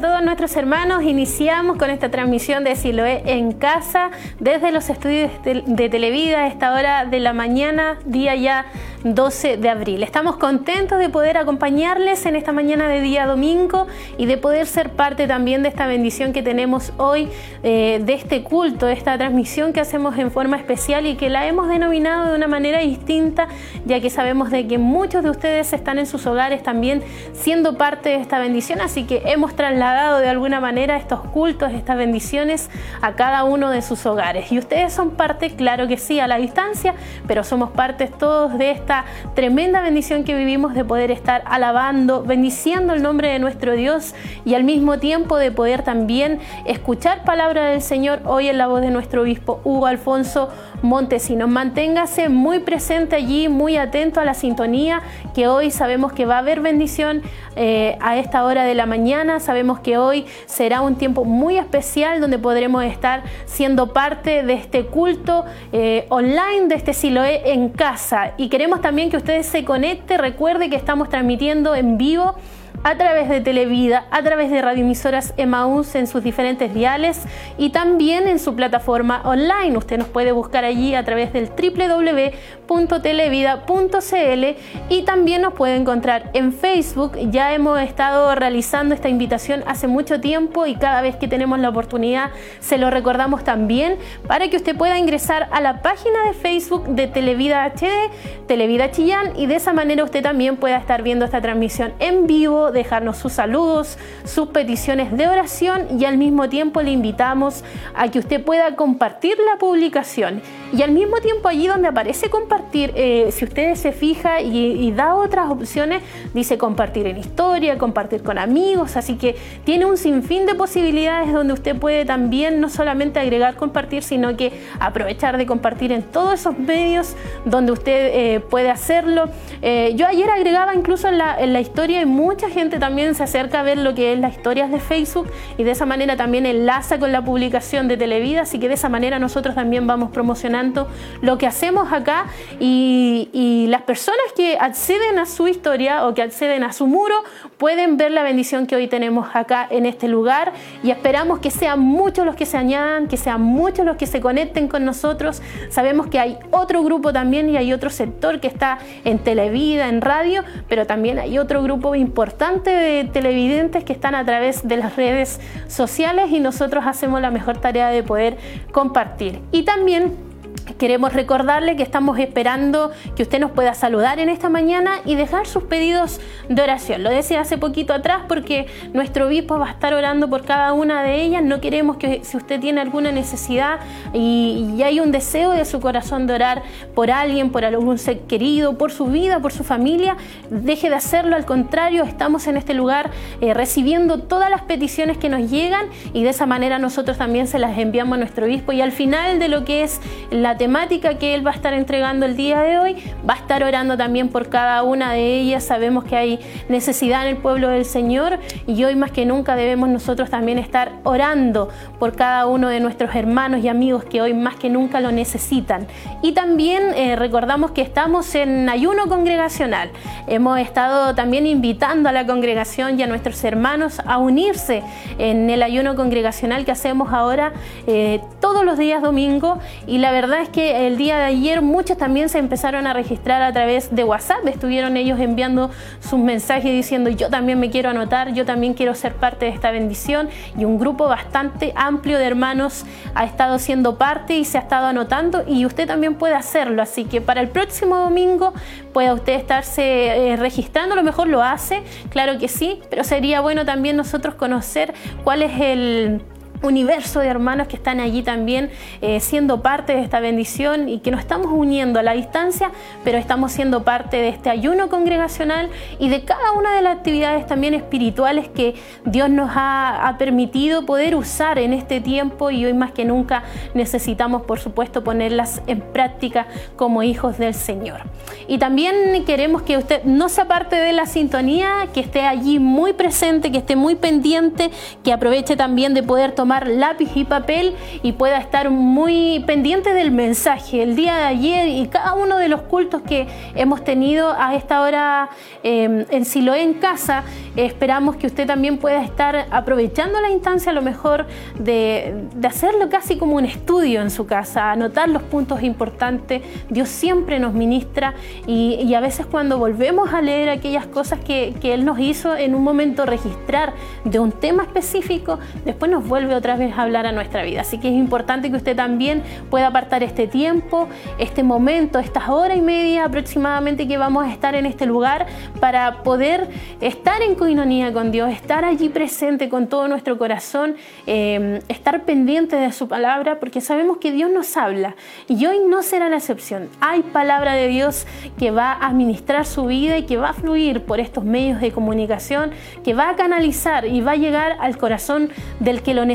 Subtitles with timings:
[0.00, 1.02] todos nuestros hermanos.
[1.02, 6.72] Iniciamos con esta transmisión de Siloé en casa desde los estudios de Televida a esta
[6.72, 8.64] hora de la mañana, día ya
[9.04, 10.02] 12 de abril.
[10.02, 13.86] Estamos contentos de poder acompañarles en esta mañana de día domingo
[14.18, 17.30] y de poder ser parte también de esta bendición que tenemos hoy,
[17.62, 21.46] eh, de este culto, de esta transmisión que hacemos en forma especial y que la
[21.46, 23.48] hemos denominado de una manera distinta,
[23.86, 28.10] ya que sabemos de que muchos de ustedes están en sus hogares también siendo parte
[28.10, 32.68] de esta bendición, así que hemos trasladado de alguna manera estos cultos, estas bendiciones
[33.00, 34.52] a cada uno de sus hogares.
[34.52, 36.94] Y ustedes son parte, claro que sí, a la distancia,
[37.26, 38.89] pero somos partes todos de esta
[39.34, 44.54] tremenda bendición que vivimos de poder estar alabando, bendiciendo el nombre de nuestro Dios y
[44.54, 48.90] al mismo tiempo de poder también escuchar palabra del Señor hoy en la voz de
[48.90, 50.50] nuestro obispo Hugo Alfonso
[50.82, 51.48] Montesinos.
[51.48, 55.02] Manténgase muy presente allí, muy atento a la sintonía,
[55.34, 57.22] que hoy sabemos que va a haber bendición
[57.56, 59.40] eh, a esta hora de la mañana.
[59.40, 64.86] Sabemos que hoy será un tiempo muy especial donde podremos estar siendo parte de este
[64.86, 68.32] culto eh, online, de este Siloé en casa.
[68.36, 70.18] Y queremos también que ustedes se conecten.
[70.18, 72.34] Recuerde que estamos transmitiendo en vivo
[72.82, 77.20] a través de Televida, a través de radioemisoras Emaús en sus diferentes diales
[77.58, 79.76] y también en su plataforma online.
[79.76, 84.44] Usted nos puede buscar allí a través del www.televida.cl
[84.88, 87.18] y también nos puede encontrar en Facebook.
[87.30, 91.68] Ya hemos estado realizando esta invitación hace mucho tiempo y cada vez que tenemos la
[91.68, 96.88] oportunidad se lo recordamos también para que usted pueda ingresar a la página de Facebook
[96.88, 101.40] de Televida HD, Televida Chillán y de esa manera usted también pueda estar viendo esta
[101.40, 106.90] transmisión en vivo dejarnos sus saludos, sus peticiones de oración y al mismo tiempo le
[106.90, 107.64] invitamos
[107.94, 110.42] a que usted pueda compartir la publicación.
[110.72, 115.14] Y al mismo tiempo allí donde aparece compartir, eh, si usted se fija y, da
[115.14, 116.02] otras opciones,
[116.34, 121.54] dice compartir en historia, compartir con amigos, así que tiene un sinfín de posibilidades donde
[121.54, 126.58] usted puede también no solamente agregar compartir, sino que aprovechar de compartir en todos esos
[126.58, 129.28] medios donde usted eh, puede hacerlo.
[129.62, 133.22] Eh, yo ayer agregaba incluso en la, en la historia y mucha gente también se
[133.22, 136.46] acerca a ver lo que es las historias de Facebook y de esa manera también
[136.46, 140.88] enlaza con la publicación de Televida, así que de esa manera nosotros también vamos promocionando
[141.22, 142.26] lo que hacemos acá
[142.58, 143.28] y,
[143.70, 147.14] las personas que acceden a su historia o que acceden a su muro
[147.56, 150.52] pueden ver la bendición que hoy tenemos acá en este lugar
[150.82, 154.20] y esperamos que sean muchos los que se añadan, que sean muchos los que se
[154.20, 155.42] conecten con nosotros.
[155.68, 160.00] Sabemos que hay otro grupo también y hay otro sector que está en Televida, en
[160.00, 164.96] radio, pero también hay otro grupo importante de televidentes que están a través de las
[164.96, 168.38] redes sociales y nosotros hacemos la mejor tarea de poder
[168.72, 169.40] compartir.
[169.52, 170.29] Y también
[170.78, 175.46] Queremos recordarle que estamos esperando que usted nos pueda saludar en esta mañana y dejar
[175.46, 177.02] sus pedidos de oración.
[177.02, 181.02] Lo decía hace poquito atrás porque nuestro obispo va a estar orando por cada una
[181.02, 181.42] de ellas.
[181.42, 183.80] No queremos que si usted tiene alguna necesidad
[184.12, 186.62] y, hay un deseo de su corazón de orar
[186.94, 190.16] por alguien, por algún ser querido, por su vida, por su familia,
[190.48, 191.36] deje de hacerlo.
[191.36, 193.10] Al contrario, estamos en este lugar
[193.42, 197.58] eh, recibiendo todas las peticiones que nos llegan y de esa manera nosotros también se
[197.58, 198.72] las enviamos a nuestro obispo.
[198.72, 200.00] Y al final de lo que es
[200.30, 202.96] la temática que él va a estar entregando el día de hoy.
[203.26, 205.64] Va a estar orando también por cada una de ellas.
[205.64, 206.38] Sabemos que hay
[206.68, 210.92] necesidad en el pueblo del Señor y hoy más que nunca debemos nosotros también estar
[211.04, 215.12] orando por cada uno de nuestros hermanos y amigos que hoy más que nunca lo
[215.12, 215.86] necesitan.
[216.20, 219.88] Y también eh, recordamos que estamos en ayuno congregacional.
[220.26, 224.82] Hemos estado también invitando a la congregación y a nuestros hermanos a unirse
[225.16, 227.54] en el ayuno congregacional que hacemos ahora
[227.86, 231.96] eh, todos los días domingo y la verdad es que el día de ayer muchos
[231.96, 235.70] también se empezaron a registrar a través de WhatsApp, estuvieron ellos enviando
[236.00, 239.70] sus mensajes diciendo yo también me quiero anotar, yo también quiero ser parte de esta
[239.70, 244.60] bendición y un grupo bastante amplio de hermanos ha estado siendo parte y se ha
[244.60, 248.52] estado anotando y usted también puede hacerlo, así que para el próximo domingo
[248.92, 253.40] pueda usted estarse eh, registrando, a lo mejor lo hace, claro que sí, pero sería
[253.40, 254.94] bueno también nosotros conocer
[255.24, 256.22] cuál es el
[256.62, 258.70] universo de hermanos que están allí también
[259.00, 262.70] eh, siendo parte de esta bendición y que nos estamos uniendo a la distancia,
[263.04, 267.46] pero estamos siendo parte de este ayuno congregacional y de cada una de las actividades
[267.46, 268.74] también espirituales que
[269.04, 273.42] Dios nos ha, ha permitido poder usar en este tiempo y hoy más que nunca
[273.74, 276.46] necesitamos, por supuesto, ponerlas en práctica
[276.76, 278.02] como hijos del Señor.
[278.48, 282.92] Y también queremos que usted no sea parte de la sintonía, que esté allí muy
[282.92, 284.70] presente, que esté muy pendiente,
[285.04, 290.10] que aproveche también de poder tomar lápiz y papel y pueda estar muy pendiente del
[290.10, 290.82] mensaje.
[290.82, 294.82] El día de ayer y cada uno de los cultos que hemos tenido a esta
[294.82, 295.30] hora
[295.62, 297.22] eh, en Siloé en casa,
[297.56, 301.26] esperamos que usted también pueda estar aprovechando la instancia a lo mejor
[301.58, 306.42] de, hacerlo casi como un estudio en su casa, anotar los puntos importantes.
[306.68, 308.14] Dios siempre nos ministra
[308.46, 312.56] y, a veces cuando volvemos a leer aquellas cosas que, que Él nos hizo en
[312.56, 313.72] un momento registrar
[314.04, 317.60] de un tema específico, después nos vuelve otra vez hablar a nuestra vida.
[317.60, 320.88] Así que es importante que usted también pueda apartar este tiempo,
[321.18, 325.26] este momento, estas horas y media aproximadamente que vamos a estar en este lugar
[325.60, 326.48] para poder
[326.80, 330.76] estar en coinonía con Dios, estar allí presente con todo nuestro corazón,
[331.06, 334.96] eh, estar pendiente de su palabra, porque sabemos que Dios nos habla
[335.28, 336.68] y hoy no será la excepción.
[336.80, 338.06] Hay palabra de Dios
[338.38, 341.72] que va a administrar su vida y que va a fluir por estos medios de
[341.72, 342.50] comunicación,
[342.82, 346.06] que va a canalizar y va a llegar al corazón del que lo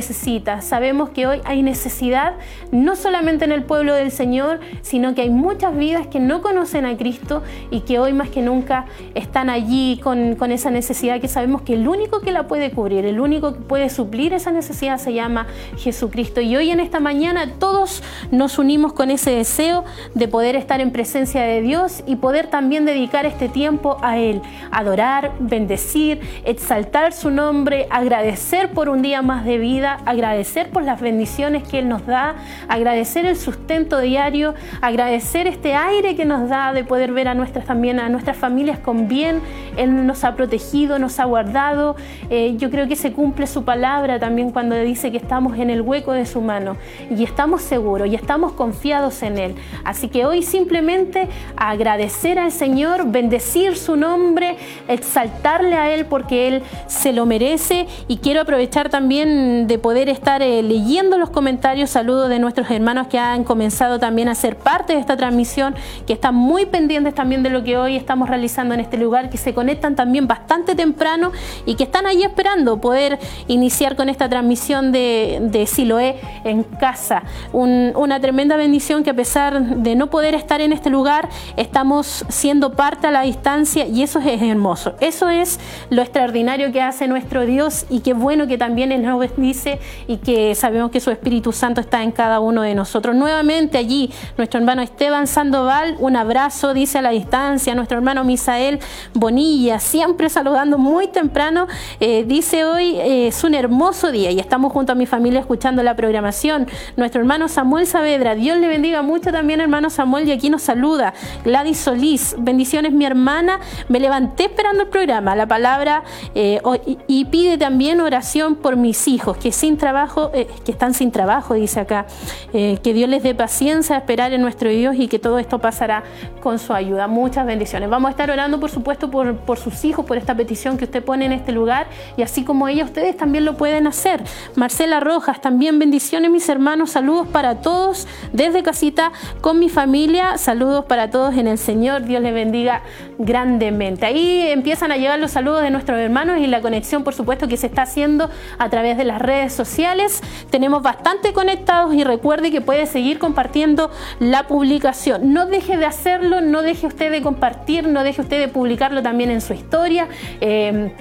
[0.61, 2.33] Sabemos que hoy hay necesidad,
[2.71, 6.85] no solamente en el pueblo del Señor, sino que hay muchas vidas que no conocen
[6.85, 11.27] a Cristo y que hoy más que nunca están allí con, con esa necesidad que
[11.27, 14.97] sabemos que el único que la puede cubrir, el único que puede suplir esa necesidad
[14.97, 15.47] se llama
[15.77, 16.41] Jesucristo.
[16.41, 18.01] Y hoy en esta mañana todos
[18.31, 19.83] nos unimos con ese deseo
[20.13, 24.41] de poder estar en presencia de Dios y poder también dedicar este tiempo a Él,
[24.71, 31.01] adorar, bendecir, exaltar su nombre, agradecer por un día más de vida, agradecer por las
[31.01, 32.35] bendiciones que Él nos da,
[32.67, 37.65] agradecer el sustento diario, agradecer este aire que nos da de poder ver a nuestras
[37.65, 39.41] también a nuestras familias con bien.
[39.77, 41.95] Él nos ha protegido, nos ha guardado.
[42.29, 45.81] Eh, yo creo que se cumple su palabra también cuando dice que estamos en el
[45.81, 46.77] hueco de su mano
[47.09, 49.55] y estamos seguros y estamos confiados en Él.
[49.83, 51.27] Así que hoy simplemente
[51.57, 58.17] agradecer al Señor, bendecir su nombre, exaltarle a Él porque Él se lo merece y
[58.17, 63.19] quiero aprovechar también de poder estar eh, leyendo los comentarios, saludos de nuestros hermanos que
[63.19, 65.75] han comenzado también a ser parte de esta transmisión,
[66.07, 69.37] que están muy pendientes también de lo que hoy estamos realizando en este lugar, que
[69.37, 71.31] se conectan también bastante temprano
[71.67, 77.21] y que están ahí esperando poder iniciar con esta transmisión de, de Siloé en casa.
[77.53, 82.71] una tremenda bendición que a pesar de no poder estar en este lugar, estamos siendo
[82.73, 84.95] parte a la distancia y eso es hermoso.
[84.99, 85.59] Eso es
[85.91, 89.74] lo extraordinario que hace nuestro Dios y qué bueno que también nos bendice
[90.07, 93.15] y que sabemos que su Espíritu Santo está en cada uno de nosotros.
[93.15, 98.79] Nuevamente allí, nuestro hermano Esteban Sandoval, un abrazo, dice a la distancia, nuestro hermano Misael
[99.13, 101.67] Bonilla, siempre saludando muy temprano,
[101.99, 105.83] eh, dice hoy eh, es un hermoso día y estamos junto a mi familia escuchando
[105.83, 106.67] la programación.
[106.97, 111.13] Nuestro hermano Samuel Saavedra, Dios le bendiga mucho también hermano Samuel y aquí nos saluda.
[111.43, 116.61] Gladys Solís, bendiciones mi hermana, me levanté esperando el programa, la palabra eh,
[117.07, 121.79] y pide también oración por mis hijos que sin trabajo, que están sin trabajo, dice
[121.79, 122.05] acá,
[122.51, 126.03] que Dios les dé paciencia a esperar en nuestro Dios y que todo esto pasará
[126.39, 127.07] con su ayuda.
[127.07, 127.89] Muchas bendiciones.
[127.89, 131.03] Vamos a estar orando por supuesto por, por sus hijos, por esta petición que usted
[131.03, 134.21] pone en este lugar y así como ella, ustedes también lo pueden hacer.
[134.55, 140.85] Marcela Rojas, también bendiciones mis hermanos, saludos para todos desde casita con mi familia, saludos
[140.85, 142.83] para todos en el Señor, Dios les bendiga
[143.17, 144.05] grandemente.
[144.05, 147.57] Ahí empiezan a llegar los saludos de nuestros hermanos y la conexión por supuesto que
[147.57, 148.29] se está haciendo
[148.59, 150.21] a través de las redes sociales.
[150.49, 155.33] Tenemos bastante conectados y recuerde que puede seguir compartiendo la publicación.
[155.33, 159.31] No deje de hacerlo, no deje usted de compartir, no deje usted de publicarlo también
[159.31, 160.07] en su historia.
[160.41, 160.91] Eh,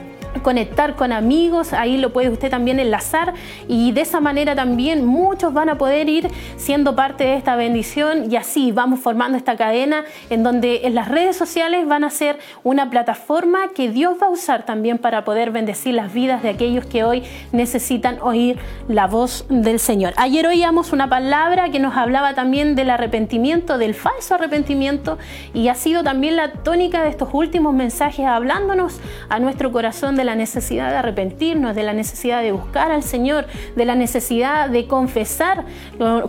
[0.43, 3.35] conectar con amigos, ahí lo puede usted también enlazar
[3.69, 8.31] y de esa manera también muchos van a poder ir siendo parte de esta bendición
[8.31, 12.39] y así vamos formando esta cadena en donde en las redes sociales van a ser
[12.63, 16.87] una plataforma que Dios va a usar también para poder bendecir las vidas de aquellos
[16.87, 17.23] que hoy
[17.53, 20.15] necesitan oír la voz del Señor.
[20.17, 25.19] Ayer oíamos una palabra que nos hablaba también del arrepentimiento, del falso arrepentimiento
[25.53, 30.24] y ha sido también la tónica de estos últimos mensajes hablándonos a nuestro corazón de
[30.25, 34.87] la necesidad de arrepentirnos, de la necesidad de buscar al Señor, de la necesidad de
[34.87, 35.65] confesar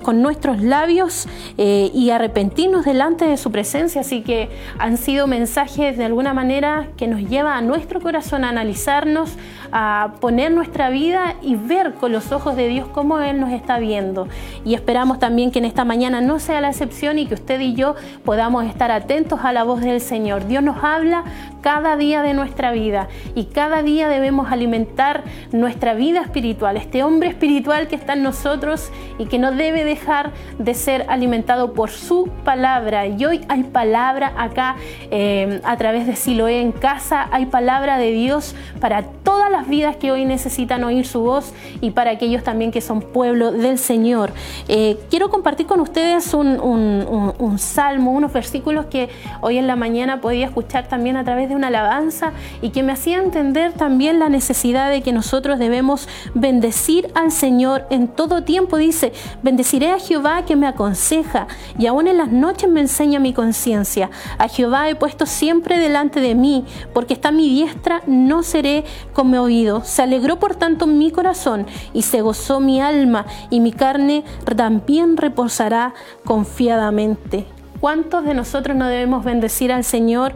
[0.04, 4.02] con nuestros labios eh, y arrepentirnos delante de su presencia.
[4.02, 8.50] Así que han sido mensajes de alguna manera que nos lleva a nuestro corazón a
[8.50, 9.36] analizarnos,
[9.72, 13.80] a poner nuestra vida y ver con los ojos de Dios cómo Él nos está
[13.80, 14.28] viendo.
[14.64, 17.74] Y esperamos también que en esta mañana no sea la excepción y que usted y
[17.74, 20.48] yo podamos estar atentos a la voz del Señor.
[20.48, 21.24] Dios nos habla
[21.62, 27.30] cada día de nuestra vida y cada día debemos alimentar nuestra vida espiritual, este hombre
[27.30, 32.30] espiritual que está en nosotros y que no debe dejar de ser alimentado por su
[32.44, 33.08] palabra.
[33.08, 34.76] Y hoy hay palabra acá
[35.12, 39.96] eh, a través de Siloé en casa, hay palabra de Dios para todas las vidas
[39.96, 44.32] que hoy necesitan oír su voz y para aquellos también que son pueblo del Señor.
[44.68, 49.10] Eh, quiero compartir con ustedes un, un salmo, unos versículos que
[49.42, 52.92] hoy en la mañana podía escuchar también a través de una alabanza y que me
[52.92, 58.78] hacía entender también la necesidad de que nosotros debemos bendecir al Señor en todo tiempo.
[58.78, 63.34] Dice, bendeciré a Jehová que me aconseja y aún en las noches me enseña mi
[63.34, 64.10] conciencia.
[64.38, 69.84] A Jehová he puesto siempre delante de mí, porque está mi diestra, no seré conmovido.
[69.84, 74.24] Se alegró por tanto mi corazón y se gozó mi alma y mi carne
[74.56, 75.94] también reposará
[76.24, 77.55] confiadamente.
[77.86, 80.34] ¿Cuántos de nosotros no debemos bendecir al Señor,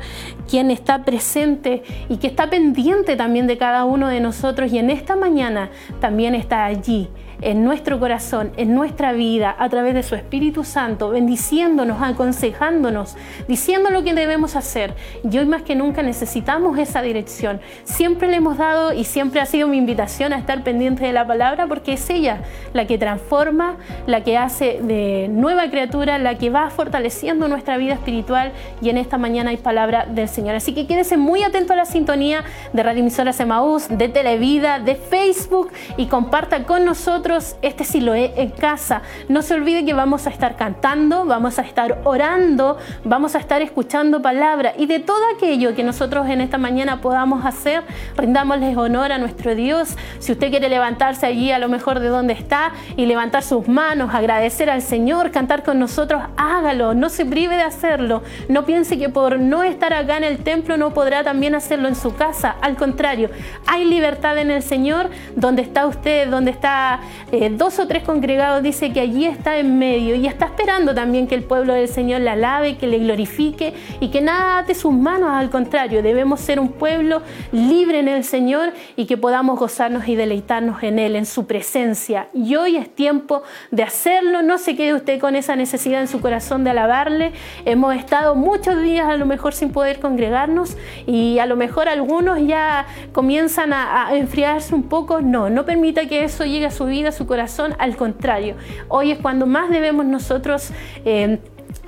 [0.47, 4.91] quien está presente y que está pendiente también de cada uno de nosotros y en
[4.91, 7.09] esta mañana también está allí
[7.41, 13.15] en nuestro corazón, en nuestra vida, a través de su Espíritu Santo, bendiciéndonos, aconsejándonos,
[13.47, 14.93] diciendo lo que debemos hacer.
[15.29, 17.61] Y hoy más que nunca necesitamos esa dirección.
[17.83, 21.25] Siempre le hemos dado y siempre ha sido mi invitación a estar pendiente de la
[21.25, 22.41] palabra porque es ella
[22.73, 27.93] la que transforma, la que hace de nueva criatura, la que va fortaleciendo nuestra vida
[27.93, 30.55] espiritual y en esta mañana hay palabra del Señor.
[30.55, 32.43] Así que quédese muy atento a la sintonía
[32.73, 37.28] de Radio Emisora Semaús, de Televida, de Facebook y comparta con nosotros
[37.61, 39.01] este Siloé en casa.
[39.27, 43.61] No se olvide que vamos a estar cantando, vamos a estar orando, vamos a estar
[43.61, 47.83] escuchando palabra y de todo aquello que nosotros en esta mañana podamos hacer,
[48.17, 49.95] rindámosles honor a nuestro Dios.
[50.19, 54.13] Si usted quiere levantarse allí a lo mejor de donde está y levantar sus manos,
[54.13, 58.23] agradecer al Señor, cantar con nosotros, hágalo, no se prive de hacerlo.
[58.47, 61.95] No piense que por no estar acá en el templo no podrá también hacerlo en
[61.95, 62.55] su casa.
[62.61, 63.29] Al contrario,
[63.67, 66.99] hay libertad en el Señor donde está usted, donde está
[67.31, 71.27] eh, dos o tres congregados, dice que allí está en medio y está esperando también
[71.27, 74.93] que el pueblo del Señor la alabe, que le glorifique y que nada ate sus
[74.93, 77.21] manos, al contrario, debemos ser un pueblo
[77.51, 82.29] libre en el Señor y que podamos gozarnos y deleitarnos en Él, en su presencia.
[82.33, 86.21] Y hoy es tiempo de hacerlo, no se quede usted con esa necesidad en su
[86.21, 87.33] corazón de alabarle.
[87.65, 92.39] Hemos estado muchos días a lo mejor sin poder congregarnos y a lo mejor algunos
[92.45, 95.21] ya comienzan a enfriarse un poco.
[95.21, 98.55] No, no permita que eso llegue a su vida su corazón, al contrario,
[98.87, 100.71] hoy es cuando más debemos nosotros...
[101.05, 101.39] Eh,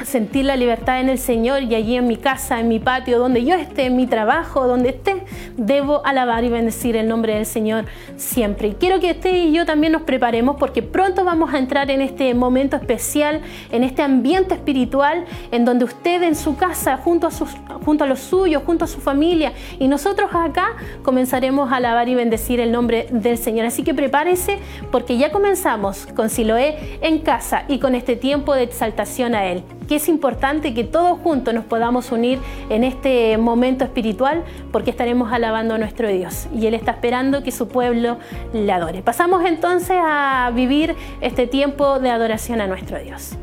[0.05, 3.43] sentir la libertad en el Señor y allí en mi casa, en mi patio, donde
[3.43, 5.23] yo esté, en mi trabajo, donde esté,
[5.57, 7.85] debo alabar y bendecir el nombre del Señor
[8.17, 8.69] siempre.
[8.69, 12.01] Y quiero que usted y yo también nos preparemos porque pronto vamos a entrar en
[12.01, 17.31] este momento especial, en este ambiente espiritual, en donde usted en su casa, junto a,
[17.31, 17.49] sus,
[17.85, 22.15] junto a los suyos, junto a su familia, y nosotros acá comenzaremos a alabar y
[22.15, 23.65] bendecir el nombre del Señor.
[23.65, 24.59] Así que prepárese
[24.91, 29.63] porque ya comenzamos con Siloé en casa y con este tiempo de exaltación a Él
[29.87, 35.31] que es importante que todos juntos nos podamos unir en este momento espiritual porque estaremos
[35.31, 38.17] alabando a nuestro Dios y Él está esperando que su pueblo
[38.53, 39.01] le adore.
[39.01, 43.37] Pasamos entonces a vivir este tiempo de adoración a nuestro Dios.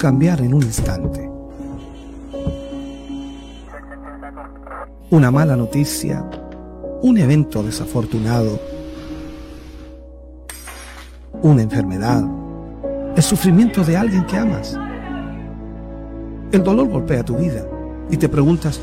[0.00, 1.30] Cambiar en un instante.
[5.10, 6.24] Una mala noticia,
[7.02, 8.58] un evento desafortunado,
[11.42, 12.24] una enfermedad,
[13.14, 14.74] el sufrimiento de alguien que amas.
[16.50, 17.66] El dolor golpea tu vida
[18.10, 18.80] y te preguntas,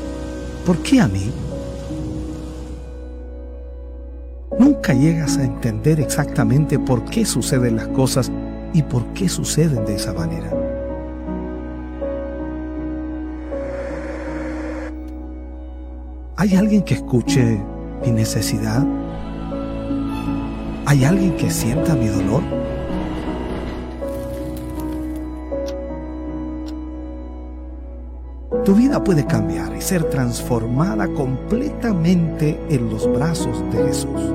[0.64, 1.32] ¿por qué a mí?
[4.56, 8.30] Nunca llegas a entender exactamente por qué suceden las cosas
[8.72, 10.57] y por qué suceden de esa manera.
[16.40, 17.60] ¿Hay alguien que escuche
[18.04, 18.86] mi necesidad?
[20.86, 22.44] ¿Hay alguien que sienta mi dolor?
[28.64, 34.32] Tu vida puede cambiar y ser transformada completamente en los brazos de Jesús.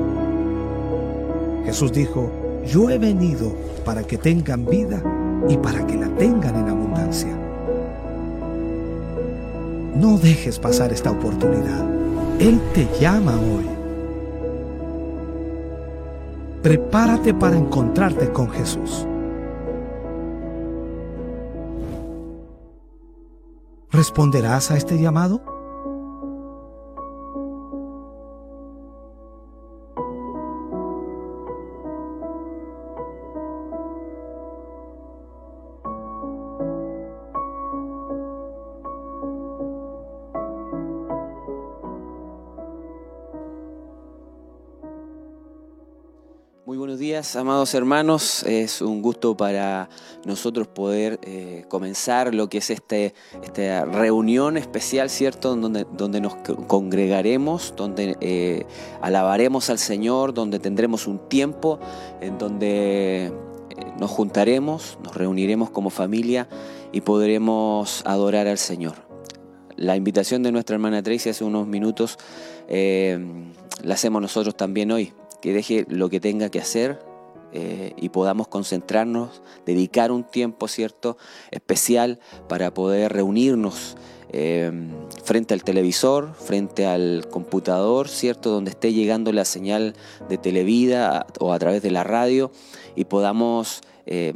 [1.64, 2.30] Jesús dijo,
[2.66, 3.56] yo he venido
[3.86, 5.02] para que tengan vida
[5.48, 7.34] y para que la tengan en abundancia.
[9.96, 11.93] No dejes pasar esta oportunidad.
[12.40, 13.70] Él te llama hoy.
[16.62, 19.06] Prepárate para encontrarte con Jesús.
[23.92, 25.53] ¿Responderás a este llamado?
[47.36, 48.44] Amados hermanos.
[48.44, 49.90] Es un gusto para
[50.26, 55.56] nosotros poder eh, comenzar lo que es este, esta reunión especial, ¿cierto?
[55.56, 56.36] Donde, donde nos
[56.68, 58.66] congregaremos, donde eh,
[59.02, 61.80] alabaremos al Señor, donde tendremos un tiempo
[62.20, 63.32] en donde eh,
[64.00, 66.48] nos juntaremos, nos reuniremos como familia
[66.92, 68.96] y podremos adorar al Señor.
[69.78, 72.18] La invitación de nuestra hermana Tracy hace unos minutos
[72.70, 77.13] la hacemos nosotros también hoy que deje lo que tenga que hacer,
[77.54, 81.18] eh, y podamos concentrarnos, dedicar un tiempo cierto
[81.52, 82.20] especial
[82.50, 83.96] para poder reunirnos
[84.30, 84.72] eh,
[85.24, 89.96] frente al televisor, frente al computador, cierto, donde esté llegando la señal
[90.28, 92.52] de televida o a través de la radio
[92.96, 94.34] y podamos eh,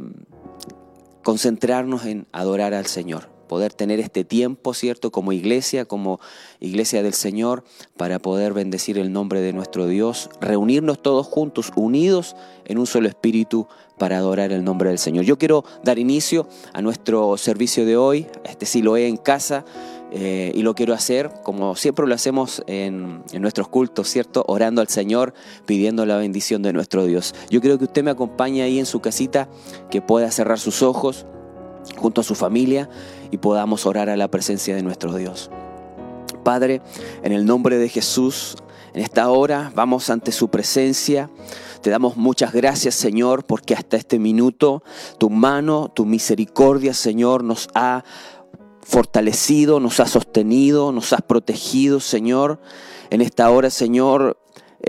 [1.24, 5.10] concentrarnos en adorar al Señor poder tener este tiempo, ¿cierto?
[5.10, 6.20] Como iglesia, como
[6.60, 7.64] iglesia del Señor,
[7.96, 12.36] para poder bendecir el nombre de nuestro Dios, reunirnos todos juntos, unidos
[12.66, 13.66] en un solo espíritu
[13.98, 15.24] para adorar el nombre del Señor.
[15.24, 19.64] Yo quiero dar inicio a nuestro servicio de hoy, este sí lo he en casa.
[20.10, 24.42] Eh, y lo quiero hacer como siempre lo hacemos en, en, nuestros cultos, ¿cierto?
[24.48, 25.34] Orando al Señor,
[25.66, 27.34] pidiendo la bendición de nuestro Dios.
[27.50, 29.50] Yo creo que usted me acompañe ahí en su casita,
[29.90, 31.26] que pueda cerrar sus ojos
[31.96, 32.88] junto a su familia
[33.30, 35.50] y podamos orar a la presencia de nuestro Dios.
[36.44, 36.80] Padre,
[37.22, 38.56] en el nombre de Jesús,
[38.94, 41.30] en esta hora vamos ante su presencia.
[41.82, 44.82] Te damos muchas gracias, Señor, porque hasta este minuto
[45.18, 48.02] tu mano, tu misericordia, Señor, nos ha
[48.82, 52.60] fortalecido, nos ha sostenido, nos has protegido, Señor.
[53.10, 54.38] En esta hora, Señor,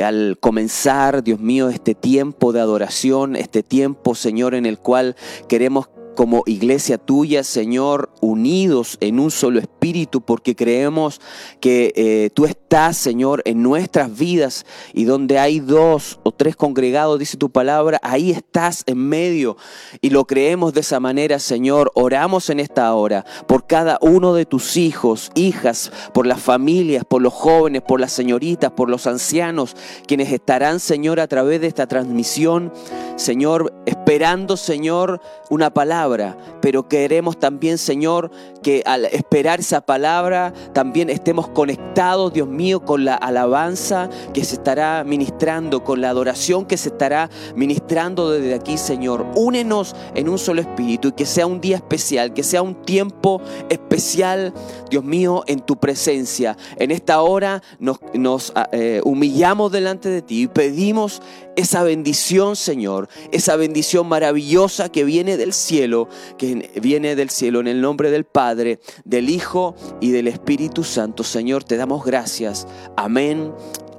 [0.01, 5.15] al comenzar, Dios mío, este tiempo de adoración, este tiempo, Señor, en el cual
[5.47, 11.21] queremos como iglesia tuya, Señor, unidos en un solo espíritu, porque creemos
[11.61, 12.59] que eh, tú estás,
[12.91, 18.29] Señor, en nuestras vidas y donde hay dos o tres congregados, dice tu palabra, ahí
[18.31, 19.57] estás en medio
[20.01, 21.91] y lo creemos de esa manera, Señor.
[21.95, 27.23] Oramos en esta hora por cada uno de tus hijos, hijas, por las familias, por
[27.23, 31.87] los jóvenes, por las señoritas, por los ancianos, quienes estarán, Señor, a través de esta
[31.87, 32.71] transmisión,
[33.15, 41.09] Señor, esperando, Señor, una palabra pero queremos también, Señor, que al esperar esa palabra también
[41.09, 46.75] estemos conectados, Dios mío, con la alabanza que se estará ministrando, con la adoración que
[46.75, 49.25] se estará ministrando desde aquí, Señor.
[49.35, 53.41] Únenos en un solo espíritu y que sea un día especial, que sea un tiempo
[53.69, 54.53] especial,
[54.89, 56.57] Dios mío, en tu presencia.
[56.75, 61.21] En esta hora nos, ah, eh, humillamos delante de ti y pedimos
[61.55, 67.67] esa bendición, Señor, esa bendición maravillosa que viene del cielo, que viene del cielo en
[67.67, 71.23] el nombre del Padre, del Hijo y del Espíritu Santo.
[71.23, 72.48] Señor, te damos gracias.
[72.95, 73.53] Amén,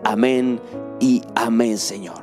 [0.05, 0.61] amén
[1.01, 2.20] y amén, Señor.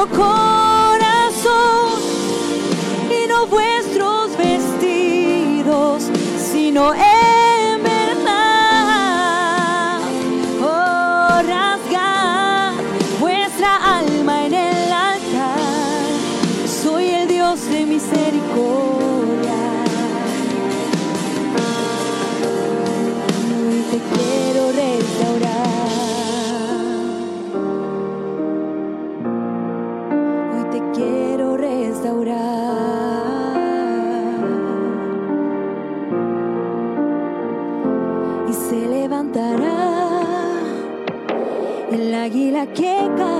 [0.00, 2.00] Vuestro corazón
[3.10, 6.04] y no vuestros vestidos,
[6.38, 7.09] sino en
[42.62, 43.39] el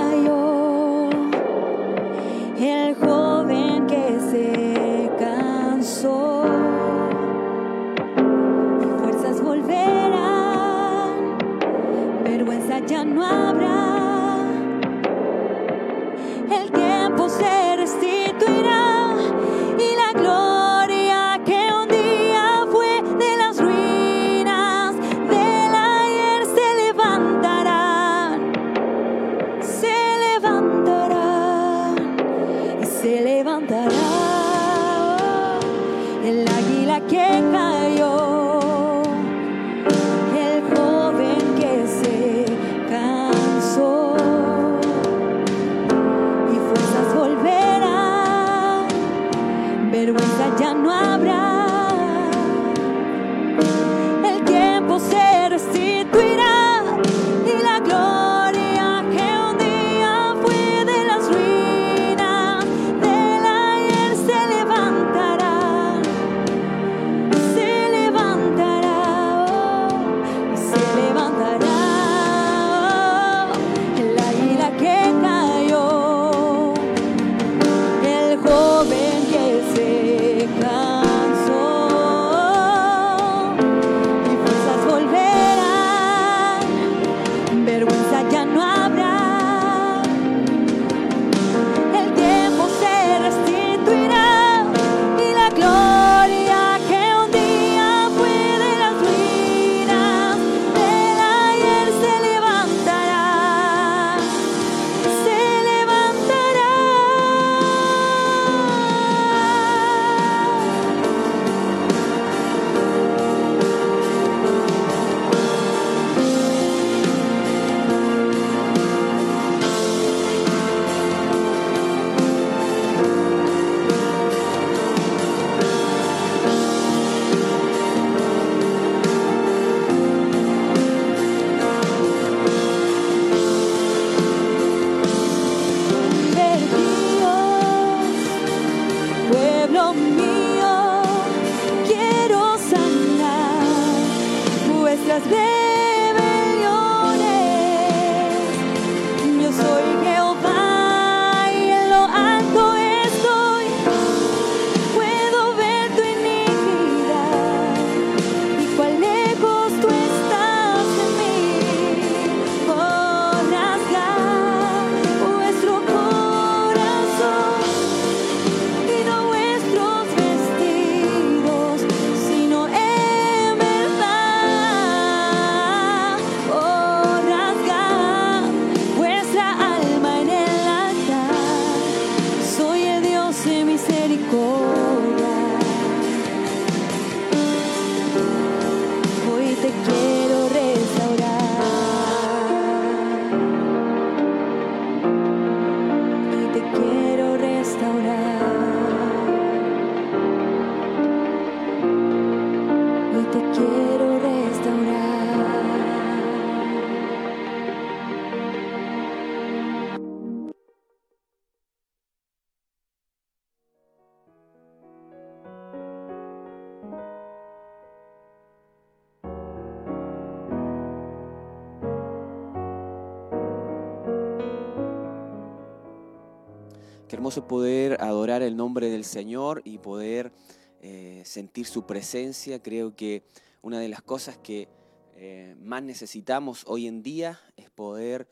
[227.31, 230.33] hermoso poder adorar el nombre del Señor y poder
[230.81, 232.61] eh, sentir su presencia.
[232.61, 233.23] Creo que
[233.61, 234.67] una de las cosas que
[235.15, 238.27] eh, más necesitamos hoy en día es poder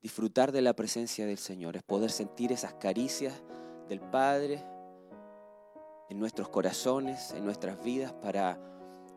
[0.00, 3.34] disfrutar de la presencia del Señor, es poder sentir esas caricias
[3.90, 4.64] del Padre
[6.08, 8.58] en nuestros corazones, en nuestras vidas, para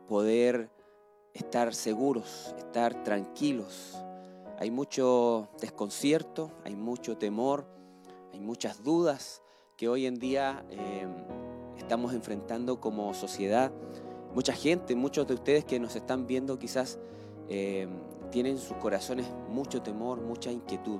[0.10, 0.70] poder
[1.34, 3.96] estar seguros, estar tranquilos.
[4.60, 7.74] Hay mucho desconcierto, hay mucho temor,
[8.34, 9.42] hay muchas dudas
[9.78, 11.08] que hoy en día eh,
[11.78, 13.72] estamos enfrentando como sociedad.
[14.34, 17.00] Mucha gente, muchos de ustedes que nos están viendo quizás
[17.48, 17.88] eh,
[18.32, 21.00] tienen en sus corazones mucho temor, mucha inquietud.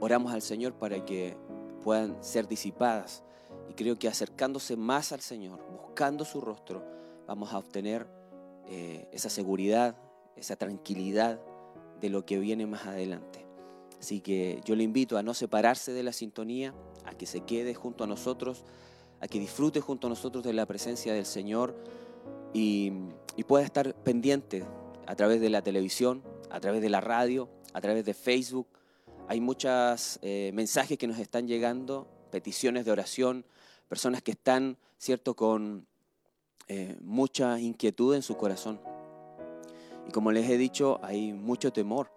[0.00, 1.36] Oramos al Señor para que
[1.82, 3.22] puedan ser disipadas.
[3.68, 6.82] Y creo que acercándose más al Señor, buscando su rostro,
[7.26, 8.06] vamos a obtener
[8.68, 9.96] eh, esa seguridad,
[10.36, 11.40] esa tranquilidad
[12.00, 13.43] de lo que viene más adelante.
[14.04, 16.74] Así que yo le invito a no separarse de la sintonía,
[17.06, 18.62] a que se quede junto a nosotros,
[19.22, 21.74] a que disfrute junto a nosotros de la presencia del Señor
[22.52, 22.92] y,
[23.48, 24.62] pueda estar pendiente
[25.06, 28.66] a través de la televisión, a través de la radio, a través de Facebook.
[29.26, 30.20] Hay muchos
[30.52, 33.46] mensajes que nos están llegando, peticiones de oración,
[33.88, 35.86] personas que están, ¿cierto?, con
[36.68, 38.78] eh, mucha inquietud en su corazón.
[40.06, 42.13] Y como les he dicho, hay mucho temor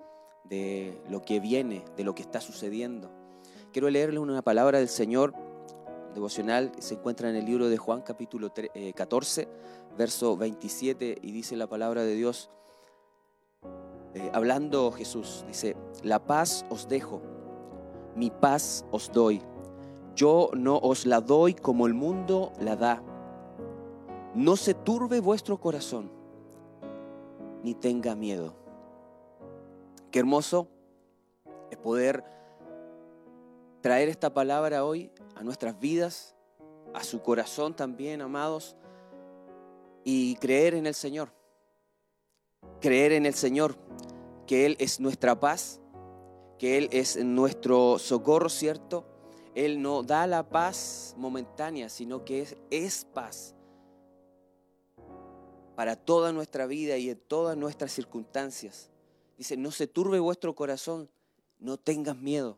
[0.49, 3.09] de lo que viene, de lo que está sucediendo.
[3.71, 5.33] Quiero leerles una palabra del Señor
[6.13, 9.47] devocional que se encuentra en el libro de Juan capítulo tre- eh, 14,
[9.97, 12.49] verso 27, y dice la palabra de Dios,
[14.13, 17.21] eh, hablando Jesús, dice, la paz os dejo,
[18.15, 19.41] mi paz os doy.
[20.15, 23.03] Yo no os la doy como el mundo la da.
[24.33, 26.09] No se turbe vuestro corazón,
[27.63, 28.55] ni tenga miedo.
[30.11, 30.69] Qué hermoso
[31.69, 32.23] es poder
[33.81, 36.35] traer esta palabra hoy a nuestras vidas,
[36.93, 38.75] a su corazón también, amados,
[40.03, 41.29] y creer en el Señor.
[42.79, 43.75] Creer en el Señor,
[44.45, 45.81] que Él es nuestra paz,
[46.57, 49.05] que Él es nuestro socorro, ¿cierto?
[49.55, 53.55] Él no da la paz momentánea, sino que es, paz
[55.75, 58.91] para toda nuestra vida y en todas nuestras circunstancias.
[59.37, 61.09] Dice, no se turbe vuestro corazón,
[61.59, 62.57] no tengas miedo,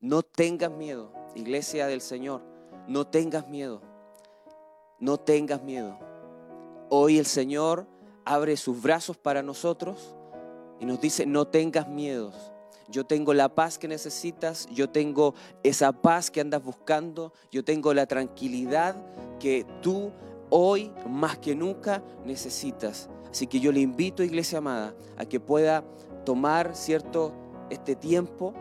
[0.00, 2.42] no tengas miedo, iglesia del Señor,
[2.88, 3.80] no tengas miedo,
[4.98, 5.96] no tengas miedo.
[6.90, 7.86] Hoy el Señor
[8.24, 10.16] abre sus brazos para nosotros
[10.80, 12.34] y nos dice, no tengas miedos.
[12.88, 17.92] Yo tengo la paz que necesitas, yo tengo esa paz que andas buscando, yo tengo
[17.94, 18.96] la tranquilidad
[19.38, 20.10] que tú
[20.50, 23.08] hoy más que nunca necesitas.
[23.30, 25.84] Así que yo le invito, iglesia amada, a que pueda
[26.24, 27.34] tomar, ¿cierto?,
[27.70, 28.54] este tiempo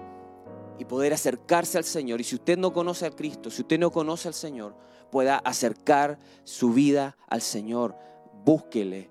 [0.80, 2.21] y poder acercarse al Señor.
[2.21, 4.76] Y si usted no conoce a Cristo, si usted no conoce al Señor,
[5.12, 7.95] pueda acercar su vida al Señor.
[8.45, 9.10] Búsquele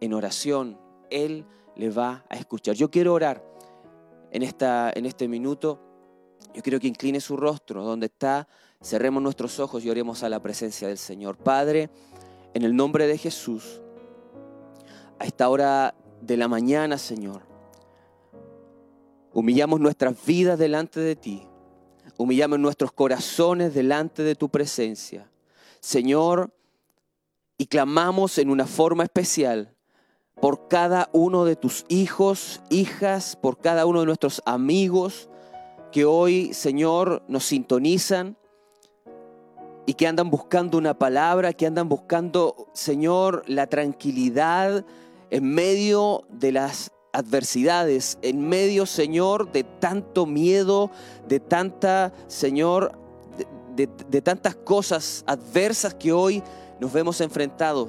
[0.00, 0.78] en oración.
[1.10, 2.74] Él le va a escuchar.
[2.74, 3.44] Yo quiero orar
[4.30, 5.80] en, esta, en este minuto.
[6.54, 8.48] Yo quiero que incline su rostro donde está.
[8.82, 11.36] Cerremos nuestros ojos y oremos a la presencia del Señor.
[11.36, 11.90] Padre,
[12.54, 13.82] en el nombre de Jesús,
[15.18, 17.42] a esta hora de la mañana, Señor,
[19.34, 21.46] humillamos nuestras vidas delante de ti.
[22.16, 25.30] Humillamos nuestros corazones delante de tu presencia.
[25.80, 26.50] Señor,
[27.58, 29.74] y clamamos en una forma especial
[30.40, 35.28] por cada uno de tus hijos, hijas, por cada uno de nuestros amigos
[35.92, 38.38] que hoy, Señor, nos sintonizan
[39.86, 44.84] y que andan buscando una palabra, que andan buscando, Señor, la tranquilidad
[45.30, 50.90] en medio de las adversidades, en medio, Señor, de tanto miedo,
[51.26, 52.92] de tanta, Señor,
[53.36, 56.42] de, de- de tantas cosas adversas que hoy
[56.78, 57.88] nos vemos enfrentados.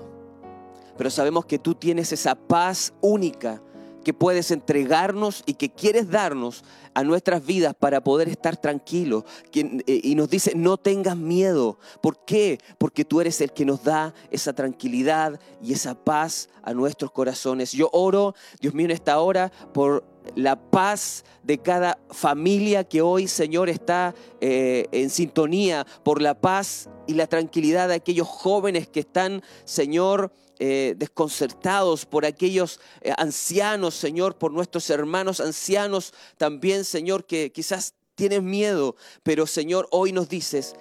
[0.97, 3.61] Pero sabemos que tú tienes esa paz única
[4.03, 9.23] que puedes entregarnos y que quieres darnos a nuestras vidas para poder estar tranquilos.
[9.53, 11.77] Eh, Y nos dice, no tengas miedo.
[12.01, 12.59] ¿Por qué?
[12.77, 17.71] Porque tú eres el que nos da esa tranquilidad y esa paz a nuestros corazones.
[17.71, 20.03] Yo oro, Dios mío, en esta hora por
[20.35, 26.89] la paz de cada familia que hoy, Señor, está eh, en sintonía, por la paz
[27.07, 30.31] y la tranquilidad de aquellos jóvenes que están, Señor,
[30.63, 37.95] eh, desconcertados, por aquellos eh, ancianos, Señor, por nuestros hermanos ancianos también, Señor, que quizás
[38.13, 40.75] tienen miedo, pero Señor, hoy nos dices,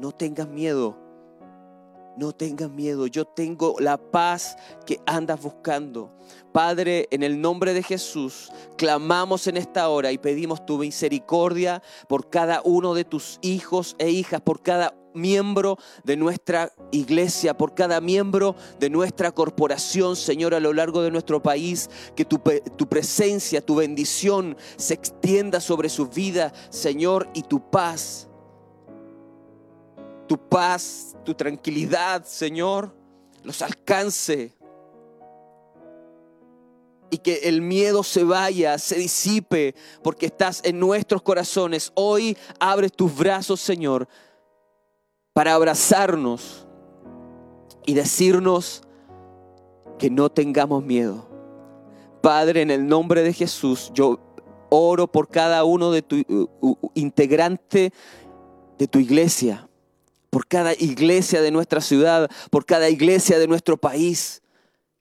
[0.00, 0.96] no tengas miedo.
[2.16, 6.16] No tengas miedo, yo tengo la paz que andas buscando.
[6.50, 12.30] Padre, en el nombre de Jesús, clamamos en esta hora y pedimos tu misericordia por
[12.30, 18.00] cada uno de tus hijos e hijas, por cada miembro de nuestra iglesia, por cada
[18.00, 22.40] miembro de nuestra corporación, Señor, a lo largo de nuestro país, que tu,
[22.76, 28.28] tu presencia, tu bendición se extienda sobre sus vidas, Señor, y tu paz,
[30.26, 32.94] tu paz, tu tranquilidad, Señor,
[33.42, 34.52] los alcance.
[37.08, 41.92] Y que el miedo se vaya, se disipe, porque estás en nuestros corazones.
[41.94, 44.08] Hoy abres tus brazos, Señor,
[45.36, 46.66] para abrazarnos
[47.84, 48.80] y decirnos
[49.98, 51.28] que no tengamos miedo.
[52.22, 54.18] Padre, en el nombre de Jesús, yo
[54.70, 56.16] oro por cada uno de tu
[56.94, 57.92] integrante
[58.78, 59.68] de tu iglesia,
[60.30, 64.40] por cada iglesia de nuestra ciudad, por cada iglesia de nuestro país.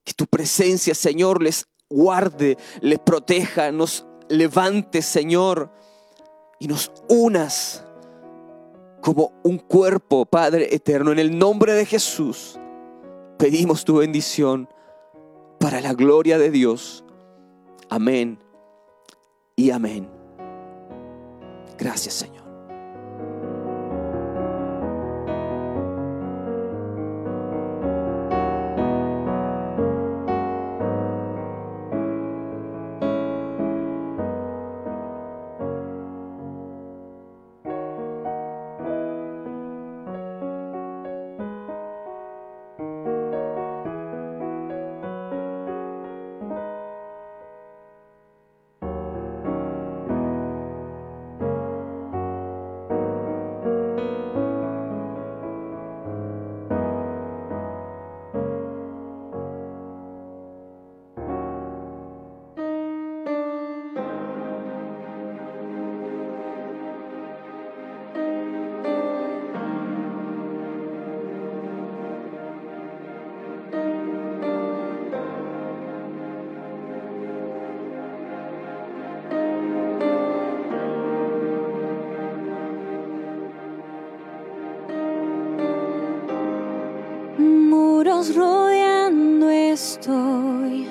[0.03, 5.71] Que tu presencia, Señor, les guarde, les proteja, nos levante, Señor,
[6.59, 7.84] y nos unas
[9.05, 11.11] como un cuerpo, Padre eterno.
[11.11, 12.59] En el nombre de Jesús,
[13.37, 14.67] pedimos tu bendición
[15.59, 17.05] para la gloria de Dios.
[17.87, 18.39] Amén
[19.55, 20.09] y amén.
[21.77, 22.34] Gracias, Señor.
[88.25, 90.87] Muros rodeando estoy.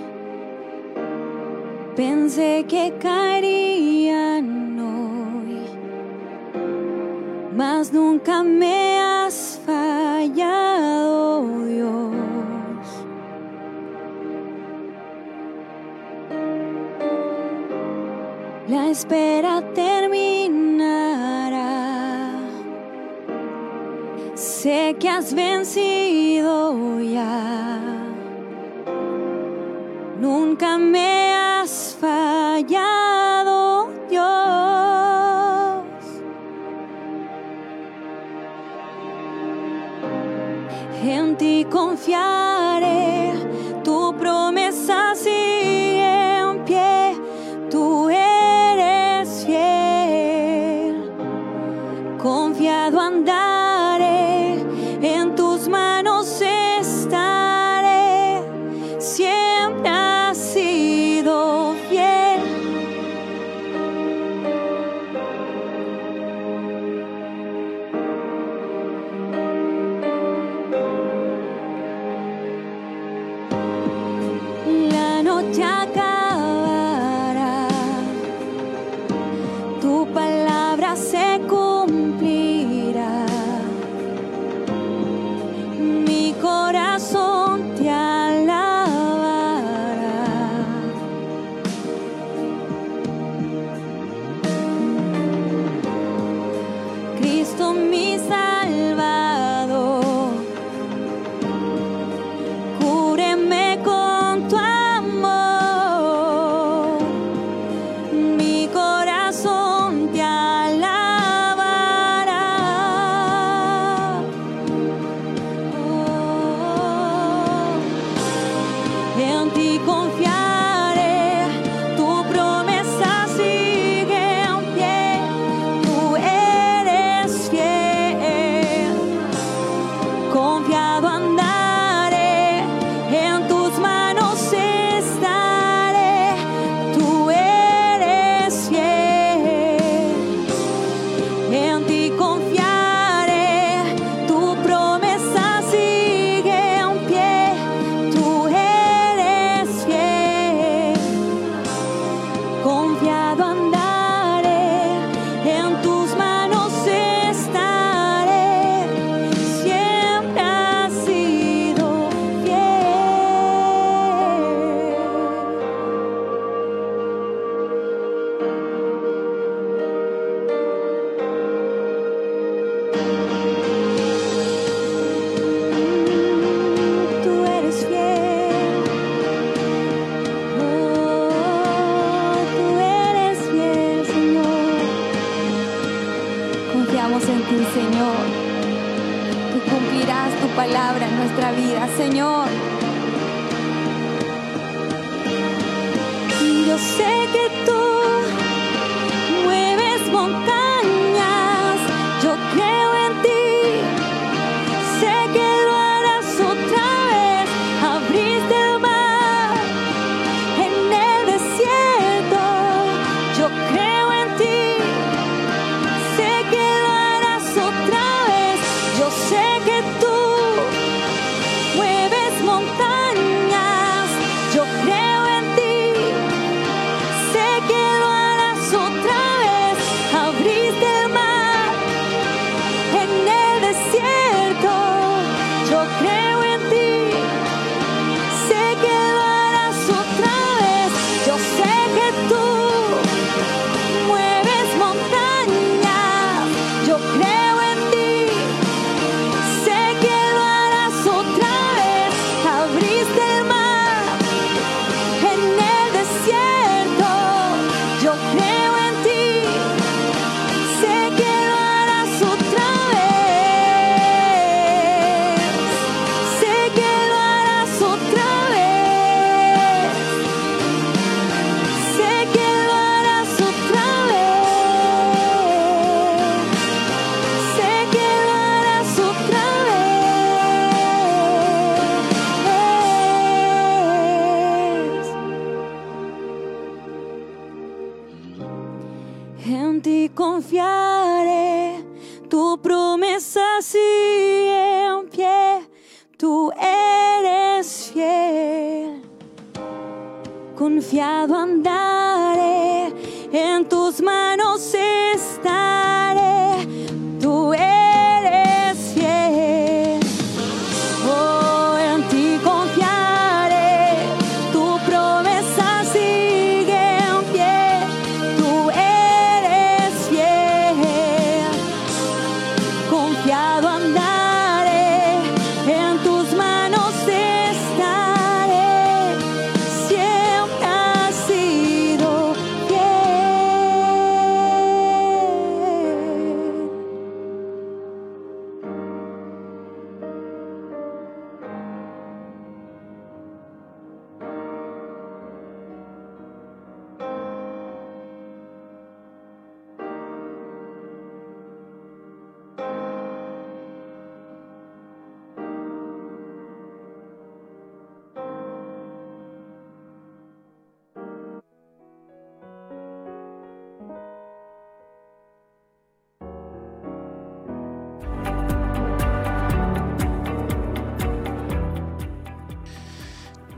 [1.96, 5.60] Pensé que caerían hoy,
[7.56, 13.06] mas nunca me has fallado, Dios.
[18.68, 21.54] La espera terminará.
[24.34, 25.63] Sé que has vencido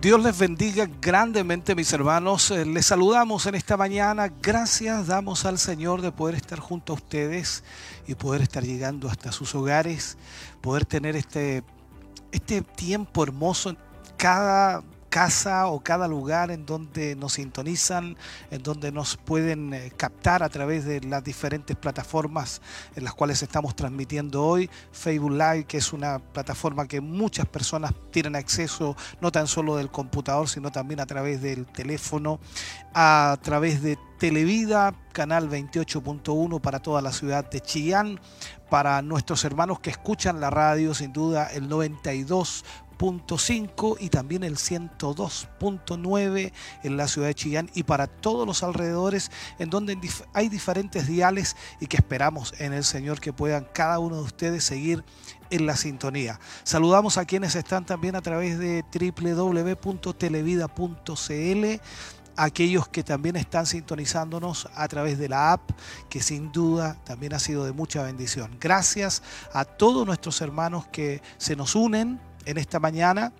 [0.07, 2.53] Dios les bendiga grandemente, mis hermanos.
[2.53, 4.33] Eh, Les saludamos en esta mañana.
[4.41, 7.65] Gracias damos al Señor de poder estar junto a ustedes
[8.07, 10.17] y poder estar llegando hasta sus hogares,
[10.61, 11.65] poder tener este,
[12.31, 13.75] este tiempo hermoso
[14.17, 14.85] cada
[15.17, 18.19] casa o cada lugar en donde nos sintonizan,
[18.51, 22.61] en donde nos pueden eh, captar a través de las diferentes plataformas
[22.95, 24.69] en las cuales estamos transmitiendo hoy.
[24.93, 29.91] Facebook Live, que es una plataforma que muchas personas tienen acceso no tan solo del
[29.91, 32.39] computador, sino también a través del teléfono,
[32.93, 38.19] a través de Televida, canal 28.1 para toda la ciudad de Chillán,
[38.71, 42.65] para nuestros hermanos que escuchan la radio, sin duda el 92
[42.99, 49.31] .5 y también el 102.9 en la ciudad de Chillán y para todos los alrededores
[49.59, 49.99] en donde
[50.33, 54.65] hay diferentes diales y que esperamos en el Señor que puedan cada uno de ustedes
[54.65, 55.05] seguir
[55.51, 56.41] en la sintonía.
[56.65, 61.81] Saludamos a quienes están también a través de www.televida.cl
[62.37, 65.71] aquellos que también están sintonizándonos a través de la app,
[66.09, 68.57] que sin duda también ha sido de mucha bendición.
[68.61, 69.23] Gracias
[69.53, 73.33] a todos nuestros hermanos que se nos unen en esta mañana,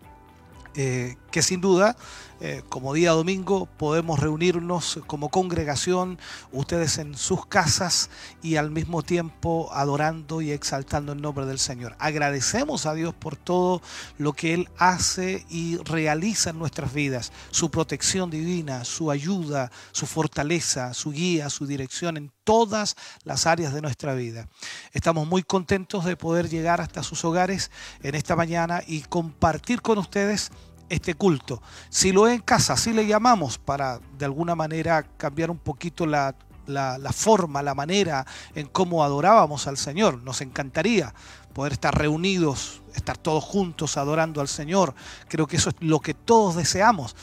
[0.75, 1.99] eh, que sin duda,
[2.41, 6.19] eh, como día domingo, podemos reunirnos como congregación,
[6.51, 8.09] ustedes en sus casas
[8.43, 11.95] y al mismo tiempo adorando y exaltando el nombre del Señor.
[11.99, 13.83] Agradecemos a Dios por todo
[14.17, 20.07] lo que Él hace y realiza en nuestras vidas, su protección divina, su ayuda, su
[20.07, 24.49] fortaleza, su guía, su dirección en todas las áreas de nuestra vida.
[24.93, 27.71] Estamos muy contentos de poder llegar hasta sus hogares
[28.03, 30.51] en esta mañana y compartir con ustedes
[30.89, 31.63] este culto.
[31.89, 36.07] Si lo es en casa, así le llamamos para de alguna manera cambiar un poquito
[36.07, 36.35] la,
[36.67, 40.23] la, la, forma, la manera en cómo adorábamos al Señor.
[40.23, 41.15] Nos encantaría
[41.53, 44.95] poder estar reunidos, estar todos juntos adorando al Señor.
[45.29, 47.17] Creo que eso es lo que todos deseamos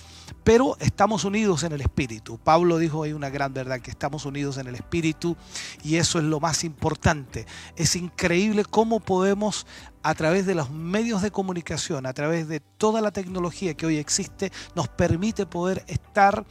[0.43, 2.37] pero estamos unidos en el Espíritu.
[2.37, 5.35] Pablo dijo ahí una gran verdad, que estamos unidos en el Espíritu
[5.83, 7.45] y eso es lo más importante.
[7.75, 9.65] Es increíble cómo podemos
[10.03, 13.97] a través de los medios de comunicación, a través de toda la tecnología que hoy
[13.97, 16.45] existe, nos permite poder estar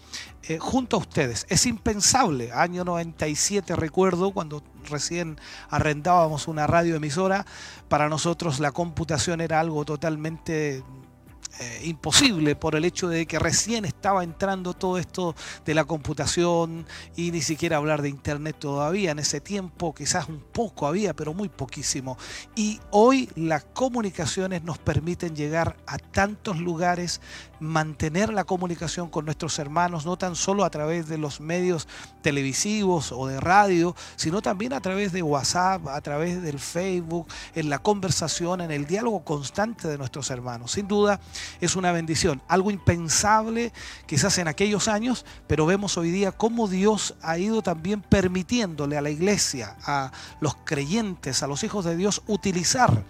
[0.45, 1.45] eh, junto a ustedes.
[1.51, 2.51] Es impensable.
[2.53, 7.45] Año 97 recuerdo cuando recién arrendábamos una radioemisora,
[7.89, 10.83] para nosotros la computación era algo totalmente
[11.61, 15.35] eh, imposible por el hecho de que recién estaba entrando todo esto
[15.67, 19.11] de la computación y ni siquiera hablar de internet todavía.
[19.11, 22.17] En ese tiempo quizás un poco había, pero muy poquísimo.
[22.55, 27.21] Y hoy las comunicaciones nos permiten llegar a tantos lugares,
[27.61, 31.87] mantener la comunicación con nuestros hermanos, no tan solo a través de los medios
[32.23, 37.69] televisivos o de radio, sino también a través de WhatsApp, a través del Facebook, en
[37.69, 40.73] la conversación, en el diálogo constante de nuestros hermanos.
[40.73, 41.21] Sin duda,
[41.61, 42.43] es una bendición.
[42.49, 43.73] Algo impensable
[44.07, 49.03] quizás en aquellos años, pero vemos hoy día cómo Dios ha ido también permitiéndole a
[49.03, 53.03] la iglesia, a los creyentes, a los hijos de Dios utilizar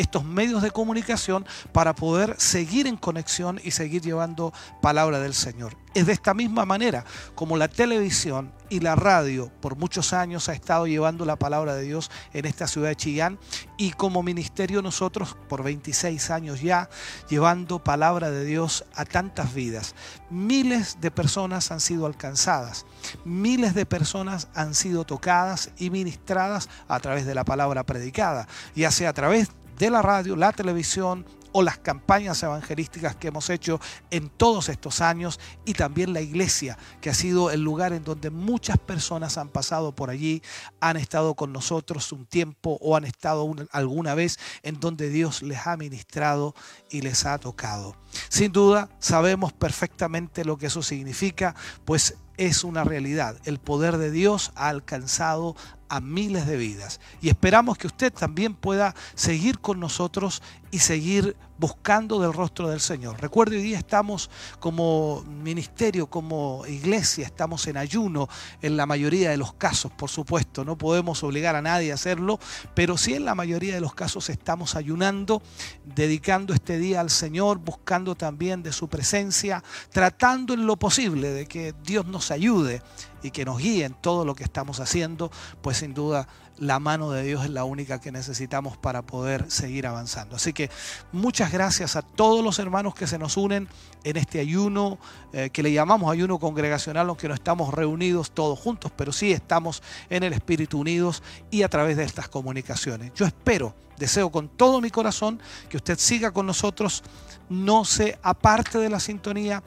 [0.00, 5.76] estos medios de comunicación para poder seguir en conexión y seguir llevando palabra del Señor.
[5.92, 10.54] Es de esta misma manera como la televisión y la radio por muchos años ha
[10.54, 13.38] estado llevando la palabra de Dios en esta ciudad de Chillán
[13.76, 16.88] y como ministerio nosotros por 26 años ya
[17.28, 19.96] llevando palabra de Dios a tantas vidas.
[20.30, 22.86] Miles de personas han sido alcanzadas,
[23.24, 28.46] miles de personas han sido tocadas y ministradas a través de la palabra predicada,
[28.76, 33.48] ya sea a través de la radio, la televisión o las campañas evangelísticas que hemos
[33.48, 38.04] hecho en todos estos años y también la iglesia, que ha sido el lugar en
[38.04, 40.42] donde muchas personas han pasado por allí,
[40.80, 45.42] han estado con nosotros un tiempo o han estado una, alguna vez en donde Dios
[45.42, 46.54] les ha ministrado
[46.90, 47.96] y les ha tocado.
[48.28, 51.54] Sin duda, sabemos perfectamente lo que eso significa,
[51.86, 53.36] pues es una realidad.
[53.44, 55.56] El poder de Dios ha alcanzado
[55.90, 56.98] a miles de vidas.
[57.20, 62.80] Y esperamos que usted también pueda seguir con nosotros y seguir buscando del rostro del
[62.80, 63.20] Señor.
[63.20, 64.30] Recuerde, hoy día estamos
[64.60, 68.30] como ministerio, como iglesia, estamos en ayuno
[68.62, 72.40] en la mayoría de los casos, por supuesto, no podemos obligar a nadie a hacerlo,
[72.74, 75.42] pero sí en la mayoría de los casos estamos ayunando,
[75.84, 81.44] dedicando este día al Señor, buscando también de su presencia, tratando en lo posible de
[81.44, 82.82] que Dios nos ayude
[83.22, 85.30] y que nos guíe en todo lo que estamos haciendo,
[85.60, 86.26] pues sin duda
[86.60, 90.36] la mano de Dios es la única que necesitamos para poder seguir avanzando.
[90.36, 90.70] Así que
[91.10, 93.66] muchas gracias a todos los hermanos que se nos unen
[94.04, 94.98] en este ayuno,
[95.32, 99.82] eh, que le llamamos ayuno congregacional, aunque no estamos reunidos todos juntos, pero sí estamos
[100.10, 103.12] en el Espíritu unidos y a través de estas comunicaciones.
[103.14, 105.40] Yo espero, deseo con todo mi corazón
[105.70, 107.02] que usted siga con nosotros,
[107.48, 109.62] no se aparte de la sintonía,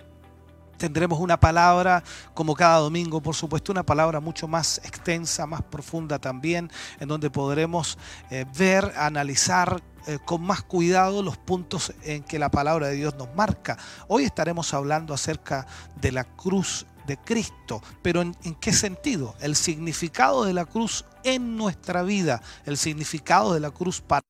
[0.77, 2.03] tendremos una palabra
[2.33, 7.29] como cada domingo, por supuesto, una palabra mucho más extensa, más profunda también, en donde
[7.29, 7.97] podremos
[8.29, 13.15] eh, ver, analizar eh, con más cuidado los puntos en que la palabra de Dios
[13.15, 13.77] nos marca.
[14.07, 15.65] Hoy estaremos hablando acerca
[15.95, 19.35] de la cruz de Cristo, pero ¿en, en qué sentido?
[19.39, 24.23] El significado de la cruz en nuestra vida, el significado de la cruz para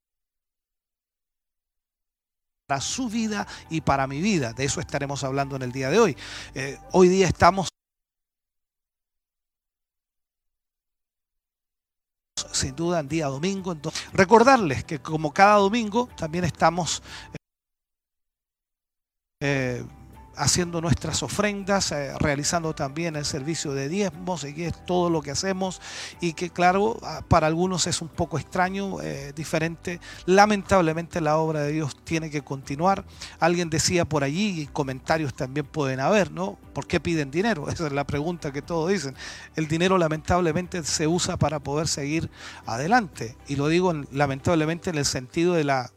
[2.66, 4.54] para su vida y para mi vida.
[4.54, 6.18] De eso estaremos hablando en el día de hoy.
[6.54, 7.70] Eh, hoy día estamos
[12.52, 13.72] sin duda en día domingo.
[13.72, 17.02] Entonces, recordarles que como cada domingo también estamos
[19.42, 19.84] eh,
[20.36, 25.32] haciendo nuestras ofrendas, eh, realizando también el servicio de diezmos, y es todo lo que
[25.32, 25.82] hacemos
[26.22, 30.00] y que claro, para algunos es un poco extraño, eh, diferente.
[30.26, 33.06] Lamentablemente la obra de Dios tiene que continuar.
[33.40, 36.58] Alguien decía por allí, y comentarios también pueden haber, ¿no?
[36.74, 37.68] ¿Por qué piden dinero?
[37.70, 39.16] Esa es la pregunta que todos dicen.
[39.56, 42.30] El dinero lamentablemente se usa para poder seguir
[42.66, 43.38] adelante.
[43.48, 45.92] Y lo digo en- lamentablemente en el sentido de la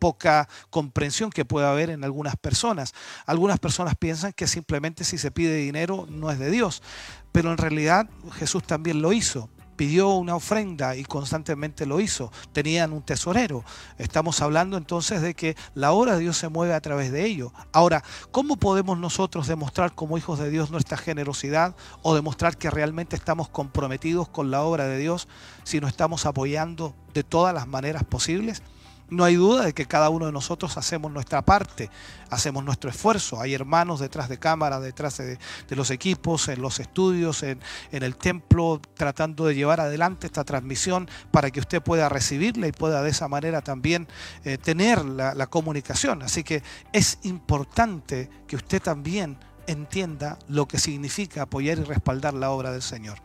[0.00, 2.94] poca comprensión que puede haber en algunas personas.
[3.26, 6.82] Algunas personas piensan que simplemente si se pide dinero no es de Dios,
[7.30, 9.48] pero en realidad Jesús también lo hizo.
[9.76, 12.30] Pidió una ofrenda y constantemente lo hizo.
[12.52, 13.64] Tenían un tesorero.
[13.96, 17.54] Estamos hablando entonces de que la obra de Dios se mueve a través de ello.
[17.72, 23.16] Ahora, ¿cómo podemos nosotros demostrar como hijos de Dios nuestra generosidad o demostrar que realmente
[23.16, 25.28] estamos comprometidos con la obra de Dios
[25.64, 28.62] si no estamos apoyando de todas las maneras posibles?
[29.10, 31.90] No hay duda de que cada uno de nosotros hacemos nuestra parte,
[32.30, 33.40] hacemos nuestro esfuerzo.
[33.40, 35.38] Hay hermanos detrás de cámara, detrás de,
[35.70, 41.50] los equipos, en los estudios, en, el templo, tratando de llevar adelante esta transmisión para
[41.50, 44.06] que usted pueda recibirla y pueda de esa manera también
[44.44, 46.22] eh, tener la comunicación.
[46.22, 52.50] Así que es importante que usted también entienda lo que significa apoyar y respaldar la
[52.50, 53.18] obra del Señor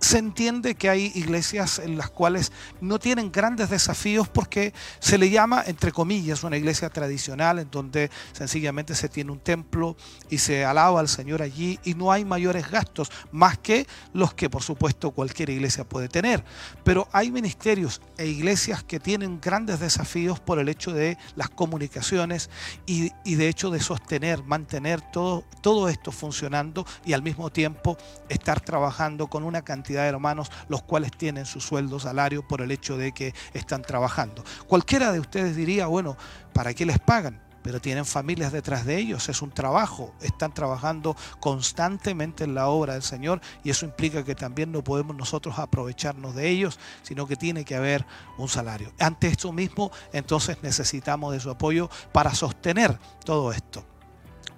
[0.00, 5.30] se entiende que hay iglesias en las cuales no tienen grandes desafíos porque se le
[5.30, 9.96] llama, entre comillas, una iglesia tradicional en donde sencillamente se tiene un templo
[10.28, 14.50] y se alaba al Señor allí y no hay mayores gastos, más que los que
[14.50, 16.44] por supuesto cualquier iglesia puede tener.
[16.84, 22.50] Pero hay ministerios e iglesias que tienen grandes desafíos por el hecho de las comunicaciones
[22.84, 27.96] y, y de hecho de sostener, mantener todo, todo esto funcionando y al mismo tiempo
[28.28, 32.70] estar trabajando con una cantidad de hermanos los cuales tienen su sueldo, salario por el
[32.70, 34.44] hecho de que están trabajando.
[34.66, 36.16] Cualquiera de ustedes diría, bueno,
[36.52, 37.42] ¿para qué les pagan?
[37.62, 42.92] Pero tienen familias detrás de ellos, es un trabajo, están trabajando constantemente en la obra
[42.92, 47.34] del Señor y eso implica que también no podemos nosotros aprovecharnos de ellos, sino que
[47.34, 48.06] tiene que haber
[48.38, 48.92] un salario.
[49.00, 53.84] Ante esto mismo, entonces necesitamos de su apoyo para sostener todo esto.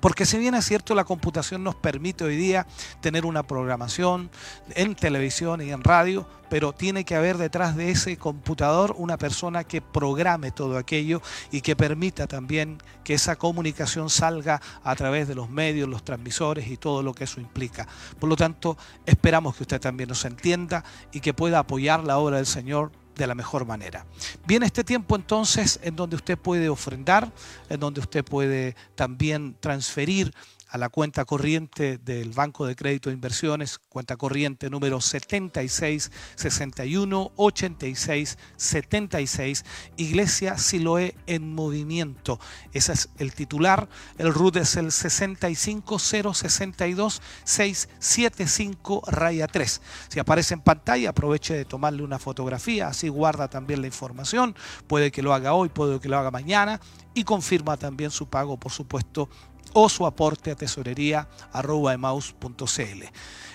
[0.01, 2.67] Porque si bien es cierto, la computación nos permite hoy día
[3.01, 4.31] tener una programación
[4.75, 9.65] en televisión y en radio, pero tiene que haber detrás de ese computador una persona
[9.65, 11.21] que programe todo aquello
[11.51, 16.69] y que permita también que esa comunicación salga a través de los medios, los transmisores
[16.69, 17.87] y todo lo que eso implica.
[18.19, 22.37] Por lo tanto, esperamos que usted también nos entienda y que pueda apoyar la obra
[22.37, 24.07] del Señor de la mejor manera.
[24.47, 27.31] Viene este tiempo entonces en donde usted puede ofrendar,
[27.69, 30.33] en donde usted puede también transferir
[30.69, 37.33] a la cuenta corriente del Banco de Crédito de Inversiones, cuenta corriente número 76 61
[37.37, 39.65] 86 76,
[39.97, 42.39] Iglesia Siloé en movimiento.
[42.73, 43.89] Ese es el titular.
[44.19, 49.81] El RUT es el 65062 675 raya 3.
[50.09, 54.55] Si aparece en pantalla, aproveche de tomarle una fotografía, así guarda también la información.
[54.87, 56.81] Puede que lo haga hoy, puede que lo haga mañana
[57.15, 59.29] y confirma también su pago, por supuesto,
[59.73, 63.05] o su aporte a tesorería arroba emaus.cl.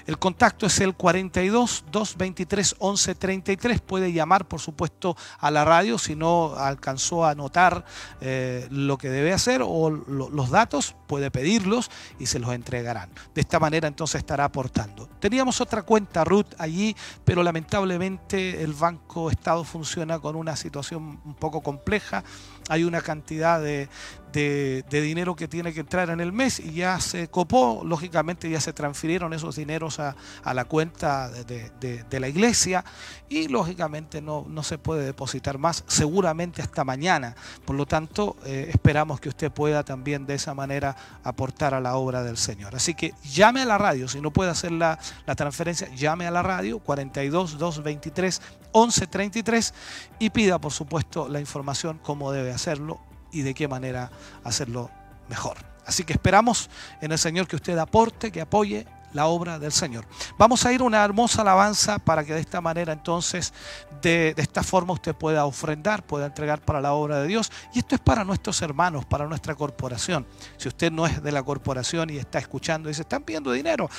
[0.06, 3.82] El contacto es el 42 223 11 33.
[3.82, 7.86] Puede llamar, por supuesto, a la radio si no alcanzó a anotar
[8.20, 11.90] eh, lo que debe hacer o lo, los datos, puede pedirlos
[12.20, 13.10] y se los entregarán.
[13.34, 15.08] De esta manera entonces estará aportando.
[15.20, 21.36] Teníamos otra cuenta RUT allí, pero lamentablemente el Banco Estado funciona con una situación un
[21.36, 22.24] poco compleja.
[22.70, 23.90] Hay una cantidad de,
[24.32, 28.60] de, dinero que tiene que entrar en el mes y ya se copó, lógicamente ya
[28.60, 32.84] se transfirieron esos dineros a, a la cuenta de, de- de la iglesia
[33.30, 37.36] y lógicamente no, no se puede depositar más, seguramente hasta mañana.
[37.66, 41.96] Por lo tanto, eh, esperamos que usted pueda también de esa manera aportar a la
[41.96, 42.76] obra del Señor.
[42.76, 46.32] Así que llame a la radio, si no puede hacer la, la transferencia, llame a
[46.32, 48.42] la radio 42 223
[48.74, 49.74] 1133
[50.20, 53.00] y pida, por supuesto, la información cómo debe hacerlo
[53.32, 54.12] y de qué manera
[54.44, 54.90] hacerlo
[55.30, 55.58] mejor.
[55.86, 56.70] Así que esperamos
[57.02, 60.06] en el Señor que usted aporte, que apoye la obra del Señor.
[60.38, 63.54] Vamos a ir una hermosa alabanza para que de esta manera entonces,
[64.02, 67.52] de, de esta forma usted pueda ofrendar, pueda entregar para la obra de Dios.
[67.74, 70.26] Y esto es para nuestros hermanos, para nuestra corporación.
[70.58, 73.90] Si usted no es de la corporación y está escuchando y se están pidiendo dinero,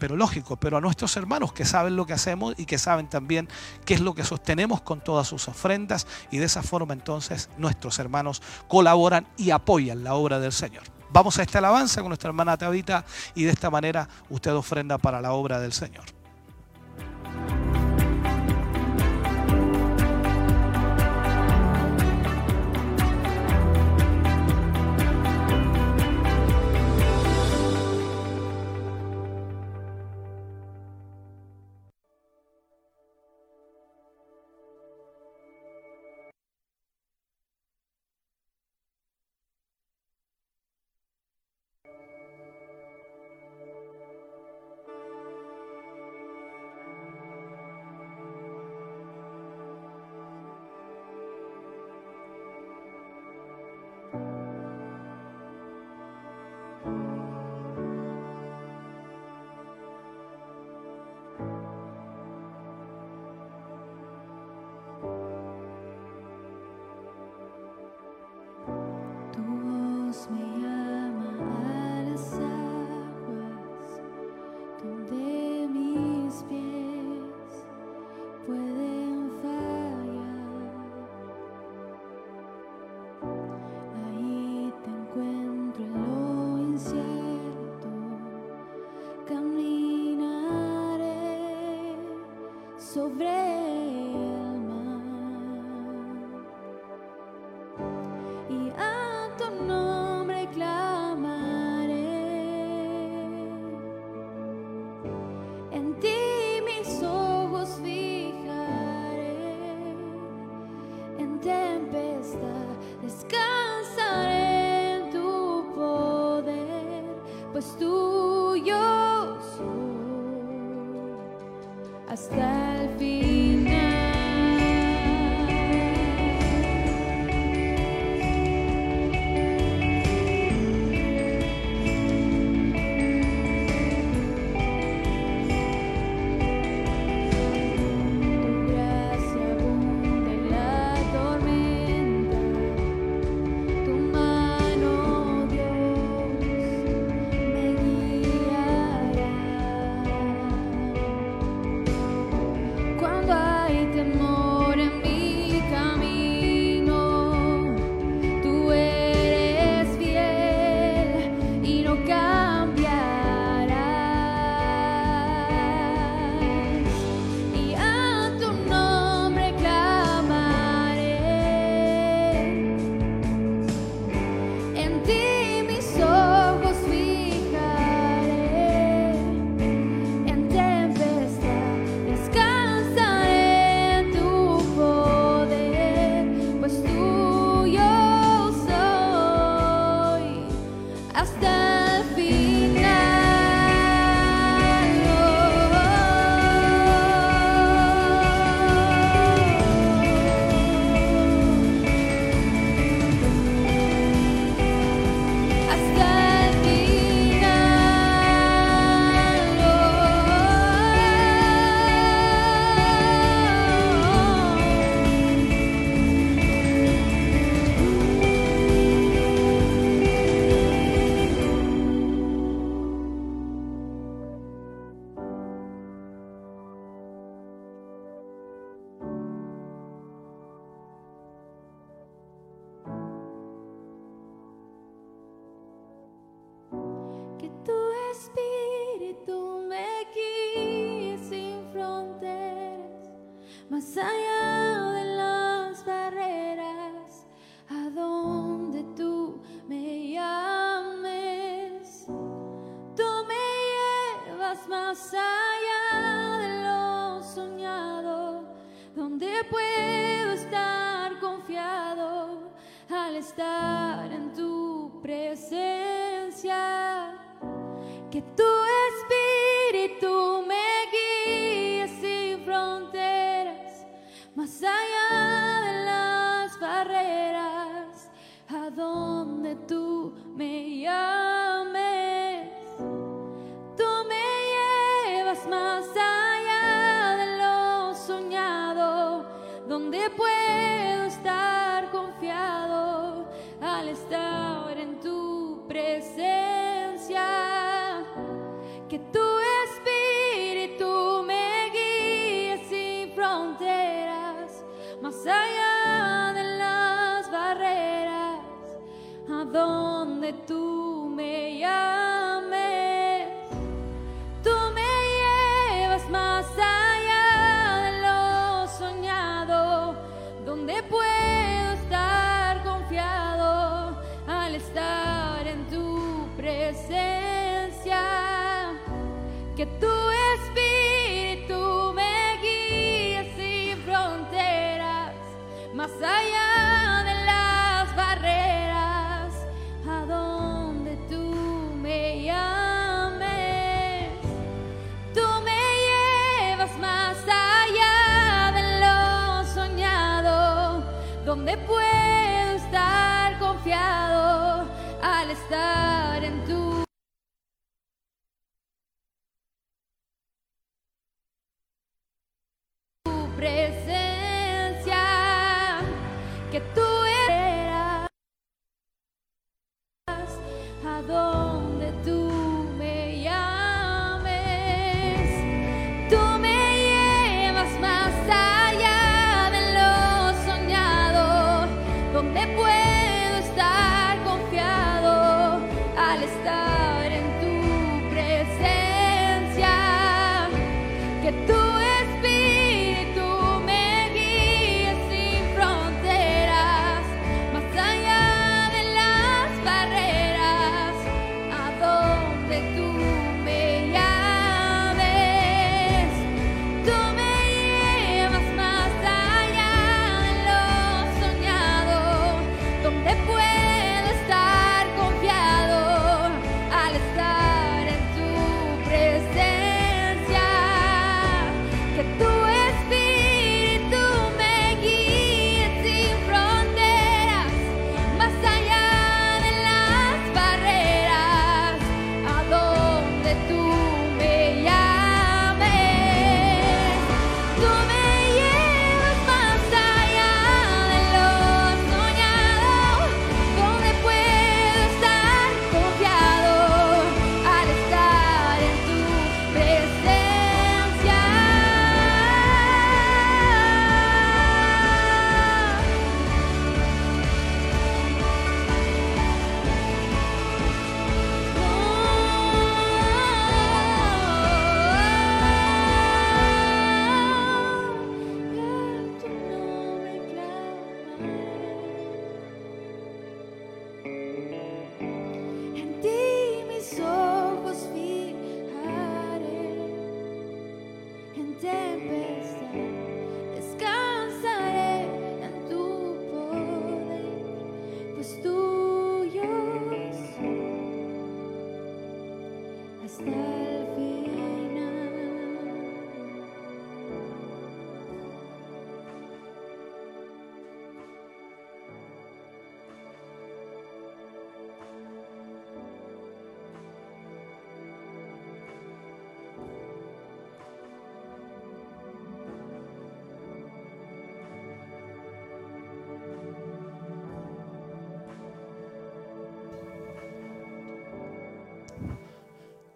[0.00, 3.48] pero lógico, pero a nuestros hermanos que saben lo que hacemos y que saben también
[3.84, 8.00] qué es lo que sostenemos con todas sus ofrendas y de esa forma entonces nuestros
[8.00, 10.82] hermanos colaboran y apoyan la obra del Señor.
[11.12, 15.20] Vamos a esta alabanza con nuestra hermana Tabita y de esta manera usted ofrenda para
[15.20, 16.19] la obra del Señor.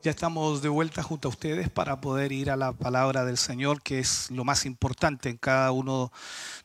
[0.05, 3.81] Ya estamos de vuelta junto a ustedes para poder ir a la palabra del Señor,
[3.81, 6.13] que es lo más importante en cada uno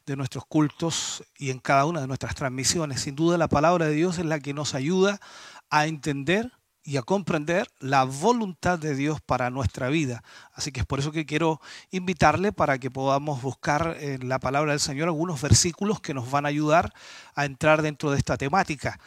[0.05, 2.99] de nuestros cultos y en cada una de nuestras transmisiones.
[2.99, 5.21] Sin duda la palabra de Dios es la que nos ayuda
[5.69, 6.51] a entender
[6.83, 10.21] y a comprender la voluntad de Dios para nuestra vida.
[10.51, 11.61] Así que es por eso que quiero
[11.91, 16.45] invitarle para que podamos buscar en la palabra del Señor algunos versículos que nos van
[16.45, 16.91] a ayudar
[17.35, 18.99] a entrar dentro de esta temática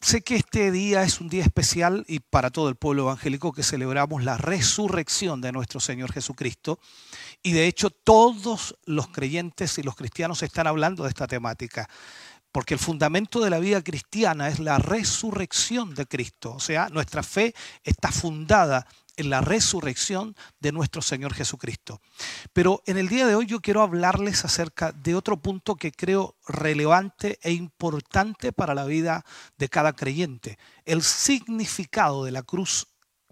[0.00, 3.62] sé que este día es un día especial y para todo el pueblo evangélico que
[3.62, 6.78] celebramos la resurrección de nuestro Señor Jesucristo.
[7.42, 11.88] Y de hecho todos los creyentes y los cristianos están hablando de esta temática.
[12.52, 16.52] Porque el fundamento de la vida cristiana es la resurrección de Cristo.
[16.54, 18.86] O sea, nuestra fe está fundada
[19.16, 22.00] en la resurrección de nuestro Señor Jesucristo.
[22.52, 26.36] Pero en el día de hoy yo quiero hablarles acerca de otro punto que creo
[26.46, 29.24] relevante e importante para la vida
[29.58, 32.88] de cada creyente, el significado de la cruz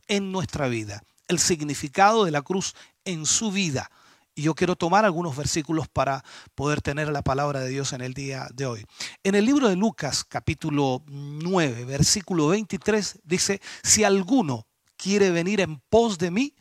[0.07, 2.75] en nuestra vida, el significado de la cruz
[3.05, 3.91] en su vida.
[4.39, 6.25] Y yo quiero tomar algunos versículos para
[6.55, 8.85] poder tener la palabra de Dios en el día de hoy.
[9.25, 14.68] En el libro de Lucas, capítulo 9, versículo 23, dice, si alguno
[14.99, 16.55] quiere venir en pos de mí,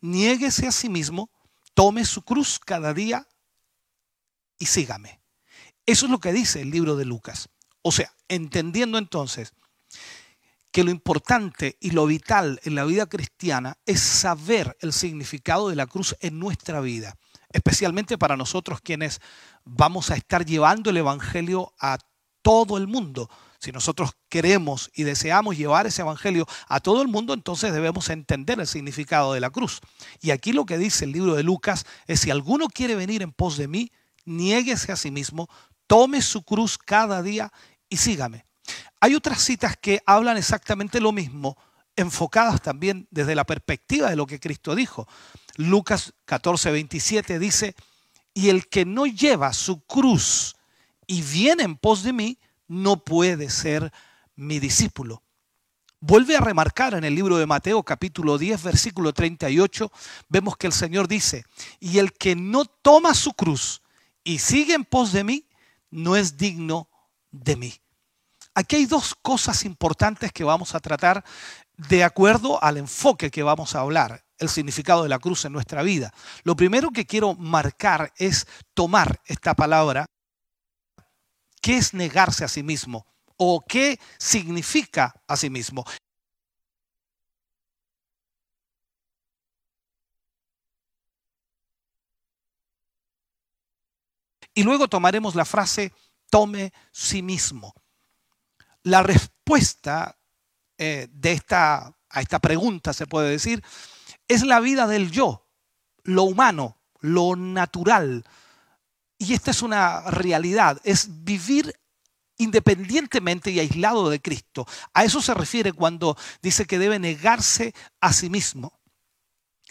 [0.00, 1.30] niéguese a sí mismo,
[1.74, 3.26] tome su cruz cada día
[4.58, 5.20] y sígame.
[5.86, 7.48] Eso es lo que dice el libro de Lucas.
[7.82, 9.54] O sea, entendiendo entonces
[10.70, 15.76] que lo importante y lo vital en la vida cristiana es saber el significado de
[15.76, 17.16] la cruz en nuestra vida,
[17.50, 19.20] especialmente para nosotros quienes
[19.64, 21.98] vamos a estar llevando el Evangelio a
[22.42, 23.30] todo el mundo.
[23.58, 28.60] Si nosotros queremos y deseamos llevar ese evangelio a todo el mundo, entonces debemos entender
[28.60, 29.80] el significado de la cruz.
[30.20, 33.32] Y aquí lo que dice el libro de Lucas es, si alguno quiere venir en
[33.32, 33.90] pos de mí,
[34.24, 35.48] niéguese a sí mismo,
[35.88, 37.52] tome su cruz cada día
[37.88, 38.44] y sígame.
[39.00, 41.56] Hay otras citas que hablan exactamente lo mismo,
[41.96, 45.08] enfocadas también desde la perspectiva de lo que Cristo dijo.
[45.56, 47.74] Lucas 14, 27 dice,
[48.34, 50.54] y el que no lleva su cruz
[51.08, 52.38] y viene en pos de mí,
[52.68, 53.92] no puede ser
[54.36, 55.22] mi discípulo.
[56.00, 59.90] Vuelve a remarcar en el libro de Mateo capítulo 10 versículo 38,
[60.28, 61.44] vemos que el Señor dice,
[61.80, 63.82] y el que no toma su cruz
[64.22, 65.48] y sigue en pos de mí,
[65.90, 66.88] no es digno
[67.32, 67.74] de mí.
[68.54, 71.24] Aquí hay dos cosas importantes que vamos a tratar
[71.76, 75.82] de acuerdo al enfoque que vamos a hablar, el significado de la cruz en nuestra
[75.82, 76.12] vida.
[76.44, 80.06] Lo primero que quiero marcar es tomar esta palabra
[81.60, 83.06] ¿Qué es negarse a sí mismo?
[83.36, 85.84] ¿O qué significa a sí mismo?
[94.54, 95.92] Y luego tomaremos la frase
[96.30, 97.74] tome sí mismo.
[98.82, 100.18] La respuesta
[100.76, 103.62] eh, de esta, a esta pregunta, se puede decir,
[104.26, 105.46] es la vida del yo,
[106.02, 108.24] lo humano, lo natural,
[109.18, 111.74] y esta es una realidad, es vivir
[112.38, 114.66] independientemente y aislado de Cristo.
[114.94, 118.78] A eso se refiere cuando dice que debe negarse a sí mismo.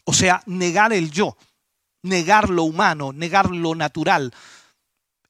[0.04, 1.38] O sea, negar el yo,
[2.04, 4.34] negar lo humano, negar lo natural.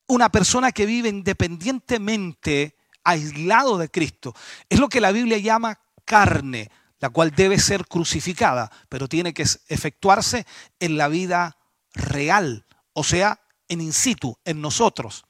[0.07, 4.35] Una persona que vive independientemente, aislado de Cristo,
[4.67, 9.45] es lo que la Biblia llama carne, la cual debe ser crucificada, pero tiene que
[9.67, 10.47] efectuarse
[10.79, 11.57] en la vida
[11.93, 15.25] real, o sea, en in situ, en nosotros.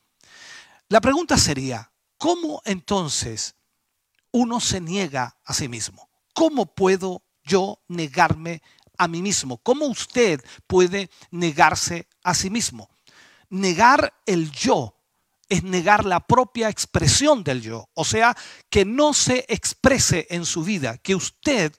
[0.89, 3.55] La pregunta sería, ¿cómo entonces
[4.31, 6.09] uno se niega a sí mismo?
[6.33, 8.61] ¿Cómo puedo yo negarme
[8.97, 9.57] a mí mismo?
[9.57, 12.89] ¿Cómo usted puede negarse a sí mismo?
[13.49, 14.95] Negar el yo
[15.49, 18.35] es negar la propia expresión del yo, o sea,
[18.69, 21.73] que no se exprese en su vida, que usted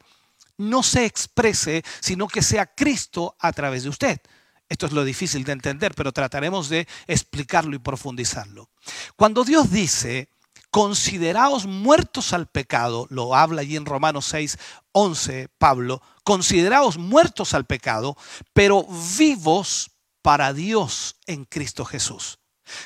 [0.56, 4.20] no se exprese, sino que sea Cristo a través de usted.
[4.68, 8.68] Esto es lo difícil de entender, pero trataremos de explicarlo y profundizarlo.
[9.16, 10.28] Cuando Dios dice,
[10.70, 14.58] consideraos muertos al pecado, lo habla allí en Romanos 6,
[14.92, 18.16] 11 Pablo, consideraos muertos al pecado,
[18.52, 19.90] pero vivos
[20.22, 22.38] para Dios en Cristo Jesús.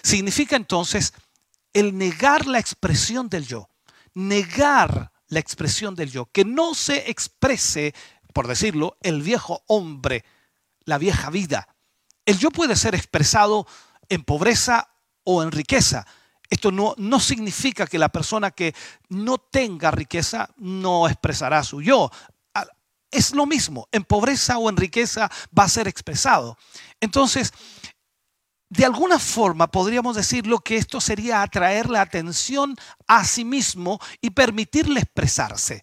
[0.02, 1.12] Significa entonces
[1.72, 3.68] el negar la expresión del yo,
[4.14, 7.94] negar la expresión del yo, que no se exprese,
[8.32, 10.24] por decirlo, el viejo hombre,
[10.84, 11.71] la vieja vida,
[12.26, 13.66] el yo puede ser expresado
[14.08, 14.88] en pobreza
[15.24, 16.06] o en riqueza.
[16.50, 18.74] Esto no, no, significa que la persona que
[19.08, 22.10] no tenga riqueza no expresará su yo.
[22.54, 22.66] Ah,
[23.10, 26.58] es lo mismo, en pobreza o en riqueza va a ser expresado.
[27.00, 27.52] Entonces,
[28.68, 32.74] de alguna forma podríamos decirlo que esto sería atraer la atención
[33.06, 35.82] a sí mismo y permitirle expresarse.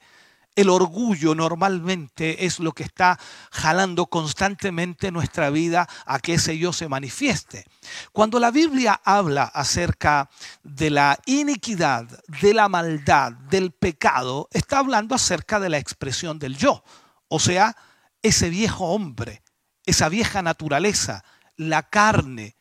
[0.55, 3.17] El orgullo normalmente es lo que está
[3.51, 7.65] jalando constantemente nuestra vida a que ese yo se manifieste.
[8.11, 10.29] Cuando la Biblia habla acerca
[10.63, 12.05] de la iniquidad,
[12.41, 16.83] de la maldad, del pecado, está hablando acerca de la expresión del yo.
[17.29, 17.75] O sea,
[18.21, 19.43] ese viejo hombre,
[19.85, 21.23] esa vieja naturaleza,
[21.55, 22.55] la carne.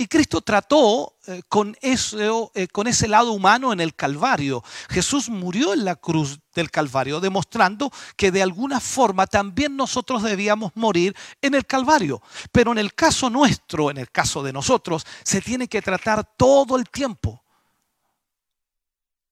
[0.00, 4.62] Y Cristo trató eh, con, eso, eh, con ese lado humano en el Calvario.
[4.88, 10.70] Jesús murió en la cruz del Calvario, demostrando que de alguna forma también nosotros debíamos
[10.76, 12.22] morir en el Calvario.
[12.52, 16.76] Pero en el caso nuestro, en el caso de nosotros, se tiene que tratar todo
[16.76, 17.42] el tiempo.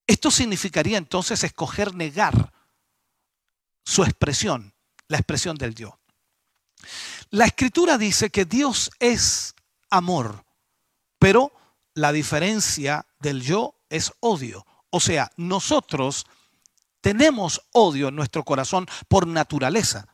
[0.05, 2.51] Esto significaría entonces escoger negar
[3.85, 4.73] su expresión,
[5.07, 5.93] la expresión del Dios.
[7.29, 9.55] La escritura dice que Dios es
[9.89, 10.43] amor,
[11.19, 11.51] pero
[11.93, 14.65] la diferencia del yo es odio.
[14.89, 16.25] O sea, nosotros
[17.01, 20.07] tenemos odio en nuestro corazón por naturaleza.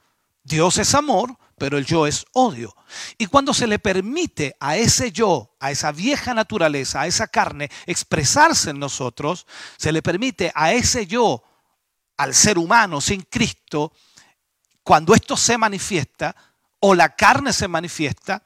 [0.43, 2.75] Dios es amor, pero el yo es odio.
[3.17, 7.69] Y cuando se le permite a ese yo, a esa vieja naturaleza, a esa carne,
[7.85, 9.47] expresarse en nosotros,
[9.77, 11.43] se le permite a ese yo,
[12.17, 13.93] al ser humano sin Cristo,
[14.83, 16.35] cuando esto se manifiesta,
[16.79, 18.43] o la carne se manifiesta,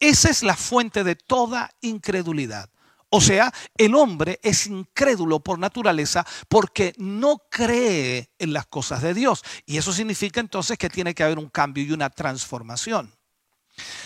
[0.00, 2.70] esa es la fuente de toda incredulidad.
[3.08, 9.14] O sea, el hombre es incrédulo por naturaleza porque no cree en las cosas de
[9.14, 9.42] Dios.
[9.64, 13.14] Y eso significa entonces que tiene que haber un cambio y una transformación.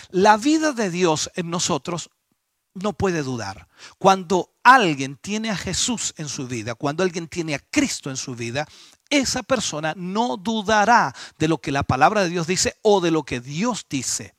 [0.09, 2.09] La vida de Dios en nosotros
[2.73, 3.67] no puede dudar.
[3.97, 8.35] Cuando alguien tiene a Jesús en su vida, cuando alguien tiene a Cristo en su
[8.35, 8.67] vida,
[9.09, 13.23] esa persona no dudará de lo que la palabra de Dios dice o de lo
[13.23, 14.35] que Dios dice.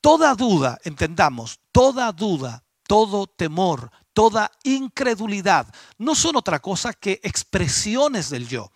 [0.00, 8.30] Toda duda, entendamos, toda duda todo temor, toda incredulidad, no son otra cosa que expresiones
[8.30, 8.72] del yo.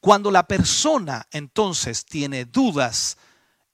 [0.00, 3.16] Cuando la persona entonces tiene dudas,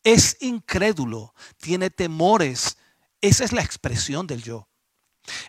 [0.03, 2.79] es incrédulo, tiene temores,
[3.21, 4.69] esa es la expresión del yo.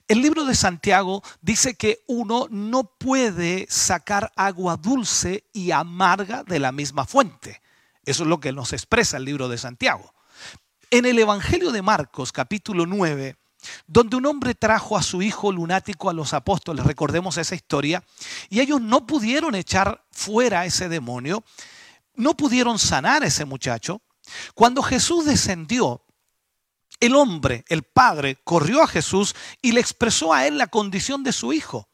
[0.08, 6.60] El libro de Santiago dice que uno no puede sacar agua dulce y amarga de
[6.60, 7.62] la misma fuente.
[8.04, 10.14] Eso es lo que nos expresa el libro de Santiago.
[10.94, 13.38] En el Evangelio de Marcos, capítulo 9,
[13.88, 18.04] donde un hombre trajo a su hijo lunático a los apóstoles, recordemos esa historia,
[18.50, 21.46] y ellos no pudieron echar fuera ese demonio,
[22.16, 24.02] no pudieron sanar a ese muchacho.
[24.54, 26.04] Cuando Jesús descendió,
[27.00, 31.32] el hombre, el padre, corrió a Jesús y le expresó a él la condición de
[31.32, 31.88] su hijo.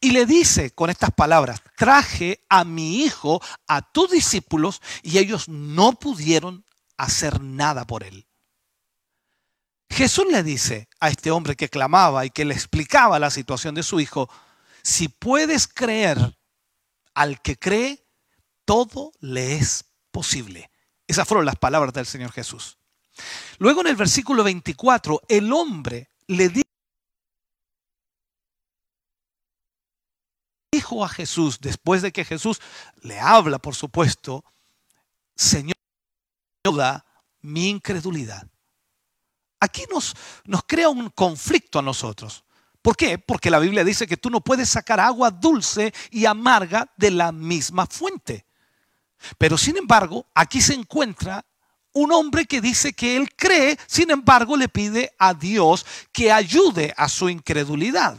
[0.00, 5.48] Y le dice con estas palabras, traje a mi hijo a tus discípulos y ellos
[5.48, 6.64] no pudieron
[6.96, 8.25] hacer nada por él.
[9.90, 13.82] Jesús le dice a este hombre que clamaba y que le explicaba la situación de
[13.82, 14.28] su hijo,
[14.82, 16.36] si puedes creer
[17.14, 18.06] al que cree,
[18.64, 20.70] todo le es posible.
[21.06, 22.78] Esas fueron las palabras del Señor Jesús.
[23.58, 26.50] Luego en el versículo 24, el hombre le
[30.72, 32.60] dijo a Jesús, después de que Jesús
[33.02, 34.44] le habla, por supuesto,
[35.34, 35.74] Señor,
[37.40, 38.48] mi incredulidad.
[39.60, 40.14] Aquí nos,
[40.66, 42.44] crea un conflicto a nosotros.
[42.82, 43.18] ¿Por qué?
[43.18, 47.32] Porque la Biblia dice que tú no puedes sacar agua dulce y amarga de la
[47.32, 48.46] misma fuente.
[49.38, 51.44] Pero sin embargo, aquí se encuentra
[51.92, 56.92] un hombre que dice que él cree, sin embargo le pide a Dios que ayude
[56.96, 58.16] a su incredulidad.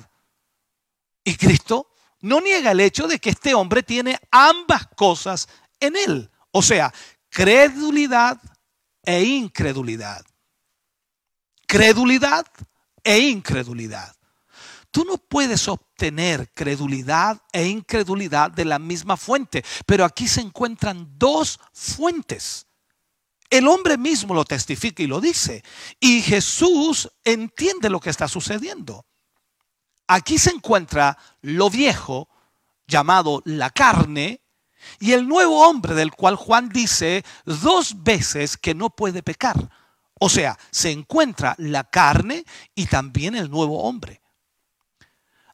[1.24, 5.48] Y Cristo no niega el hecho de que este hombre tiene ambas cosas
[5.80, 6.32] en él.
[6.52, 6.92] O sea,
[7.30, 8.42] credulidad
[9.04, 10.26] e incredulidad
[11.68, 12.48] credulidad
[13.04, 14.16] e incredulidad.
[14.90, 21.08] Tú no puedes obtener credulidad e incredulidad de la misma fuente, pero aquí se encuentran
[21.18, 22.66] dos fuentes.
[23.50, 25.64] El hombre mismo lo testifica y lo dice,
[26.00, 29.06] y Jesús entiende lo que está sucediendo.
[30.08, 32.30] Aquí se encuentra lo viejo,
[32.88, 34.42] llamado la carne,
[35.00, 39.70] y el nuevo hombre del cual Juan dice dos veces que no puede pecar.
[40.20, 44.22] O sea, se encuentra la carne y también el nuevo hombre.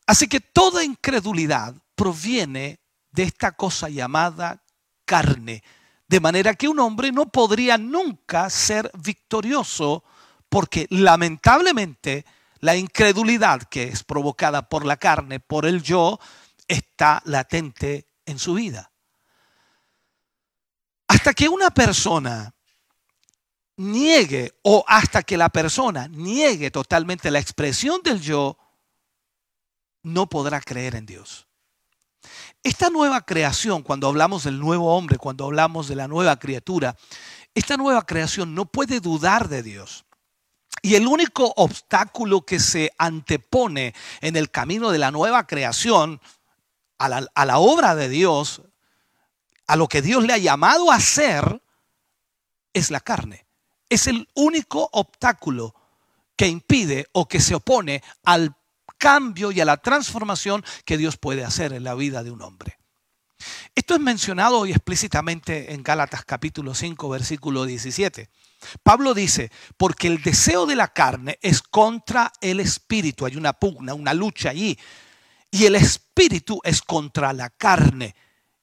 [0.06, 2.80] Así que toda incredulidad proviene
[3.12, 4.64] de esta cosa llamada
[5.06, 5.64] carne.
[6.08, 10.04] De manera que un hombre no podría nunca ser victorioso
[10.50, 12.26] porque lamentablemente
[12.60, 16.20] la incredulidad que es provocada por la carne, por el yo,
[16.68, 18.92] está latente en su vida.
[21.08, 22.54] Hasta que una persona
[23.78, 28.58] niegue o hasta que la persona niegue totalmente la expresión del yo,
[30.04, 31.48] no podrá creer en Dios.
[32.62, 36.96] Esta nueva creación, cuando hablamos del nuevo hombre, cuando hablamos de la nueva criatura,
[37.54, 40.06] esta nueva creación no puede dudar de Dios.
[40.82, 46.20] Y el único obstáculo que se antepone en el camino de la nueva creación
[46.98, 47.10] a
[47.46, 48.62] la, obra de Dios,
[49.68, 51.62] a lo que Dios le ha llamado a hacer,
[52.74, 53.43] es la carne.
[53.94, 55.76] Es el único obstáculo
[56.36, 58.56] que impide o que se opone al
[58.98, 62.80] cambio y a la transformación que Dios puede hacer en la vida de un hombre.
[63.76, 68.32] Esto es mencionado hoy explícitamente en Gálatas capítulo 5, versículo 17.
[68.82, 73.94] Pablo dice, porque el deseo de la carne es contra el espíritu, hay una pugna,
[73.94, 74.76] una lucha allí,
[75.52, 78.16] y el espíritu es contra la carne.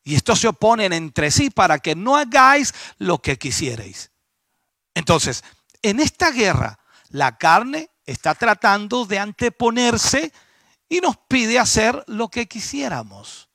[0.02, 4.09] Y estos se oponen entre sí para que no hagáis lo que quisierais.
[5.00, 5.42] Entonces,
[5.80, 6.78] en esta guerra,
[7.08, 10.30] la carne está tratando de anteponerse
[10.90, 13.48] y nos pide hacer lo que quisiéramos.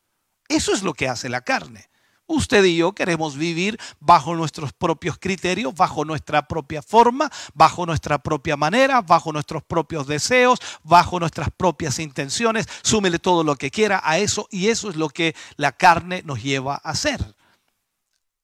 [0.48, 1.88] Eso es lo que hace la carne.
[2.26, 8.18] Usted y yo queremos vivir bajo nuestros propios criterios, bajo nuestra propia forma, bajo nuestra
[8.18, 12.66] propia manera, bajo nuestros propios deseos, bajo nuestras propias intenciones.
[12.82, 16.42] Súmele todo lo que quiera a eso y eso es lo que la carne nos
[16.42, 17.36] lleva a hacer.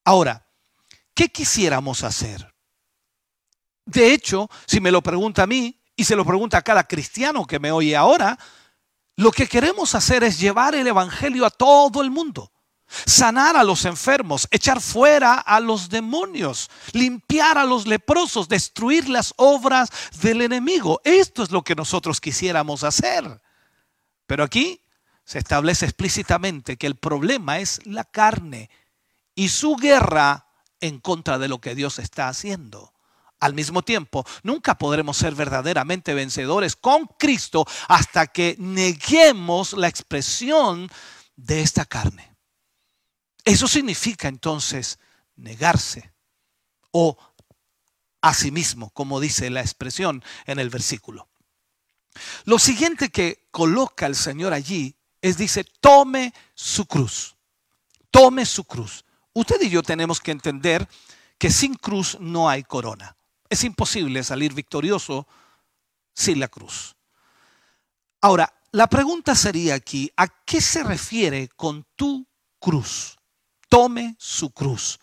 [0.05, 0.45] Ahora,
[1.15, 2.50] ¿qué quisiéramos hacer?
[3.91, 7.45] De hecho, si me lo pregunta a mí y se lo pregunta a cada cristiano
[7.45, 8.37] que me oye ahora,
[9.15, 12.51] lo que queremos hacer es llevar el Evangelio a todo el mundo
[13.05, 19.33] sanar a los enfermos, echar fuera a los demonios, limpiar a los leprosos, destruir las
[19.37, 19.89] obras
[20.21, 21.01] del enemigo.
[21.03, 23.41] Esto es lo que nosotros quisiéramos hacer.
[24.27, 24.81] Pero aquí
[25.23, 28.69] se establece explícitamente que el problema es la carne
[29.35, 30.47] y su guerra
[30.79, 32.90] en contra de lo que Dios está haciendo.
[33.41, 40.87] Al mismo tiempo, nunca podremos ser verdaderamente vencedores con Cristo hasta que neguemos la expresión
[41.35, 42.35] de esta carne.
[43.43, 44.99] Eso significa entonces
[45.35, 46.13] negarse
[46.91, 47.17] o
[48.21, 51.27] a sí mismo, como dice la expresión en el versículo.
[52.45, 57.35] Lo siguiente que coloca el Señor allí es, dice, tome su cruz,
[58.11, 59.03] tome su cruz.
[59.33, 60.87] Usted y yo tenemos que entender
[61.39, 63.17] que sin cruz no hay corona.
[63.51, 65.27] Es imposible salir victorioso
[66.15, 66.95] sin la cruz.
[68.21, 72.25] Ahora, la pregunta sería aquí, ¿a qué se refiere con tu
[72.57, 73.17] cruz?
[73.71, 74.99] tome su cruz.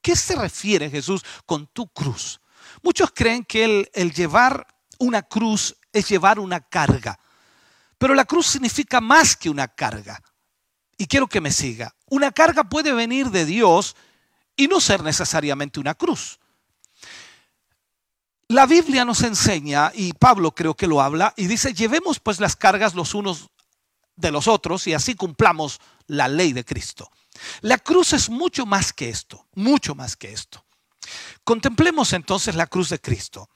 [0.00, 2.40] ¿Qué se refiere Jesús con tu cruz?
[2.80, 4.64] Muchos creen que el, el llevar
[5.00, 7.18] una cruz es llevar una carga,
[7.98, 10.22] pero la cruz significa más que una carga.
[10.96, 11.96] Y quiero que me siga.
[12.08, 13.96] Una carga puede venir de Dios
[14.54, 16.38] y no ser necesariamente una cruz.
[18.48, 22.54] La Biblia nos enseña, y Pablo creo que lo habla, y dice, llevemos pues las
[22.54, 23.50] cargas los unos
[24.14, 27.10] de los otros y así cumplamos la ley de Cristo.
[27.60, 30.64] La cruz es mucho más que esto, mucho más que esto.
[31.44, 33.50] Contemplemos entonces la cruz de Cristo.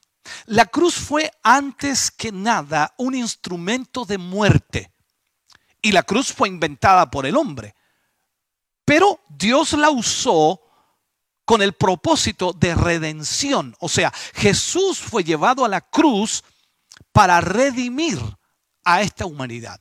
[0.46, 4.92] La cruz fue antes que nada un instrumento de muerte
[5.80, 7.74] y la cruz fue inventada por el hombre.
[8.84, 10.60] Pero Dios la usó
[11.50, 13.74] con el propósito de redención.
[13.80, 16.44] O sea, Jesús fue llevado a la cruz
[17.10, 18.20] para redimir
[18.84, 19.80] a esta humanidad.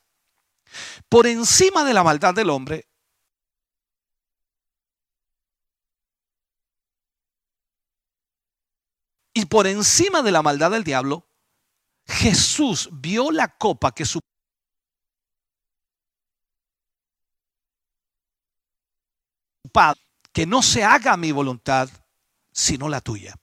[1.10, 2.88] Por encima de la maldad del hombre,
[9.32, 11.30] Y por encima de la maldad del diablo,
[12.08, 14.20] Jesús vio la copa que su
[19.72, 20.09] Padre,
[20.40, 21.90] que no se haga mi voluntad,
[22.49, 23.36] sino la tuya.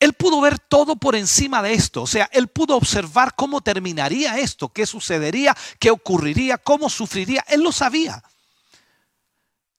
[0.00, 4.40] Él pudo ver todo por encima de esto, o sea, él pudo observar cómo terminaría
[4.40, 8.24] esto, qué sucedería, qué ocurriría, cómo sufriría, él lo sabía.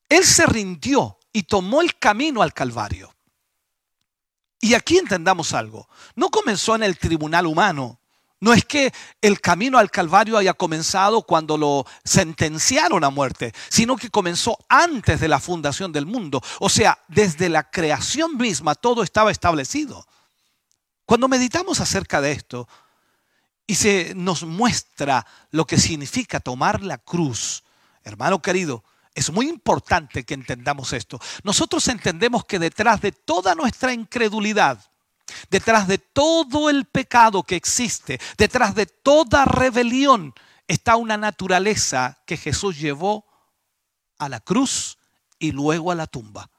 [0.08, 3.14] Él se rindió y tomó el camino al Calvario.
[4.62, 5.90] Y aquí entendamos algo.
[6.16, 7.99] No comenzó en el tribunal humano.
[8.42, 13.98] No es que el camino al Calvario haya comenzado cuando lo sentenciaron a muerte, sino
[13.98, 16.42] que comenzó antes de la fundación del mundo.
[16.60, 20.08] O sea, desde la creación misma todo estaba establecido.
[21.06, 22.68] Cuando meditamos acerca de esto
[23.68, 27.64] y se nos muestra lo que significa tomar la cruz,
[28.04, 28.84] hermano querido,
[29.16, 31.20] es muy importante que entendamos esto.
[31.44, 34.80] Nosotros entendemos que detrás de toda nuestra incredulidad,
[35.50, 40.34] detrás de todo el pecado que existe, detrás de toda rebelión,
[40.68, 43.26] está una naturaleza que Jesús llevó
[44.18, 44.98] a la cruz
[45.40, 46.50] y luego a la tumba.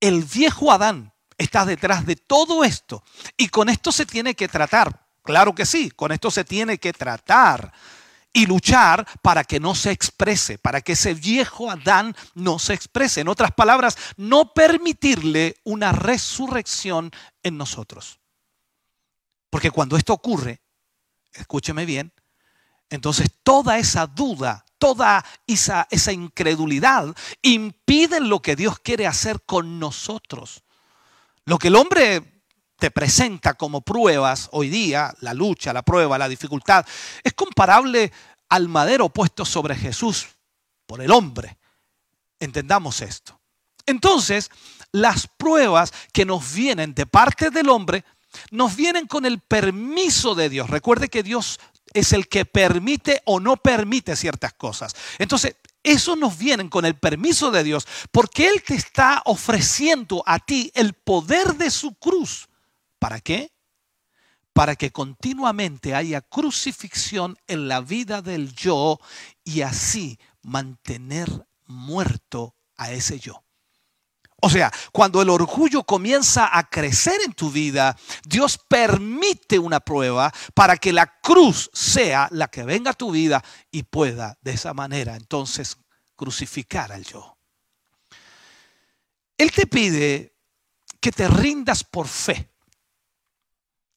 [0.00, 3.04] El viejo Adán está detrás de todo esto
[3.36, 5.06] y con esto se tiene que tratar.
[5.22, 7.72] Claro que sí, con esto se tiene que tratar
[8.32, 13.20] y luchar para que no se exprese, para que ese viejo Adán no se exprese.
[13.20, 17.10] En otras palabras, no permitirle una resurrección
[17.42, 18.20] en nosotros.
[19.50, 20.62] Porque cuando esto ocurre,
[21.34, 22.12] escúcheme bien,
[22.88, 29.78] entonces toda esa duda, toda esa, esa incredulidad impide lo que Dios quiere hacer con
[29.78, 30.62] nosotros.
[31.44, 32.31] Lo que el hombre
[32.82, 36.84] te presenta como pruebas hoy día, la lucha, la prueba, la dificultad,
[37.22, 38.10] es comparable
[38.48, 40.26] al madero puesto sobre Jesús
[40.84, 41.58] por el hombre.
[42.40, 43.38] Entendamos esto.
[43.86, 44.50] Entonces,
[44.90, 48.04] las pruebas que nos vienen de parte del hombre,
[48.50, 50.68] nos vienen con el permiso de Dios.
[50.68, 51.60] Recuerde que Dios
[51.94, 54.96] es el que permite o no permite ciertas cosas.
[55.20, 55.54] Entonces,
[55.84, 60.72] eso nos viene con el permiso de Dios, porque Él te está ofreciendo a ti
[60.74, 62.48] el poder de su cruz.
[63.02, 63.50] ¿Para qué?
[64.52, 69.00] Para que continuamente haya crucifixión en la vida del yo
[69.42, 71.28] y así mantener
[71.66, 73.42] muerto a ese yo.
[74.40, 80.32] O sea, cuando el orgullo comienza a crecer en tu vida, Dios permite una prueba
[80.54, 83.42] para que la cruz sea la que venga a tu vida
[83.72, 85.76] y pueda de esa manera entonces
[86.14, 87.36] crucificar al yo.
[89.36, 90.36] Él te pide
[91.00, 92.51] que te rindas por fe,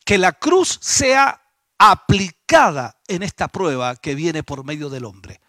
[0.06, 1.42] que la cruz sea
[1.78, 5.42] aplicada en esta prueba que viene por medio del hombre.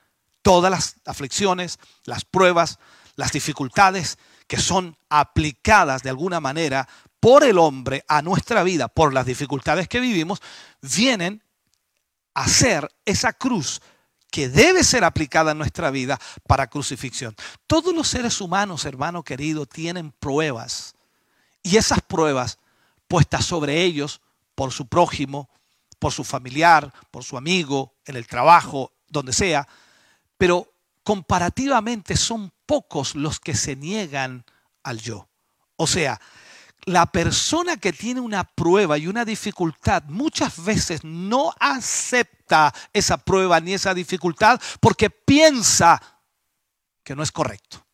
[0.42, 2.78] Todas las aflicciones, las pruebas,
[3.14, 4.18] las dificultades,
[4.48, 6.88] que son aplicadas de alguna manera
[7.20, 10.40] por el hombre a nuestra vida, por las dificultades que vivimos,
[10.80, 11.42] vienen
[12.34, 13.80] a ser esa cruz
[14.30, 17.34] que debe ser aplicada en nuestra vida para crucifixión.
[17.66, 20.94] Todos los seres humanos, hermano querido, tienen pruebas.
[21.62, 22.58] Y esas pruebas
[23.08, 24.20] puestas sobre ellos
[24.56, 25.48] por su prójimo,
[26.00, 29.68] por su familiar, por su amigo, en el trabajo, donde sea,
[30.36, 30.72] pero
[31.04, 34.44] comparativamente son pocos los que se niegan
[34.82, 35.28] al yo.
[35.76, 36.20] O sea,
[36.86, 43.60] la persona que tiene una prueba y una dificultad muchas veces no acepta esa prueba
[43.60, 46.00] ni esa dificultad porque piensa
[47.02, 47.84] que no es correcto.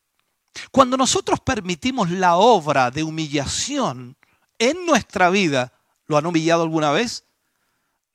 [0.70, 4.16] Cuando nosotros permitimos la obra de humillación
[4.59, 5.72] en nuestra vida,
[6.12, 7.24] ¿lo han humillado alguna vez?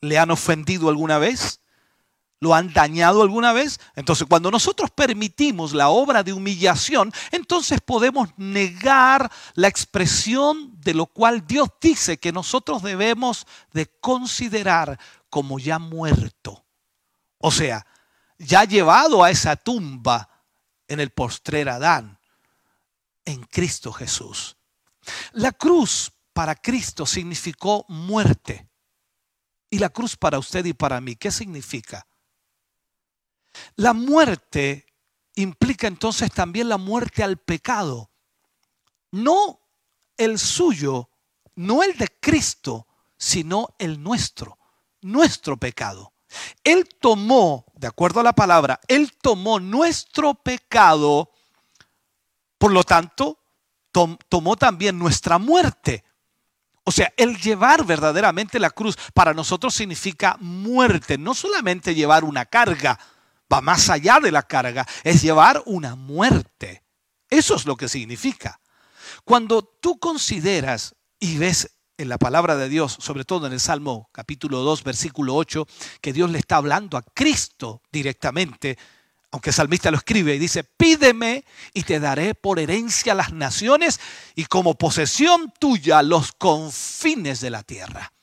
[0.01, 1.61] ¿Le han ofendido alguna vez?
[2.39, 3.79] ¿Lo han dañado alguna vez?
[3.95, 11.07] Entonces, cuando nosotros permitimos la obra de humillación, entonces podemos negar la expresión de lo
[11.07, 14.99] cual Dios dice que nosotros debemos de considerar
[15.31, 16.63] como ya muerto.
[17.39, 17.87] O sea,
[18.37, 20.29] ya llevado a esa tumba
[20.87, 22.19] en el postrer Adán,
[23.25, 24.55] en Cristo Jesús.
[25.31, 28.69] La cruz para Cristo significó muerte.
[29.72, 32.05] Y la cruz para usted y para mí, ¿qué significa?
[33.76, 34.85] La muerte
[35.34, 38.11] implica entonces también la muerte al pecado.
[39.09, 39.61] No
[40.15, 41.09] el suyo,
[41.55, 42.85] no el de Cristo,
[43.18, 44.59] sino el nuestro,
[45.01, 46.14] nuestro pecado.
[46.64, 51.31] Él tomó, de acuerdo a la palabra, Él tomó nuestro pecado,
[52.59, 53.39] por lo tanto,
[54.30, 56.03] tomó también nuestra muerte.
[56.88, 62.45] O sea, el llevar verdaderamente la cruz para nosotros significa muerte, no solamente llevar una
[62.45, 62.97] carga,
[63.51, 66.85] va más allá de la carga, es llevar una muerte.
[67.30, 68.61] Eso es lo que significa.
[69.26, 74.07] Cuando tú consideras y ves en la palabra de Dios, sobre todo en el Salmo
[74.14, 75.68] capítulo 2, versículo 8,
[75.99, 78.77] que Dios le está hablando a Cristo directamente,
[79.31, 83.99] aunque el salmista lo escribe y dice, pídeme y te daré por herencia las naciones
[84.35, 88.13] y como posesión tuya los confines de la tierra.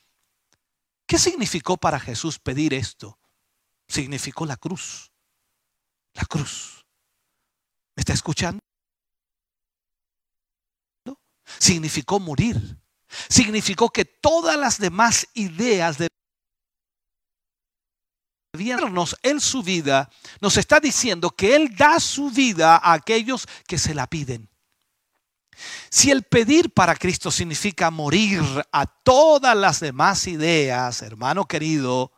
[1.07, 3.19] ¿Qué significó para Jesús pedir esto?
[3.87, 5.11] Significó la cruz
[6.15, 6.85] la cruz.
[7.97, 8.61] ¿Me está escuchando?
[11.59, 12.79] Significó morir.
[13.29, 16.09] Significó que todas las demás ideas de
[19.23, 20.11] en su vida,
[20.41, 24.49] nos está diciendo que Él da su vida a aquellos que se la piden.
[25.91, 32.13] Si el pedir para Cristo significa morir a todas las demás ideas, hermano querido,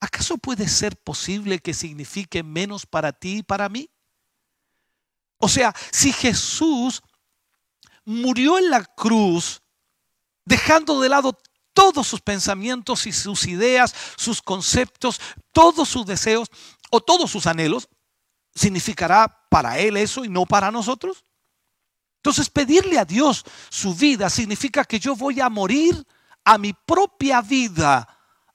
[0.00, 3.90] ¿acaso puede ser posible que signifique menos para ti y para mí?
[5.38, 7.02] O sea, si Jesús
[8.04, 9.62] murió en la cruz,
[10.44, 11.38] dejando de lado
[11.78, 15.20] todos sus pensamientos y sus ideas, sus conceptos,
[15.52, 16.48] todos sus deseos
[16.90, 17.88] o todos sus anhelos,
[18.52, 21.24] ¿significará para Él eso y no para nosotros?
[22.16, 26.04] Entonces, pedirle a Dios su vida significa que yo voy a morir
[26.42, 28.08] a mi propia vida,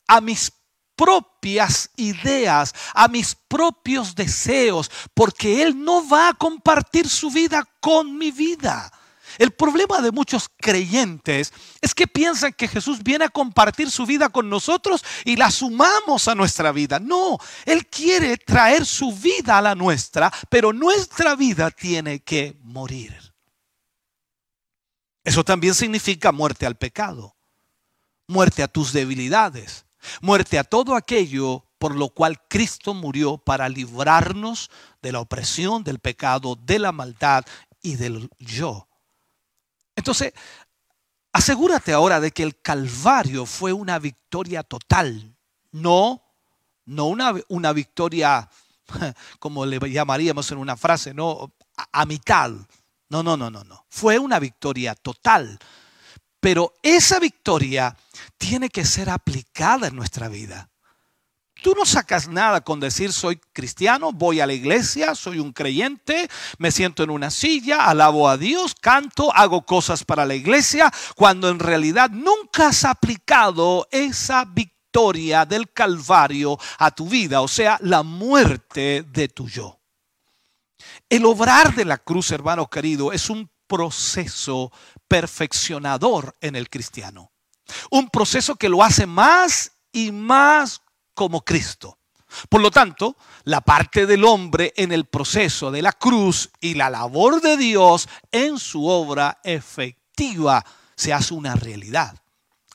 [0.05, 0.51] a mis
[0.93, 8.17] propias ideas, a mis propios deseos, porque Él no va a compartir su vida con
[8.17, 8.91] mi vida.
[9.37, 14.29] El problema de muchos creyentes es que piensan que Jesús viene a compartir su vida
[14.29, 16.99] con nosotros y la sumamos a nuestra vida.
[16.99, 23.33] No, Él quiere traer su vida a la nuestra, pero nuestra vida tiene que morir.
[25.23, 27.35] Eso también significa muerte al pecado.
[28.25, 29.85] muerte a tus debilidades,
[30.21, 35.99] muerte a todo aquello por lo cual Cristo murió para librarnos de la opresión, del
[35.99, 37.43] pecado, de la maldad
[37.81, 38.87] y del yo.
[39.95, 40.33] Entonces,
[41.31, 45.35] asegúrate ahora de que el Calvario fue una victoria total,
[45.71, 46.23] no,
[46.85, 48.49] no una, una victoria,
[49.39, 52.51] como le llamaríamos en una frase, no a, a mitad.
[53.09, 53.85] No, no, no, no, no.
[53.89, 55.59] Fue una victoria total.
[56.39, 57.95] Pero esa victoria
[58.37, 60.69] tiene que ser aplicada en nuestra vida.
[61.63, 66.29] Tú no sacas nada con decir soy cristiano, voy a la iglesia, soy un creyente,
[66.57, 71.47] me siento en una silla, alabo a Dios, canto, hago cosas para la iglesia, cuando
[71.47, 78.03] en realidad nunca has aplicado esa victoria del Calvario a tu vida, o sea, la
[78.03, 79.79] muerte de tu yo.
[81.07, 84.69] El obrar de la cruz, hermano querido, es un proceso
[85.07, 87.31] perfeccionador en el cristiano.
[87.89, 90.82] Un proceso que lo hace más y más
[91.13, 91.99] como Cristo.
[92.49, 96.89] Por lo tanto, la parte del hombre en el proceso de la cruz y la
[96.89, 100.65] labor de Dios en su obra efectiva
[100.95, 102.17] se hace una realidad.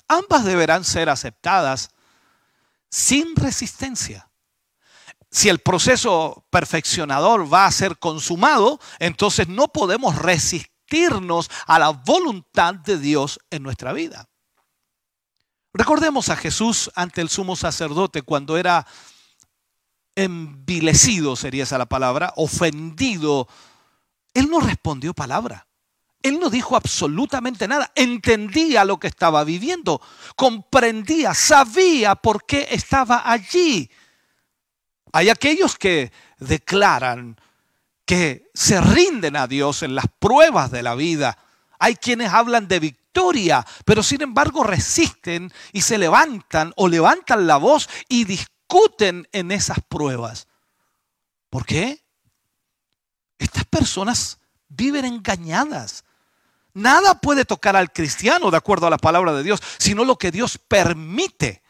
[0.07, 1.91] Ambas deberán ser aceptadas
[2.91, 4.29] sin resistencia.
[5.31, 12.75] Si el proceso perfeccionador va a ser consumado, entonces no podemos resistirnos a la voluntad
[12.75, 14.29] de Dios en nuestra vida.
[15.79, 18.85] Recordemos a Jesús ante el sumo sacerdote cuando era
[20.17, 23.47] envilecido, sería esa la palabra, ofendido.
[24.35, 25.69] Él no respondió palabra.
[26.21, 27.93] Él no dijo absolutamente nada.
[27.95, 30.03] Entendía lo que estaba viviendo.
[30.35, 33.89] Comprendía, sabía por qué estaba allí.
[35.13, 37.41] Hay aquellos que declaran
[38.05, 41.39] que se rinden a Dios en las pruebas de la vida.
[41.79, 43.08] Hay quienes hablan de victoria,
[43.85, 49.79] pero sin embargo resisten y se levantan o levantan la voz y discuten en esas
[49.89, 50.47] pruebas.
[51.51, 52.05] ¿Por qué?
[53.39, 56.05] Estas personas viven engañadas.
[56.75, 60.31] Nada puede tocar al cristiano, de acuerdo a la palabra de Dios, sino lo que
[60.31, 61.63] Dios permite.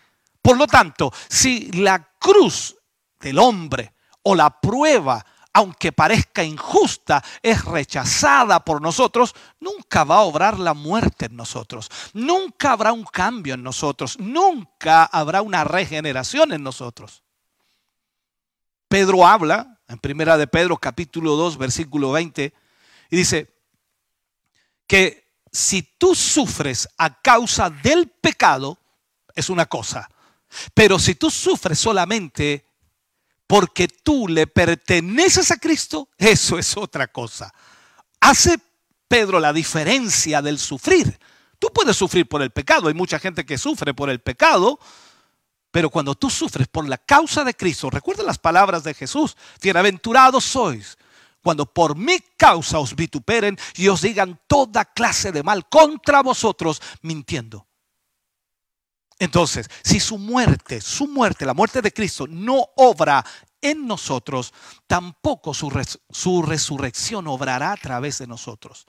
[0.43, 2.77] Por lo tanto, si la cruz
[3.21, 10.23] del hombre o la prueba aunque parezca injusta, es rechazada por nosotros, nunca va a
[10.23, 11.91] obrar la muerte en nosotros.
[12.13, 14.19] Nunca habrá un cambio en nosotros.
[14.19, 17.23] Nunca habrá una regeneración en nosotros.
[18.89, 22.55] Pedro habla en primera de Pedro capítulo 2 versículo 20
[23.11, 23.55] y dice
[24.87, 28.79] que si tú sufres a causa del pecado
[29.35, 30.09] es una cosa,
[30.75, 32.68] pero si tú sufres solamente
[33.49, 37.53] porque tú le perteneces a Cristo, eso es otra cosa.
[38.21, 38.59] Hace
[39.09, 41.19] Pedro la diferencia del sufrir.
[41.59, 44.79] Tú puedes sufrir por el pecado, hay mucha gente que sufre por el pecado,
[45.71, 50.45] pero cuando tú sufres por la causa de Cristo, recuerda las palabras de Jesús, bienaventurados
[50.45, 50.99] sois
[51.43, 56.83] cuando por mi causa os vituperen y os digan toda clase de mal contra vosotros,
[57.01, 57.68] mintiendo.
[59.19, 63.25] Entonces, si su muerte, su muerte, la muerte de Cristo no obra
[63.61, 64.53] en nosotros,
[64.87, 65.71] tampoco su,
[66.11, 68.87] su, resurrección obrará a través de nosotros.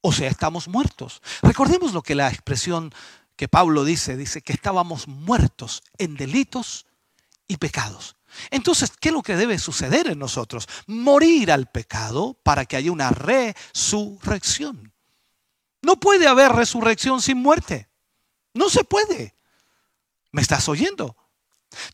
[0.00, 1.22] O sea, estamos muertos.
[1.42, 2.92] Recordemos lo que la expresión
[3.36, 6.86] que Pablo dice, dice que estábamos muertos en delitos
[7.46, 8.16] y pecados.
[8.50, 10.68] Entonces, ¿qué es lo que debe suceder en nosotros?
[10.86, 14.92] Morir al pecado para que haya una resurrección.
[15.82, 17.88] No puede haber resurrección sin muerte.
[18.54, 19.34] No se puede.
[20.34, 21.16] ¿Me estás oyendo?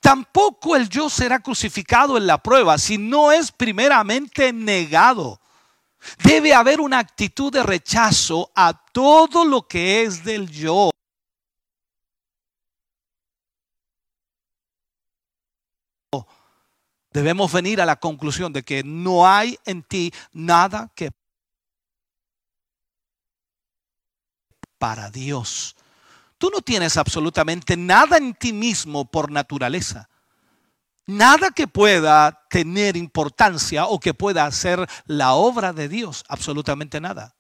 [0.01, 5.43] Tampoco el yo será crucificado en la prueba si no es primeramente negado.
[6.25, 10.89] Debe haber una actitud de rechazo a todo lo que es del yo.
[17.13, 21.11] Debemos venir a la conclusión de que no hay en ti nada que
[24.79, 25.77] para Dios.
[26.41, 30.09] Tú no tienes absolutamente nada en ti mismo por naturaleza.
[31.05, 36.25] Nada que pueda tener importancia o que pueda hacer la obra de Dios.
[36.29, 37.37] Absolutamente nada.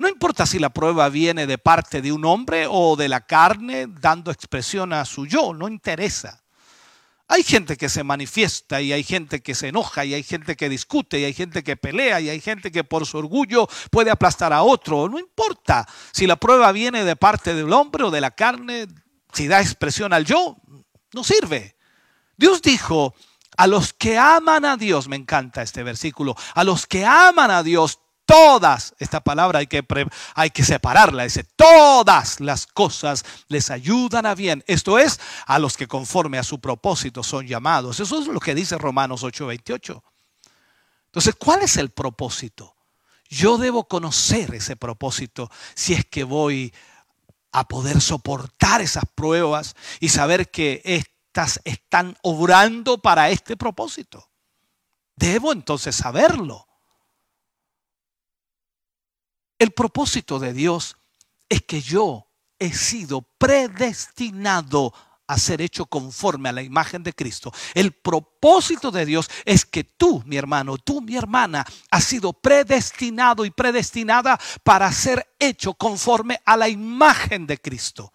[0.00, 3.86] No importa si la prueba viene de parte de un hombre o de la carne
[3.86, 6.39] dando expresión a su yo, no interesa.
[7.32, 10.68] Hay gente que se manifiesta y hay gente que se enoja y hay gente que
[10.68, 14.52] discute y hay gente que pelea y hay gente que por su orgullo puede aplastar
[14.52, 15.08] a otro.
[15.08, 18.88] No importa si la prueba viene de parte del hombre o de la carne,
[19.32, 20.56] si da expresión al yo,
[21.12, 21.76] no sirve.
[22.36, 23.14] Dios dijo,
[23.56, 27.62] a los que aman a Dios, me encanta este versículo, a los que aman a
[27.62, 28.00] Dios,
[28.30, 29.84] todas, esta palabra hay que,
[30.34, 34.62] hay que separarla, dice, todas las cosas les ayudan a bien.
[34.68, 37.98] Esto es, a los que conforme a su propósito son llamados.
[37.98, 40.02] Eso es lo que dice Romanos 8:28.
[41.06, 42.76] Entonces, ¿cuál es el propósito?
[43.28, 46.72] Yo debo conocer ese propósito si es que voy
[47.50, 54.30] a poder soportar esas pruebas y saber que estas están obrando para este propósito.
[55.16, 56.69] Debo entonces saberlo.
[59.60, 60.96] El propósito de Dios
[61.46, 62.26] es que yo
[62.58, 64.94] he sido predestinado
[65.26, 67.52] a ser hecho conforme a la imagen de Cristo.
[67.74, 73.44] El propósito de Dios es que tú, mi hermano, tú, mi hermana, has sido predestinado
[73.44, 78.14] y predestinada para ser hecho conforme a la imagen de Cristo.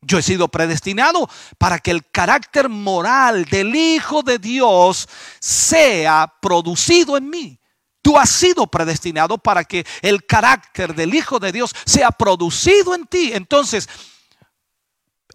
[0.00, 1.28] Yo he sido predestinado
[1.58, 5.08] para que el carácter moral del Hijo de Dios
[5.40, 7.58] sea producido en mí.
[8.02, 13.06] Tú has sido predestinado para que el carácter del Hijo de Dios sea producido en
[13.06, 13.30] ti.
[13.32, 13.88] Entonces,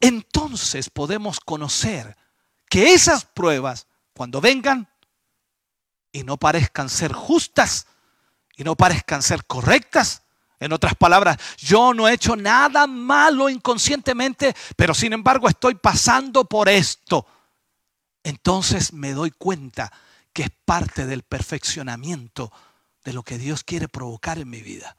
[0.02, 2.16] entonces podemos conocer
[2.70, 4.90] que esas pruebas, cuando vengan
[6.12, 7.88] y no parezcan ser justas
[8.58, 10.24] y no parezcan ser correctas,
[10.60, 16.46] en otras palabras, yo no he hecho nada malo inconscientemente, pero sin embargo estoy pasando
[16.46, 17.28] por esto.
[18.24, 19.92] Entonces me doy cuenta
[20.38, 22.54] que es parte del perfeccionamiento
[23.04, 24.96] de lo que Dios quiere provocar en mi vida.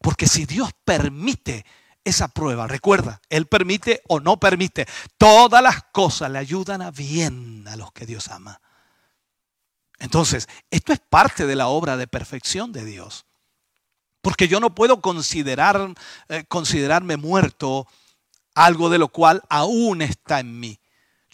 [0.00, 1.64] Porque si Dios permite
[2.02, 2.66] esa prueba.
[2.66, 4.88] Recuerda, Él permite o no permite.
[5.16, 8.60] Todas las cosas le ayudan a bien a los que Dios ama.
[10.00, 13.26] Entonces, esto es parte de la obra de perfección de Dios.
[14.22, 15.94] Porque yo no puedo considerar,
[16.30, 17.86] eh, considerarme muerto
[18.56, 20.80] algo de lo cual aún está en mí.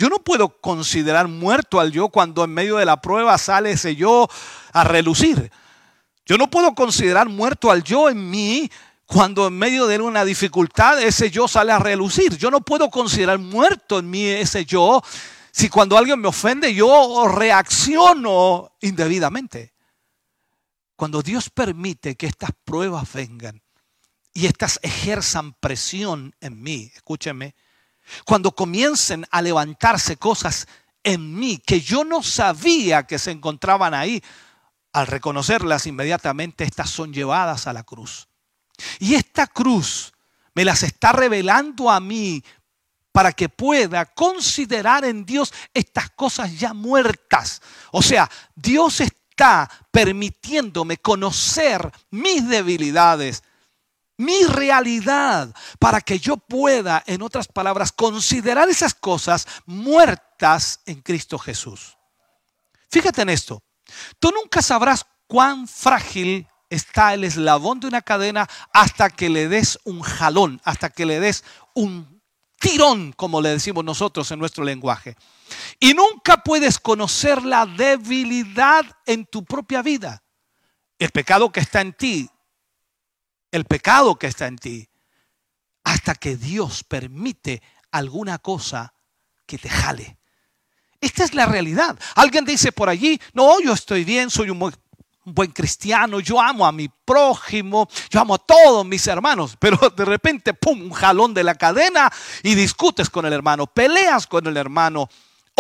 [0.01, 3.97] Yo no puedo considerar muerto al yo cuando en medio de la prueba sale ese
[3.97, 4.31] yo
[4.72, 5.52] a relucir.
[6.24, 8.70] Yo no puedo considerar muerto al yo en mí
[9.05, 12.39] cuando en medio de una dificultad ese yo sale a relucir.
[12.39, 15.02] Yo no puedo considerar muerto en mí ese yo
[15.52, 19.74] si cuando alguien me ofende yo reacciono indebidamente.
[20.97, 23.60] Cuando Dios permite que estas pruebas vengan
[24.32, 27.55] y estas ejerzan presión en mí, escúcheme,
[28.24, 30.66] cuando comiencen a levantarse cosas
[31.03, 34.23] en mí que yo no sabía que se encontraban ahí,
[34.93, 38.28] al reconocerlas inmediatamente, estas son llevadas a la cruz.
[38.99, 40.12] Y esta cruz
[40.55, 42.43] me las está revelando a mí
[43.12, 47.61] para que pueda considerar en Dios estas cosas ya muertas.
[47.93, 53.43] O sea, Dios está permitiéndome conocer mis debilidades,
[54.20, 61.38] mi realidad, para que yo pueda, en otras palabras, considerar esas cosas muertas en Cristo
[61.38, 61.97] Jesús.
[62.90, 63.62] Fíjate en esto,
[64.18, 69.78] tú nunca sabrás cuán frágil está el eslabón de una cadena hasta que le des
[69.84, 71.42] un jalón, hasta que le des
[71.74, 72.20] un
[72.59, 75.16] tirón, como le decimos nosotros en nuestro lenguaje.
[75.78, 80.22] Y nunca puedes conocer la debilidad en tu propia vida.
[80.98, 82.28] El pecado que está en ti,
[83.51, 84.89] el pecado que está en ti,
[85.85, 88.94] hasta que Dios permite alguna cosa
[89.47, 90.18] que te jale.
[91.01, 91.98] Esta es la realidad.
[92.14, 94.72] Alguien dice por allí, no, yo estoy bien, soy un
[95.24, 100.05] buen cristiano, yo amo a mi prójimo, yo amo a todos mis hermanos, pero de
[100.05, 102.12] repente, ¡pum!, un jalón de la cadena
[102.43, 105.09] y discutes con el hermano, peleas con el hermano,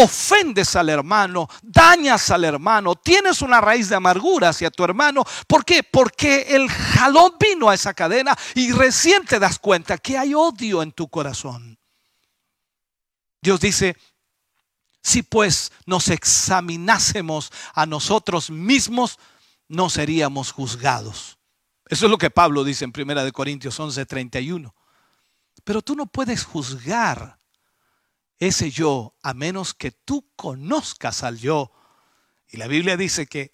[0.02, 5.24] ofendes al hermano, dañas al hermano, tienes una raíz de amargura hacia tu hermano.
[5.46, 5.82] ¿Por qué?
[5.82, 10.82] Porque el jalón vino a esa cadena y recién te das cuenta que hay odio
[10.82, 11.78] en tu corazón.
[13.42, 13.96] Dios dice,
[15.02, 19.18] si pues nos examinásemos a nosotros mismos,
[19.68, 21.38] no seríamos juzgados.
[21.86, 24.74] Eso es lo que Pablo dice en 1 Corintios 11, 31.
[25.64, 27.39] Pero tú no puedes juzgar
[28.40, 31.70] ese yo a menos que tú conozcas al yo.
[32.48, 33.52] Y la Biblia dice que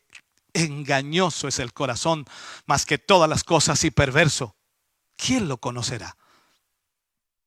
[0.54, 2.24] engañoso es el corazón
[2.64, 4.56] más que todas las cosas y perverso.
[5.16, 6.16] ¿Quién lo conocerá?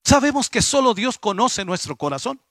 [0.04, 2.42] Sabemos que solo Dios conoce nuestro corazón.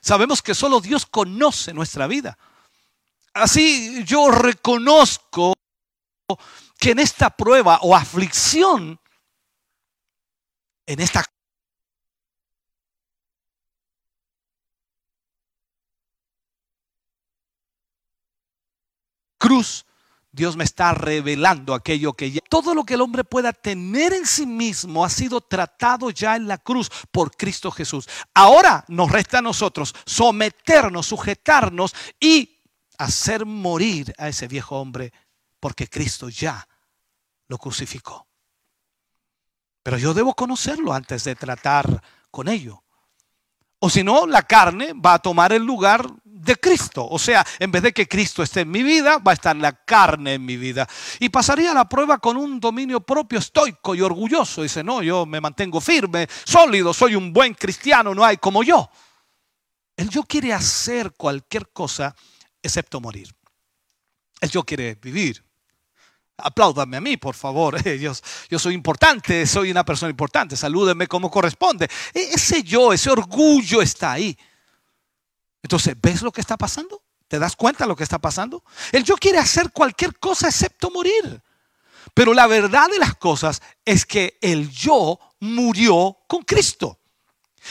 [0.00, 2.38] Sabemos que solo Dios conoce nuestra vida.
[3.32, 5.54] Así yo reconozco
[6.78, 9.00] que en esta prueba o aflicción,
[10.86, 11.24] en esta
[19.40, 19.86] cruz,
[20.30, 24.26] Dios me está revelando aquello que ya, todo lo que el hombre pueda tener en
[24.26, 28.08] sí mismo ha sido tratado ya en la cruz por Cristo Jesús.
[28.34, 32.58] Ahora nos resta a nosotros someternos, sujetarnos y
[32.98, 35.12] hacer morir a ese viejo hombre
[35.58, 36.68] porque Cristo ya
[37.48, 38.28] lo crucificó.
[39.82, 42.84] Pero yo debo conocerlo antes de tratar con ello.
[43.80, 46.06] O si no, la carne va a tomar el lugar
[46.40, 47.06] de Cristo.
[47.08, 49.72] O sea, en vez de que Cristo esté en mi vida, va a estar la
[49.72, 50.88] carne en mi vida.
[51.18, 54.62] Y pasaría la prueba con un dominio propio estoico y orgulloso.
[54.62, 58.90] Dice, no, yo me mantengo firme, sólido, soy un buen cristiano, no hay como yo.
[59.96, 62.14] El yo quiere hacer cualquier cosa
[62.62, 63.34] excepto morir.
[64.40, 65.44] El yo quiere vivir.
[66.38, 67.82] Apláudame a mí, por favor.
[68.00, 68.12] Yo,
[68.48, 70.56] yo soy importante, soy una persona importante.
[70.56, 71.86] Salúdenme como corresponde.
[72.14, 74.34] E, ese yo, ese orgullo está ahí.
[75.62, 77.02] Entonces, ¿ves lo que está pasando?
[77.28, 78.64] ¿Te das cuenta de lo que está pasando?
[78.92, 81.42] El yo quiere hacer cualquier cosa excepto morir.
[82.14, 86.98] Pero la verdad de las cosas es que el yo murió con Cristo.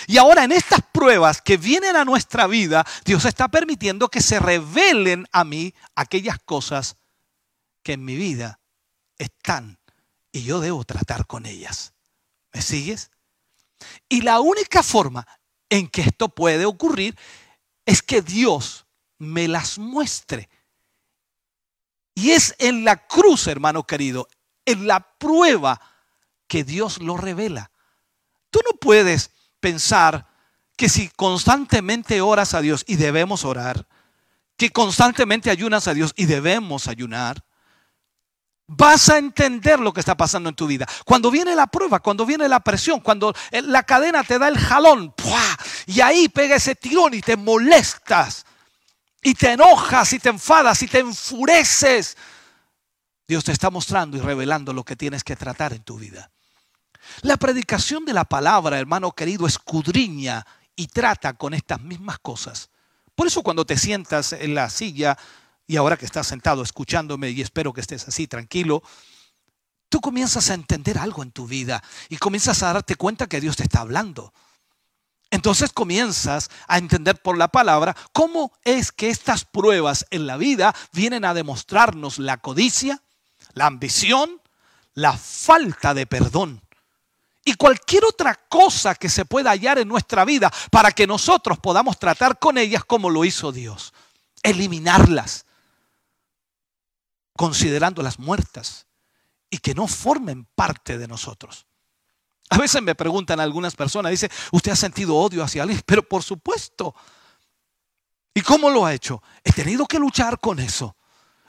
[0.08, 4.40] Y ahora en estas pruebas que vienen a nuestra vida, Dios está permitiendo que se
[4.40, 6.96] revelen a mí aquellas cosas
[7.84, 8.60] que en mi vida
[9.18, 9.80] están
[10.32, 11.94] y yo debo tratar con ellas.
[12.54, 13.12] ¿Me sigues?
[14.08, 15.28] Y la única forma
[15.70, 17.18] en que esto puede ocurrir
[17.90, 18.86] es que Dios
[19.18, 20.48] me las muestre.
[22.14, 24.28] Y es en la cruz, hermano querido,
[24.64, 25.82] en la prueba
[26.48, 27.72] que Dios lo revela.
[28.52, 30.28] Tú no puedes pensar
[30.78, 33.88] que si constantemente oras a Dios y debemos orar,
[34.56, 37.44] que constantemente ayunas a Dios y debemos ayunar,
[38.72, 40.88] vas a entender lo que está pasando en tu vida.
[41.04, 45.14] Cuando viene la prueba, cuando viene la presión, cuando la cadena te da el jalón,
[45.88, 48.46] y ahí pega ese tirón y te molestas,
[49.24, 52.16] y te enojas, y te enfadas, y te enfureces,
[53.28, 56.30] Dios te está mostrando y revelando lo que tienes que tratar en tu vida.
[57.22, 62.70] La predicación de la palabra, hermano querido, escudriña y trata con estas mismas cosas.
[63.16, 65.18] Por eso cuando te sientas en la silla
[65.70, 68.82] y ahora que estás sentado escuchándome y espero que estés así tranquilo,
[69.88, 73.56] tú comienzas a entender algo en tu vida y comienzas a darte cuenta que Dios
[73.56, 74.34] te está hablando.
[75.30, 80.74] Entonces comienzas a entender por la palabra cómo es que estas pruebas en la vida
[80.92, 83.04] vienen a demostrarnos la codicia,
[83.54, 84.42] la ambición,
[84.96, 86.64] la falta de perdón
[87.46, 92.00] y cualquier otra cosa que se pueda hallar en nuestra vida para que nosotros podamos
[92.00, 93.94] tratar con ellas como lo hizo Dios.
[94.42, 95.46] Eliminarlas,
[97.40, 98.86] considerándolas muertas
[99.50, 101.68] y que no formen parte de nosotros.
[102.50, 105.82] A veces me preguntan algunas personas, dice, ¿usted ha sentido odio hacia alguien?
[105.86, 106.94] Pero por supuesto.
[108.34, 109.24] ¿Y cómo lo ha hecho?
[109.42, 110.98] He tenido que luchar con eso.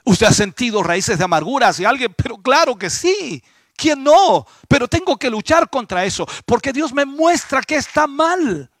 [0.05, 2.15] ¿Usted ha sentido raíces de amargura hacia alguien?
[2.15, 3.43] Pero claro que sí.
[3.75, 4.47] ¿Quién no?
[4.69, 8.71] Pero tengo que luchar contra eso porque Dios me muestra que está mal.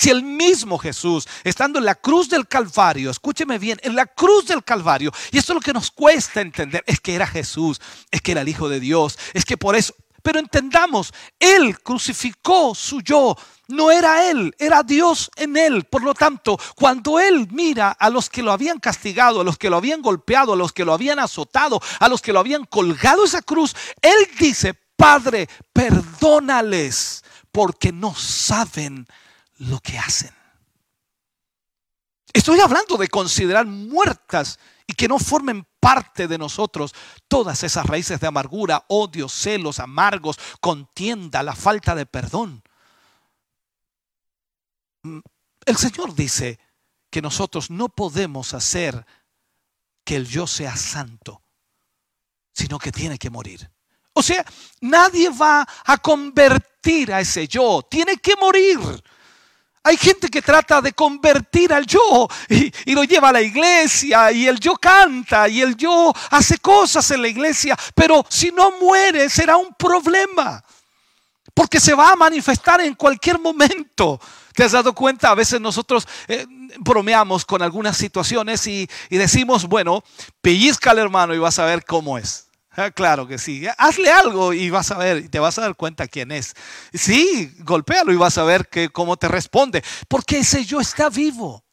[0.00, 4.46] Si el mismo Jesús, estando en la cruz del Calvario, escúcheme bien, en la cruz
[4.46, 8.22] del Calvario, y esto es lo que nos cuesta entender, es que era Jesús, es
[8.22, 13.02] que era el Hijo de Dios, es que por eso, pero entendamos, Él crucificó su
[13.02, 13.36] yo,
[13.68, 15.84] no era Él, era Dios en Él.
[15.84, 19.68] Por lo tanto, cuando Él mira a los que lo habían castigado, a los que
[19.68, 23.22] lo habían golpeado, a los que lo habían azotado, a los que lo habían colgado
[23.22, 27.22] esa cruz, Él dice, Padre, perdónales
[27.52, 29.06] porque no saben
[29.60, 30.30] lo que hacen.
[32.32, 36.94] Estoy hablando de considerar muertas y que no formen parte de nosotros
[37.28, 42.62] todas esas raíces de amargura, odio, celos, amargos, contienda, la falta de perdón.
[45.02, 46.58] El Señor dice
[47.10, 49.04] que nosotros no podemos hacer
[50.04, 51.42] que el yo sea santo,
[52.52, 53.70] sino que tiene que morir.
[54.12, 54.44] O sea,
[54.80, 58.78] nadie va a convertir a ese yo, tiene que morir.
[59.82, 64.46] Hay gente que trata de convertir al yo y, lo lleva a la iglesia y
[64.46, 69.30] el yo canta y el yo hace cosas en la iglesia, pero si no muere
[69.30, 70.62] será un problema
[71.54, 74.20] porque se va a manifestar en cualquier momento.
[74.54, 75.30] ¿Te has dado cuenta?
[75.30, 76.46] A veces nosotros eh,
[76.78, 80.04] bromeamos con algunas situaciones y, y decimos, bueno,
[80.42, 82.49] pellizca al hermano y vas a ver cómo es.
[82.72, 83.66] Ah, claro que sí.
[83.78, 86.54] Hazle algo y vas a ver, te vas a dar cuenta quién es.
[86.92, 89.82] Sí, golpéalo y vas a ver que, cómo te responde.
[90.08, 91.64] Porque ese yo está vivo.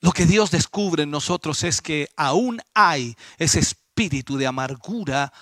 [0.00, 5.32] Lo que Dios descubre en nosotros es que aún hay ese espíritu de amargura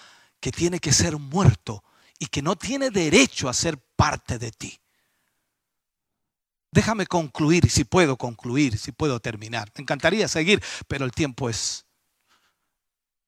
[0.40, 1.84] que tiene que ser muerto
[2.18, 4.80] y que no tiene derecho a ser parte de ti.
[6.72, 9.70] Déjame concluir, si puedo concluir, si puedo terminar.
[9.76, 11.85] Me encantaría seguir, pero el tiempo es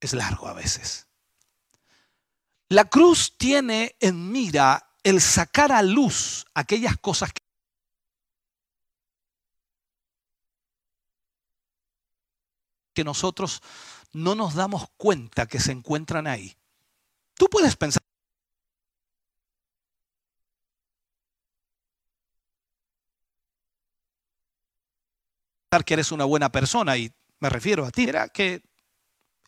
[0.01, 1.07] es largo a veces.
[2.69, 7.31] La cruz tiene en mira el sacar a luz aquellas cosas
[12.95, 13.63] que nosotros
[14.13, 16.57] no nos damos cuenta que se encuentran ahí.
[17.35, 18.03] Tú puedes pensar
[25.87, 28.68] que eres una buena persona y me refiero a ti, era que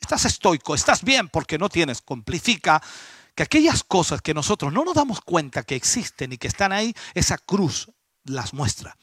[0.01, 2.82] estás estoico, estás bien porque no tienes, complifica
[3.35, 6.94] que aquellas cosas que nosotros no nos damos cuenta que existen y que están ahí,
[7.14, 7.90] esa cruz
[8.24, 8.97] las muestra.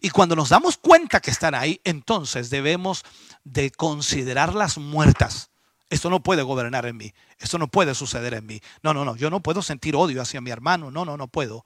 [0.00, 3.04] Y cuando nos damos cuenta que están ahí, entonces debemos
[3.44, 5.50] de considerarlas muertas.
[5.88, 7.12] Esto no puede gobernar en mí.
[7.38, 8.60] Esto no puede suceder en mí.
[8.82, 9.16] No, no, no.
[9.16, 10.90] Yo no puedo sentir odio hacia mi hermano.
[10.90, 11.64] No, no, no puedo.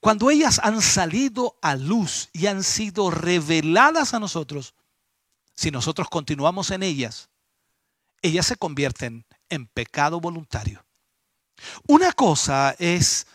[0.00, 4.74] Cuando ellas han salido a luz y han sido reveladas a nosotros,
[5.56, 7.30] si nosotros continuamos en ellas,
[8.22, 10.84] ellas se convierten en pecado voluntario.
[11.86, 13.26] Una cosa es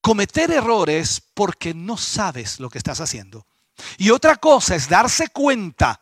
[0.00, 3.46] cometer errores porque no sabes lo que estás haciendo.
[3.96, 6.00] Y otra cosa es darse cuenta,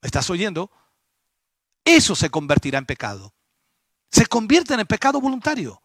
[0.00, 0.70] ¿me estás oyendo?
[1.84, 3.34] Eso se convertirá en pecado.
[4.10, 5.82] Se convierten en pecado voluntario.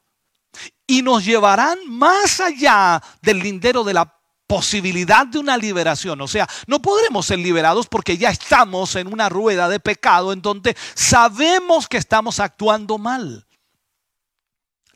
[0.88, 6.22] Y nos llevarán más allá del lindero de la posibilidad de una liberación.
[6.22, 10.42] O sea, no podremos ser liberados porque ya estamos en una rueda de pecado en
[10.42, 13.46] donde sabemos que estamos actuando mal.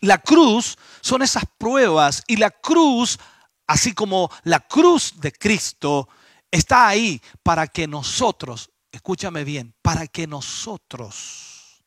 [0.02, 3.20] La cruz son esas pruebas y la cruz,
[3.68, 6.08] así como la cruz de Cristo,
[6.52, 11.84] está ahí para que nosotros, escúchame bien, para que nosotros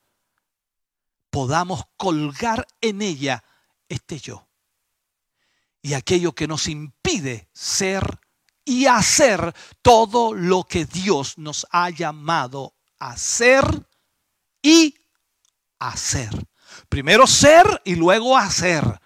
[1.31, 3.43] podamos colgar en ella
[3.89, 4.47] este yo.
[5.83, 8.21] Y aquello que nos impide ser
[8.65, 9.53] y hacer
[9.83, 13.65] todo lo que Dios nos ha llamado a ser
[14.63, 14.95] y
[15.81, 16.31] hacer.
[16.89, 19.01] Primero ser y luego hacer.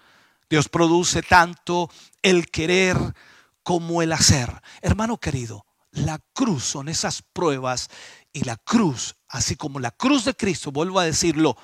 [0.48, 1.90] Dios produce tanto
[2.22, 2.96] el querer
[3.62, 4.62] como el hacer.
[4.82, 7.88] Hermano querido, la cruz son esas pruebas
[8.32, 11.56] y la cruz, así como la cruz de Cristo, vuelvo a decirlo,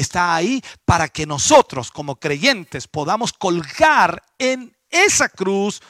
[0.00, 5.80] está ahí para que nosotros como creyentes podamos colgar en esa cruz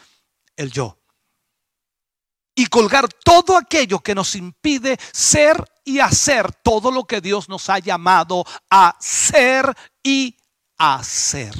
[0.56, 0.98] el yo.
[2.54, 7.70] Y colgar todo aquello que nos impide ser y hacer todo lo que Dios nos
[7.70, 9.72] ha llamado a ser
[10.02, 10.36] y
[10.76, 11.54] hacer.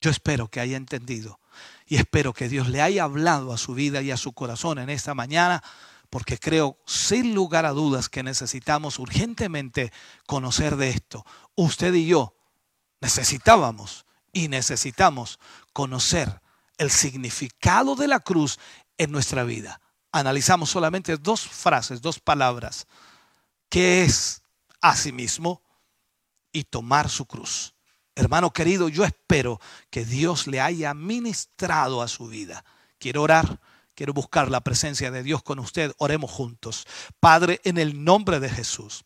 [0.00, 1.40] Yo espero que haya entendido
[1.86, 4.90] y espero que Dios le haya hablado a su vida y a su corazón en
[4.90, 5.62] esta mañana,
[6.10, 9.92] porque creo sin lugar a dudas que necesitamos urgentemente
[10.26, 11.24] conocer de esto.
[11.54, 12.34] Usted y yo
[13.00, 15.38] necesitábamos y necesitamos
[15.72, 16.42] conocer
[16.76, 18.58] el significado de la cruz
[18.98, 19.80] en nuestra vida
[20.12, 22.86] analizamos solamente dos frases, dos palabras,
[23.68, 24.42] que es
[24.80, 25.62] asimismo
[26.52, 27.74] y tomar su cruz.
[28.14, 32.64] Hermano querido, yo espero que Dios le haya ministrado a su vida.
[32.98, 33.60] Quiero orar,
[34.00, 35.92] quiero buscar la presencia de Dios con usted.
[35.98, 36.86] Oremos juntos.
[37.20, 39.04] Padre, en el nombre de Jesús.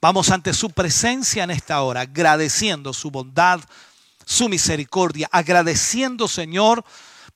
[0.00, 3.60] Vamos ante su presencia en esta hora, agradeciendo su bondad,
[4.26, 6.84] su misericordia, agradeciendo, Señor,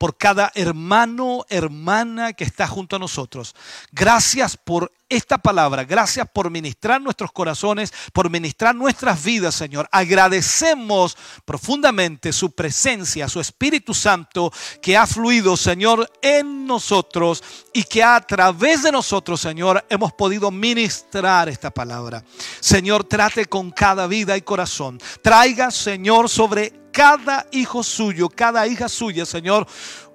[0.02, 3.54] por cada hermano, hermana que está junto a nosotros.
[3.92, 5.84] Gracias por esta palabra.
[5.84, 9.88] Gracias por ministrar nuestros corazones, por ministrar nuestras vidas, Señor.
[9.92, 17.40] Agradecemos profundamente su presencia, su Espíritu Santo que ha fluido, Señor, en nosotros
[17.72, 22.24] y que a través de nosotros, Señor, hemos podido ministrar esta palabra.
[22.58, 25.00] Señor, trate con cada vida y corazón.
[25.22, 29.66] Traiga, Señor, sobre cada hijo suyo, cada hija suya, Señor,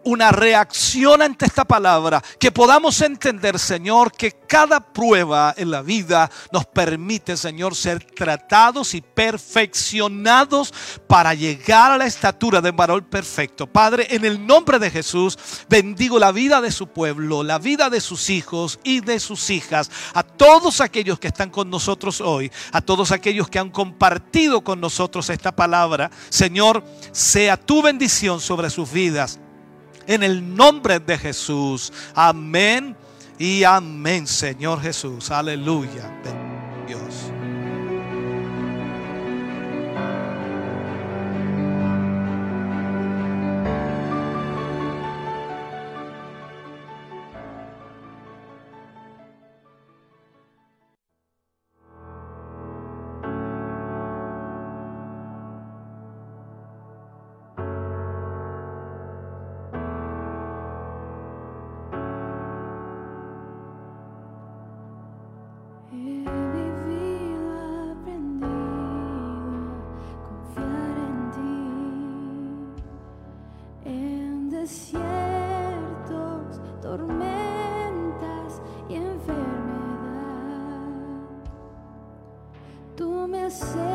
[0.08, 6.32] una reacción ante esta palabra, que podamos entender, Señor, que cada prueba en la vida
[6.54, 10.74] nos permite, Señor, ser tratados y perfeccionados
[11.08, 13.68] para llegar a la estatura de varón perfecto.
[13.68, 18.00] Padre, en el nombre de Jesús, bendigo la vida de su pueblo, la vida de
[18.00, 22.80] sus hijos y de sus hijas, a todos aquellos que están con nosotros hoy, a
[22.80, 26.10] todos aquellos que han compartido con nosotros esta palabra.
[26.30, 26.82] Señor,
[27.12, 29.38] sea tu bendición sobre sus vidas
[30.08, 31.94] en el nombre de Jesús.
[32.16, 32.96] Amén
[33.38, 35.30] y amén, Señor Jesús.
[35.30, 36.57] Aleluya.
[83.60, 83.87] Tú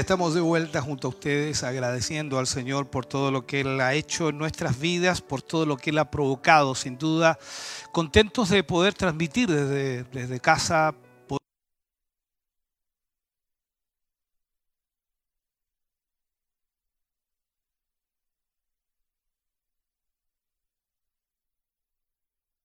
[0.00, 3.94] estamos de vuelta junto a ustedes agradeciendo al Señor por todo lo que Él ha
[3.94, 6.74] hecho en nuestras vidas, por todo lo que Él ha provocado.
[6.74, 7.38] Sin duda,
[7.92, 10.94] contentos de poder transmitir desde, desde casa.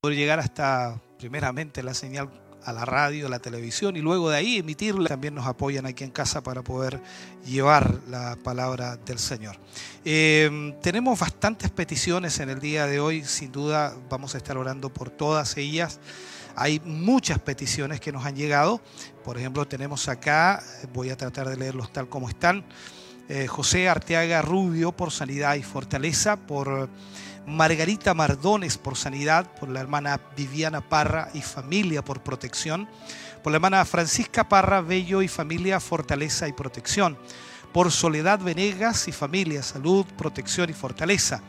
[0.02, 4.38] Poder llegar hasta primeramente la señal a la radio, a la televisión y luego de
[4.38, 5.10] ahí emitirla.
[5.10, 7.02] También nos apoyan aquí en casa para poder
[7.46, 9.58] llevar la palabra del Señor.
[10.04, 14.94] Eh, tenemos bastantes peticiones en el día de hoy, sin duda vamos a estar orando
[14.94, 16.00] por todas ellas.
[16.56, 18.82] Hay muchas peticiones que nos han llegado.
[19.24, 20.64] Por ejemplo, tenemos acá,
[20.94, 22.66] voy a tratar de leerlos tal como están.
[23.28, 26.90] Eh, José Arteaga Rubio por sanidad y fortaleza, por
[27.45, 32.89] Margarita Mardones por sanidad, por la hermana Viviana Parra y familia por protección,
[33.43, 37.17] por la hermana Francisca Parra Bello y familia fortaleza y protección,
[37.72, 41.41] por Soledad Venegas y familia salud, protección y fortaleza,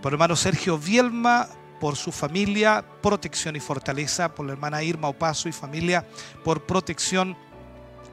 [0.00, 1.48] por hermano Sergio Vielma
[1.80, 6.06] por su familia, protección y fortaleza, por la hermana Irma Opaso y familia
[6.42, 7.36] por protección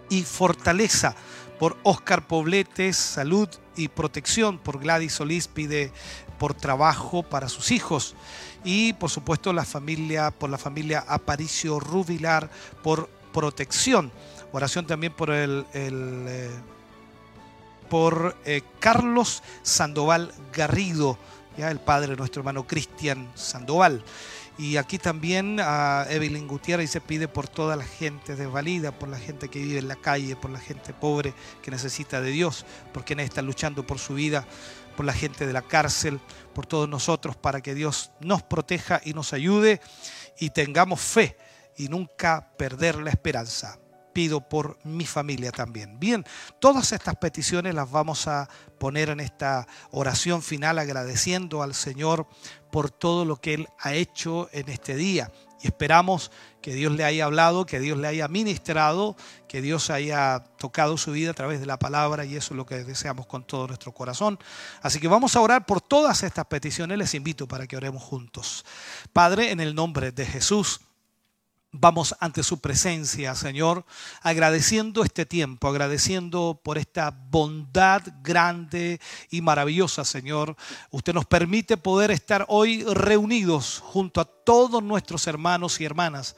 [0.10, 1.16] y fortaleza,
[1.60, 5.92] por Oscar Pobletes, salud y protección, por Gladys Solís pide
[6.38, 8.16] por trabajo para sus hijos
[8.64, 12.50] y por supuesto la familia por la familia Aparicio Rubilar
[12.84, 14.12] por protección.
[14.52, 16.50] Oración también por el, eh,
[17.90, 21.18] por eh, Carlos Sandoval Garrido,
[21.58, 24.04] ya el padre de nuestro hermano Cristian Sandoval.
[24.62, 29.18] Y aquí también a Evelyn Gutiérrez se pide por toda la gente desvalida, por la
[29.18, 31.34] gente que vive en la calle, por la gente pobre
[31.64, 32.64] que necesita de Dios,
[32.94, 34.46] por quienes están luchando por su vida
[34.96, 36.20] por la gente de la cárcel,
[36.54, 39.82] por todos nosotros, para que Dios nos proteja y nos ayude
[40.38, 41.38] y tengamos fe
[41.76, 43.80] y nunca perder la esperanza.
[44.14, 46.00] Pido por mi familia también.
[46.00, 46.26] Bien,
[46.60, 52.28] todas estas peticiones las vamos a poner en esta oración final agradeciendo al Señor
[52.72, 55.32] por todo lo que Él ha hecho en este día.
[55.62, 56.32] Y esperamos
[56.62, 59.16] que Dios le haya hablado, que Dios le haya ministrado,
[59.48, 62.66] que Dios haya tocado su vida a través de la palabra y eso es lo
[62.66, 64.40] que deseamos con todo nuestro corazón.
[64.82, 66.98] Así que vamos a orar por todas estas peticiones.
[66.98, 68.66] Les invito para que oremos juntos.
[69.14, 70.82] Padre, en el nombre de Jesús.
[71.74, 73.86] Vamos ante su presencia, Señor,
[74.22, 79.00] agradeciendo este tiempo, agradeciendo por esta bondad grande
[79.30, 80.58] y maravillosa, Señor.
[80.90, 86.36] Usted nos permite poder estar hoy reunidos junto a todos nuestros hermanos y hermanas,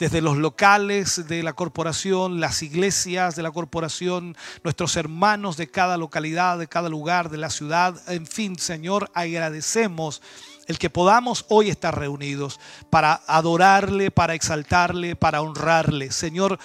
[0.00, 5.96] desde los locales de la corporación, las iglesias de la corporación, nuestros hermanos de cada
[5.96, 7.96] localidad, de cada lugar, de la ciudad.
[8.10, 10.20] En fin, Señor, agradecemos
[10.66, 12.60] el que podamos hoy estar reunidos
[12.90, 16.10] para adorarle, para exaltarle, para honrarle.
[16.10, 16.58] Señor,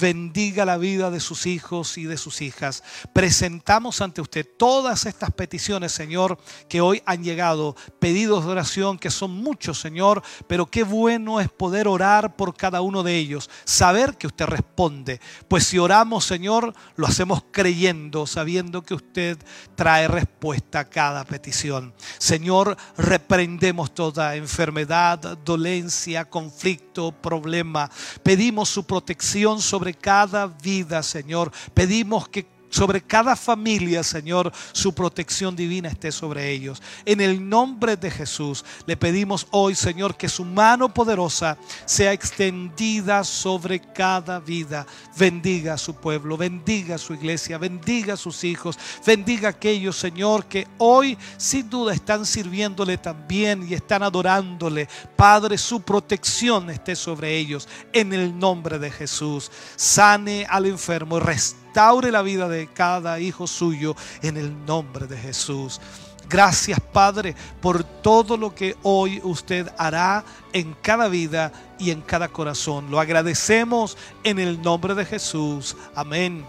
[0.00, 2.82] bendiga la vida de sus hijos y de sus hijas.
[3.12, 6.38] Presentamos ante usted todas estas peticiones, Señor,
[6.68, 11.50] que hoy han llegado, pedidos de oración, que son muchos, Señor, pero qué bueno es
[11.50, 15.20] poder orar por cada uno de ellos, saber que usted responde.
[15.48, 19.38] Pues si oramos, Señor, lo hacemos creyendo, sabiendo que usted
[19.74, 21.94] trae respuesta a cada petición.
[22.18, 27.90] Señor, reprendemos toda enfermedad, dolencia, conflicto, problema.
[28.22, 31.50] Pedimos su protección sobre sobre cada vida, Señor.
[31.74, 36.82] Pedimos que sobre cada familia, Señor, su protección divina esté sobre ellos.
[37.04, 43.24] En el nombre de Jesús le pedimos hoy, Señor, que su mano poderosa sea extendida
[43.24, 44.86] sobre cada vida.
[45.18, 49.96] Bendiga a su pueblo, bendiga a su iglesia, bendiga a sus hijos, bendiga a aquellos,
[49.96, 54.88] Señor, que hoy sin duda están sirviéndole también y están adorándole.
[55.14, 57.68] Padre, su protección esté sobre ellos.
[57.92, 63.46] En el nombre de Jesús, sane al enfermo restaure restaure la vida de cada hijo
[63.46, 65.80] suyo en el nombre de Jesús.
[66.28, 70.22] Gracias Padre por todo lo que hoy usted hará
[70.52, 72.90] en cada vida y en cada corazón.
[72.90, 75.74] Lo agradecemos en el nombre de Jesús.
[75.94, 76.44] Amén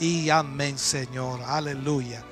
[0.00, 1.40] y amén Señor.
[1.46, 2.24] Aleluya.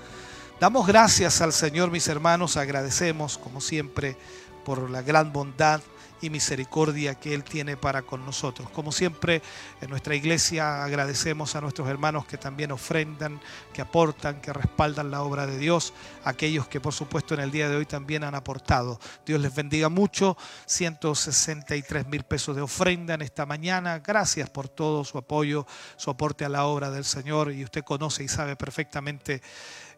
[0.58, 2.56] Damos gracias al Señor mis hermanos.
[2.56, 4.16] Agradecemos como siempre
[4.64, 5.80] por la gran bondad
[6.22, 8.70] y misericordia que Él tiene para con nosotros.
[8.70, 9.42] Como siempre,
[9.80, 13.40] en nuestra iglesia agradecemos a nuestros hermanos que también ofrendan,
[13.72, 15.92] que aportan, que respaldan la obra de Dios,
[16.24, 18.98] aquellos que por supuesto en el día de hoy también han aportado.
[19.26, 20.36] Dios les bendiga mucho,
[20.66, 23.98] 163 mil pesos de ofrenda en esta mañana.
[23.98, 25.66] Gracias por todo su apoyo,
[25.96, 29.42] su aporte a la obra del Señor y usted conoce y sabe perfectamente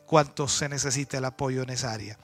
[0.06, 2.18] cuánto se necesita el apoyo en esa área.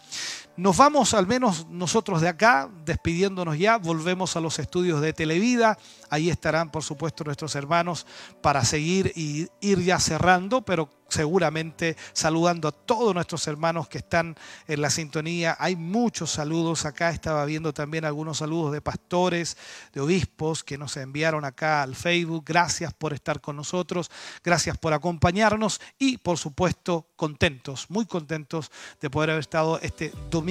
[0.61, 5.79] Nos vamos, al menos nosotros de acá, despidiéndonos ya, volvemos a los estudios de Televida.
[6.11, 8.07] Ahí estarán, por supuesto, nuestros hermanos
[8.43, 14.37] para seguir y ir ya cerrando, pero seguramente saludando a todos nuestros hermanos que están
[14.69, 15.57] en la sintonía.
[15.59, 19.57] Hay muchos saludos acá, estaba viendo también algunos saludos de pastores,
[19.95, 22.45] de obispos que nos enviaron acá al Facebook.
[22.47, 24.11] Gracias por estar con nosotros,
[24.45, 28.71] gracias por acompañarnos y por supuesto contentos, muy contentos
[29.01, 30.50] de poder haber estado este domingo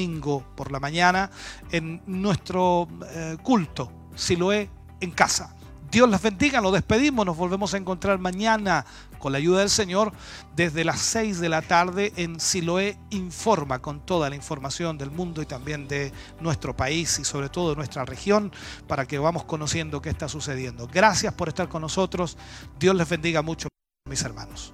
[0.55, 1.29] por la mañana
[1.71, 4.69] en nuestro eh, culto, Siloé
[5.01, 5.55] en casa.
[5.91, 8.85] Dios les bendiga, nos despedimos, nos volvemos a encontrar mañana
[9.17, 10.13] con la ayuda del Señor
[10.55, 15.41] desde las 6 de la tarde en Siloé Informa con toda la información del mundo
[15.41, 18.51] y también de nuestro país y sobre todo de nuestra región
[18.87, 20.87] para que vamos conociendo qué está sucediendo.
[20.87, 22.37] Gracias por estar con nosotros,
[22.79, 23.67] Dios les bendiga mucho
[24.07, 24.73] mis hermanos.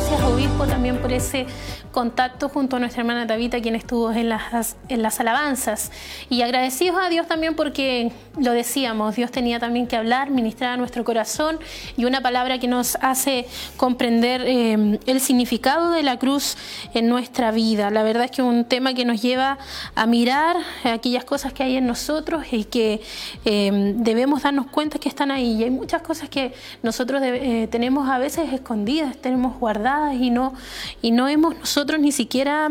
[0.00, 1.44] Gracias, obispo, también por ese
[1.92, 5.90] contacto junto a nuestra hermana Tabita, quien estuvo en las, en las alabanzas.
[6.28, 10.76] Y agradecidos a Dios también porque, lo decíamos, Dios tenía también que hablar, ministrar a
[10.76, 11.58] nuestro corazón
[11.96, 13.46] y una palabra que nos hace
[13.76, 16.56] comprender eh, el significado de la cruz
[16.94, 17.90] en nuestra vida.
[17.90, 19.58] La verdad es que un tema que nos lleva
[19.94, 23.02] a mirar aquellas cosas que hay en nosotros y que
[23.44, 25.56] eh, debemos darnos cuenta que están ahí.
[25.60, 30.54] Y hay muchas cosas que nosotros eh, tenemos a veces escondidas, tenemos guardadas y no,
[31.02, 32.70] y no hemos nosotros ni siquiera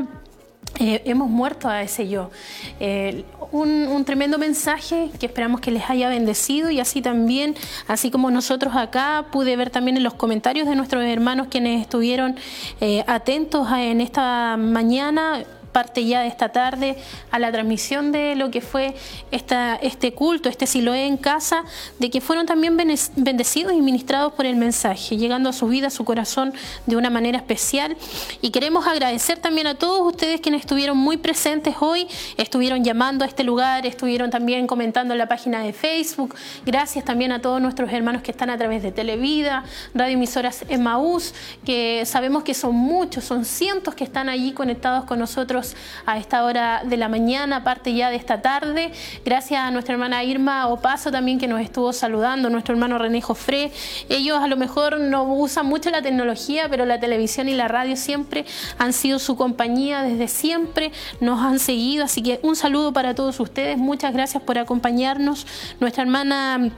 [0.80, 2.30] eh, hemos muerto a ese yo.
[2.80, 7.56] Eh, un, tremendo mensaje que esperamos que les haya bendecido y así también,
[7.88, 12.38] así como nosotros acá, pude ver también en los comentarios de nuestros hermanos quienes estuvieron
[12.80, 16.98] eh, atentos en esta mañana parte ya de esta tarde
[17.32, 18.96] a la transmisión de lo que fue
[19.32, 21.64] esta, este culto, este Siloé en casa,
[22.00, 22.78] de que fueron también
[23.16, 26.54] bendecidos y ministrados por el mensaje, llegando a su vida, a su corazón
[26.86, 27.96] de una manera especial.
[28.42, 33.28] Y queremos agradecer también a todos ustedes quienes estuvieron muy presentes hoy, estuvieron llamando a
[33.28, 36.36] este lugar, estuvieron también comentando en la página de Facebook.
[36.66, 39.64] Gracias también a todos nuestros hermanos que están a través de Televida,
[39.94, 41.34] Radio Emisoras Emaús,
[41.66, 45.59] que sabemos que son muchos, son cientos que están allí conectados con nosotros
[46.06, 48.92] a esta hora de la mañana, parte ya de esta tarde.
[49.26, 53.72] Gracias a nuestra hermana Irma Opaso también que nos estuvo saludando, nuestro hermano René Jofré.
[54.10, 57.96] Ellos a lo mejor no usan mucho la tecnología, pero la televisión y la radio
[57.96, 58.46] siempre
[58.78, 63.40] han sido su compañía desde siempre, nos han seguido, así que un saludo para todos
[63.40, 65.46] ustedes, muchas gracias por acompañarnos.
[65.80, 66.72] Nuestra hermana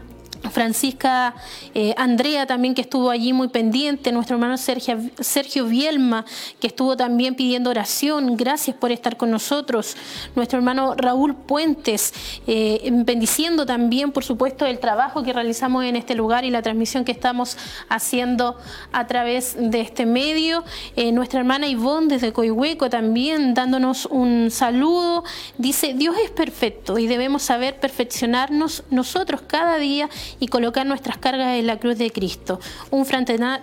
[0.49, 1.35] Francisca
[1.73, 6.25] eh, Andrea también que estuvo allí muy pendiente, nuestro hermano Sergio, Sergio Bielma
[6.59, 9.95] que estuvo también pidiendo oración, gracias por estar con nosotros,
[10.35, 12.13] nuestro hermano Raúl Puentes,
[12.47, 17.05] eh, bendiciendo también por supuesto el trabajo que realizamos en este lugar y la transmisión
[17.05, 17.57] que estamos
[17.89, 18.57] haciendo
[18.91, 20.63] a través de este medio,
[20.95, 25.23] eh, nuestra hermana Ivonne desde Coihueco también dándonos un saludo,
[25.57, 30.09] dice Dios es perfecto y debemos saber perfeccionarnos nosotros cada día
[30.39, 32.59] y colocar nuestras cargas en la cruz de Cristo.
[32.89, 33.61] Un fraternal,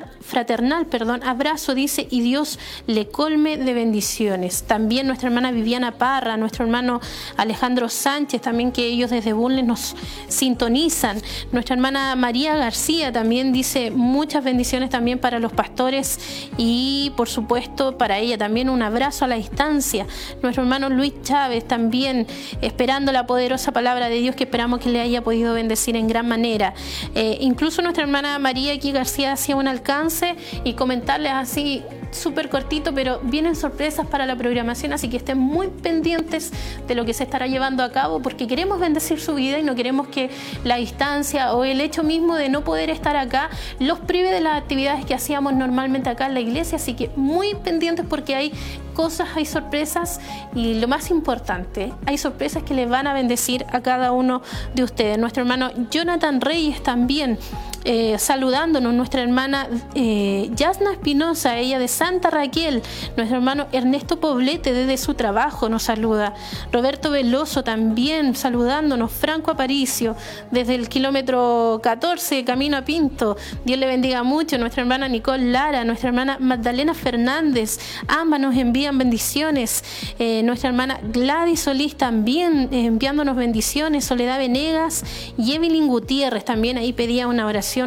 [1.25, 4.65] abrazo, dice, y Dios le colme de bendiciones.
[4.65, 7.01] También nuestra hermana Viviana Parra, nuestro hermano
[7.37, 9.97] Alejandro Sánchez, también que ellos desde Bunles nos
[10.29, 11.21] sintonizan.
[11.53, 16.19] Nuestra hermana María García también dice muchas bendiciones también para los pastores
[16.57, 20.07] y por supuesto para ella también un abrazo a la distancia.
[20.43, 22.27] Nuestro hermano Luis Chávez también
[22.61, 26.29] esperando la poderosa palabra de Dios que esperamos que le haya podido bendecir en gran
[26.29, 26.58] manera
[27.15, 32.95] eh, incluso nuestra hermana María aquí García hacía un alcance y comentarles así súper cortito,
[32.95, 36.53] pero vienen sorpresas para la programación, así que estén muy pendientes
[36.87, 39.75] de lo que se estará llevando a cabo, porque queremos bendecir su vida y no
[39.75, 40.31] queremos que
[40.65, 44.57] la distancia o el hecho mismo de no poder estar acá los prive de las
[44.57, 48.53] actividades que hacíamos normalmente acá en la iglesia, así que muy pendientes porque hay
[48.95, 50.21] cosas, hay sorpresas
[50.55, 54.43] y lo más importante, hay sorpresas que les van a bendecir a cada uno
[54.75, 55.19] de ustedes.
[55.19, 57.39] Nuestro hermano Jonathan Reyes también
[57.91, 62.83] eh, saludándonos, nuestra hermana eh, Yasna Espinosa, ella de Santa Raquel,
[63.17, 66.35] nuestro hermano Ernesto Poblete desde su trabajo nos saluda,
[66.71, 70.17] Roberto Veloso también saludándonos, Franco Aparicio
[70.51, 75.83] desde el kilómetro 14, camino a Pinto, Dios le bendiga mucho, nuestra hermana Nicole Lara,
[75.85, 79.83] nuestra hermana Magdalena Fernández, ambas nos envían bendiciones,
[80.19, 85.05] eh, nuestra hermana Gladys Solís también enviándonos bendiciones, Soledad Venegas
[85.39, 87.78] y Evelyn Gutiérrez también ahí pedía una oración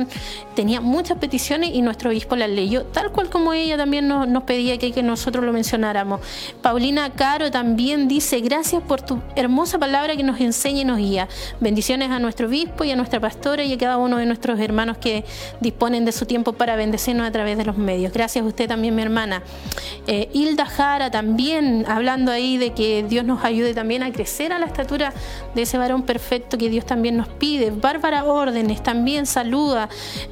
[0.56, 4.78] tenía muchas peticiones y nuestro obispo las leyó, tal cual como ella también nos, pedía
[4.78, 6.22] que, que nosotros lo mencionáramos.
[6.62, 11.28] Paulina Caro también dice, gracias por tu hermosa palabra que nos enseña y nos guía.
[11.60, 14.98] Bendiciones a nuestro obispo y a nuestra pastora y a cada uno de nuestros hermanos
[14.98, 15.26] que
[15.60, 18.14] disponen de su tiempo para bendecirnos a través de los medios.
[18.14, 19.44] Gracias a usted también, mi hermana.
[20.08, 24.60] Eh, Hilda Jara también, hablando ahí de que Dios nos ayude también a crecer a
[24.60, 25.14] la estatura
[25.56, 27.72] de ese varón perfecto que Dios también nos pide.
[27.72, 29.81] Bárbara Órdenes también saluda.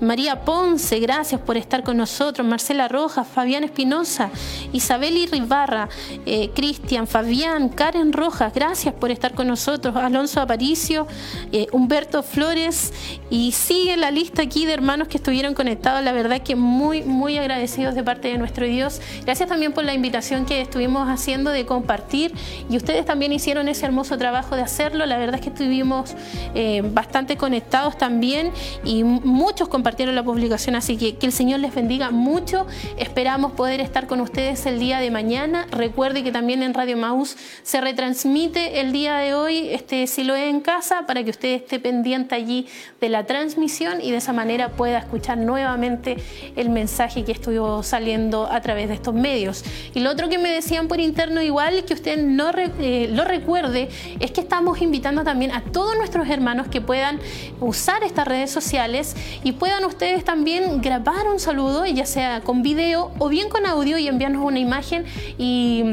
[0.01, 2.47] María Ponce, gracias por estar con nosotros.
[2.47, 4.30] Marcela Rojas, Fabián Espinosa,
[4.73, 5.89] Isabel Irribarra,
[6.26, 9.95] eh, Cristian, Fabián, Karen Rojas, gracias por estar con nosotros.
[9.95, 11.07] Alonso Aparicio,
[11.51, 12.93] eh, Humberto Flores
[13.30, 16.03] y sigue la lista aquí de hermanos que estuvieron conectados.
[16.03, 19.01] La verdad que muy, muy agradecidos de parte de nuestro Dios.
[19.26, 22.34] Gracias también por la invitación que estuvimos haciendo de compartir
[22.69, 25.05] y ustedes también hicieron ese hermoso trabajo de hacerlo.
[25.05, 26.15] La verdad es que estuvimos
[26.55, 28.51] eh, bastante conectados también
[28.84, 32.65] y muchos compartieron la publicación, así que que el Señor les bendiga mucho.
[32.97, 35.68] Esperamos poder estar con ustedes el día de mañana.
[35.72, 40.61] Recuerde que también en Radio Maús se retransmite el día de hoy este Siloé en
[40.61, 42.68] casa para que usted esté pendiente allí
[42.99, 46.18] de la transmisión y de esa manera pueda escuchar nuevamente
[46.56, 49.64] el mensaje que estuvo saliendo a través de estos medios.
[49.93, 53.89] Y lo otro que me decían por interno igual que usted no eh, lo recuerde
[54.19, 57.19] es que estamos invitando también a todos nuestros hermanos que puedan
[57.60, 63.11] usar estas redes sociales y puedan ustedes también grabar un saludo, ya sea con video
[63.19, 65.05] o bien con audio y enviarnos una imagen
[65.37, 65.83] y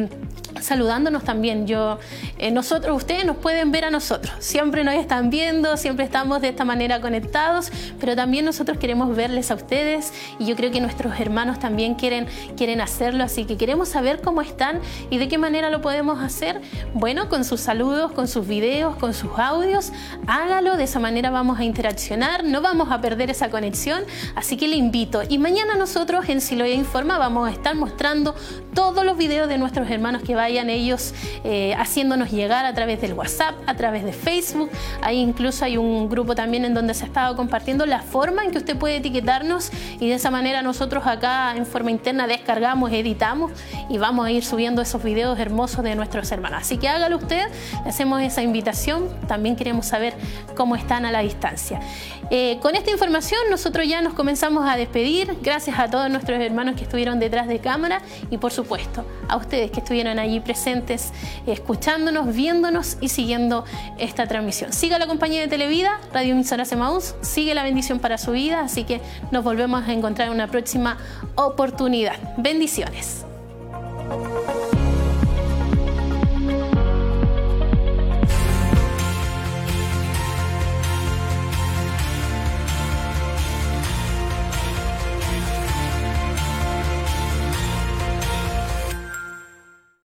[0.60, 1.66] saludándonos también.
[1.66, 1.98] Yo,
[2.38, 4.34] eh, nosotros, ustedes nos pueden ver a nosotros.
[4.38, 7.70] Siempre nos están viendo, siempre estamos de esta manera conectados,
[8.00, 12.26] pero también nosotros queremos verles a ustedes y yo creo que nuestros hermanos también quieren,
[12.56, 14.80] quieren hacerlo, así que queremos saber cómo están
[15.10, 16.60] y de qué manera lo podemos hacer.
[16.94, 19.92] Bueno, con sus saludos, con sus videos, con sus audios,
[20.26, 24.04] hágalo, de esa manera vamos a interaccionar, no vamos a perder esa conexión,
[24.34, 25.22] así que le invito.
[25.28, 28.34] Y mañana nosotros en Siloya Informa vamos a estar mostrando
[28.74, 31.12] todos los videos de nuestros hermanos que vayan ellos
[31.42, 34.70] eh, haciéndonos llegar a través del WhatsApp, a través de Facebook.
[35.02, 38.52] Ahí incluso hay un grupo también en donde se ha estado compartiendo la forma en
[38.52, 43.50] que usted puede etiquetarnos y de esa manera nosotros acá en forma interna descargamos, editamos
[43.88, 46.60] y vamos a ir subiendo esos videos hermosos de nuestros hermanos.
[46.62, 47.42] Así que hágalo usted,
[47.82, 49.08] le hacemos esa invitación.
[49.26, 50.14] También queremos saber
[50.56, 51.80] cómo están a la distancia.
[52.30, 55.36] Eh, con esta información nosotros ya nos comenzamos a despedir.
[55.42, 58.00] Gracias a todos nuestros hermanos que estuvieron detrás de cámara
[58.30, 61.12] y por supuesto a ustedes que estuvieron allí presentes,
[61.46, 63.64] escuchándonos, viéndonos y siguiendo
[63.98, 64.72] esta transmisión.
[64.72, 68.84] Siga la compañía de Televida, Radio Emisora Semaús, sigue la bendición para su vida, así
[68.84, 69.00] que
[69.30, 70.98] nos volvemos a encontrar en una próxima
[71.34, 72.16] oportunidad.
[72.36, 73.24] Bendiciones.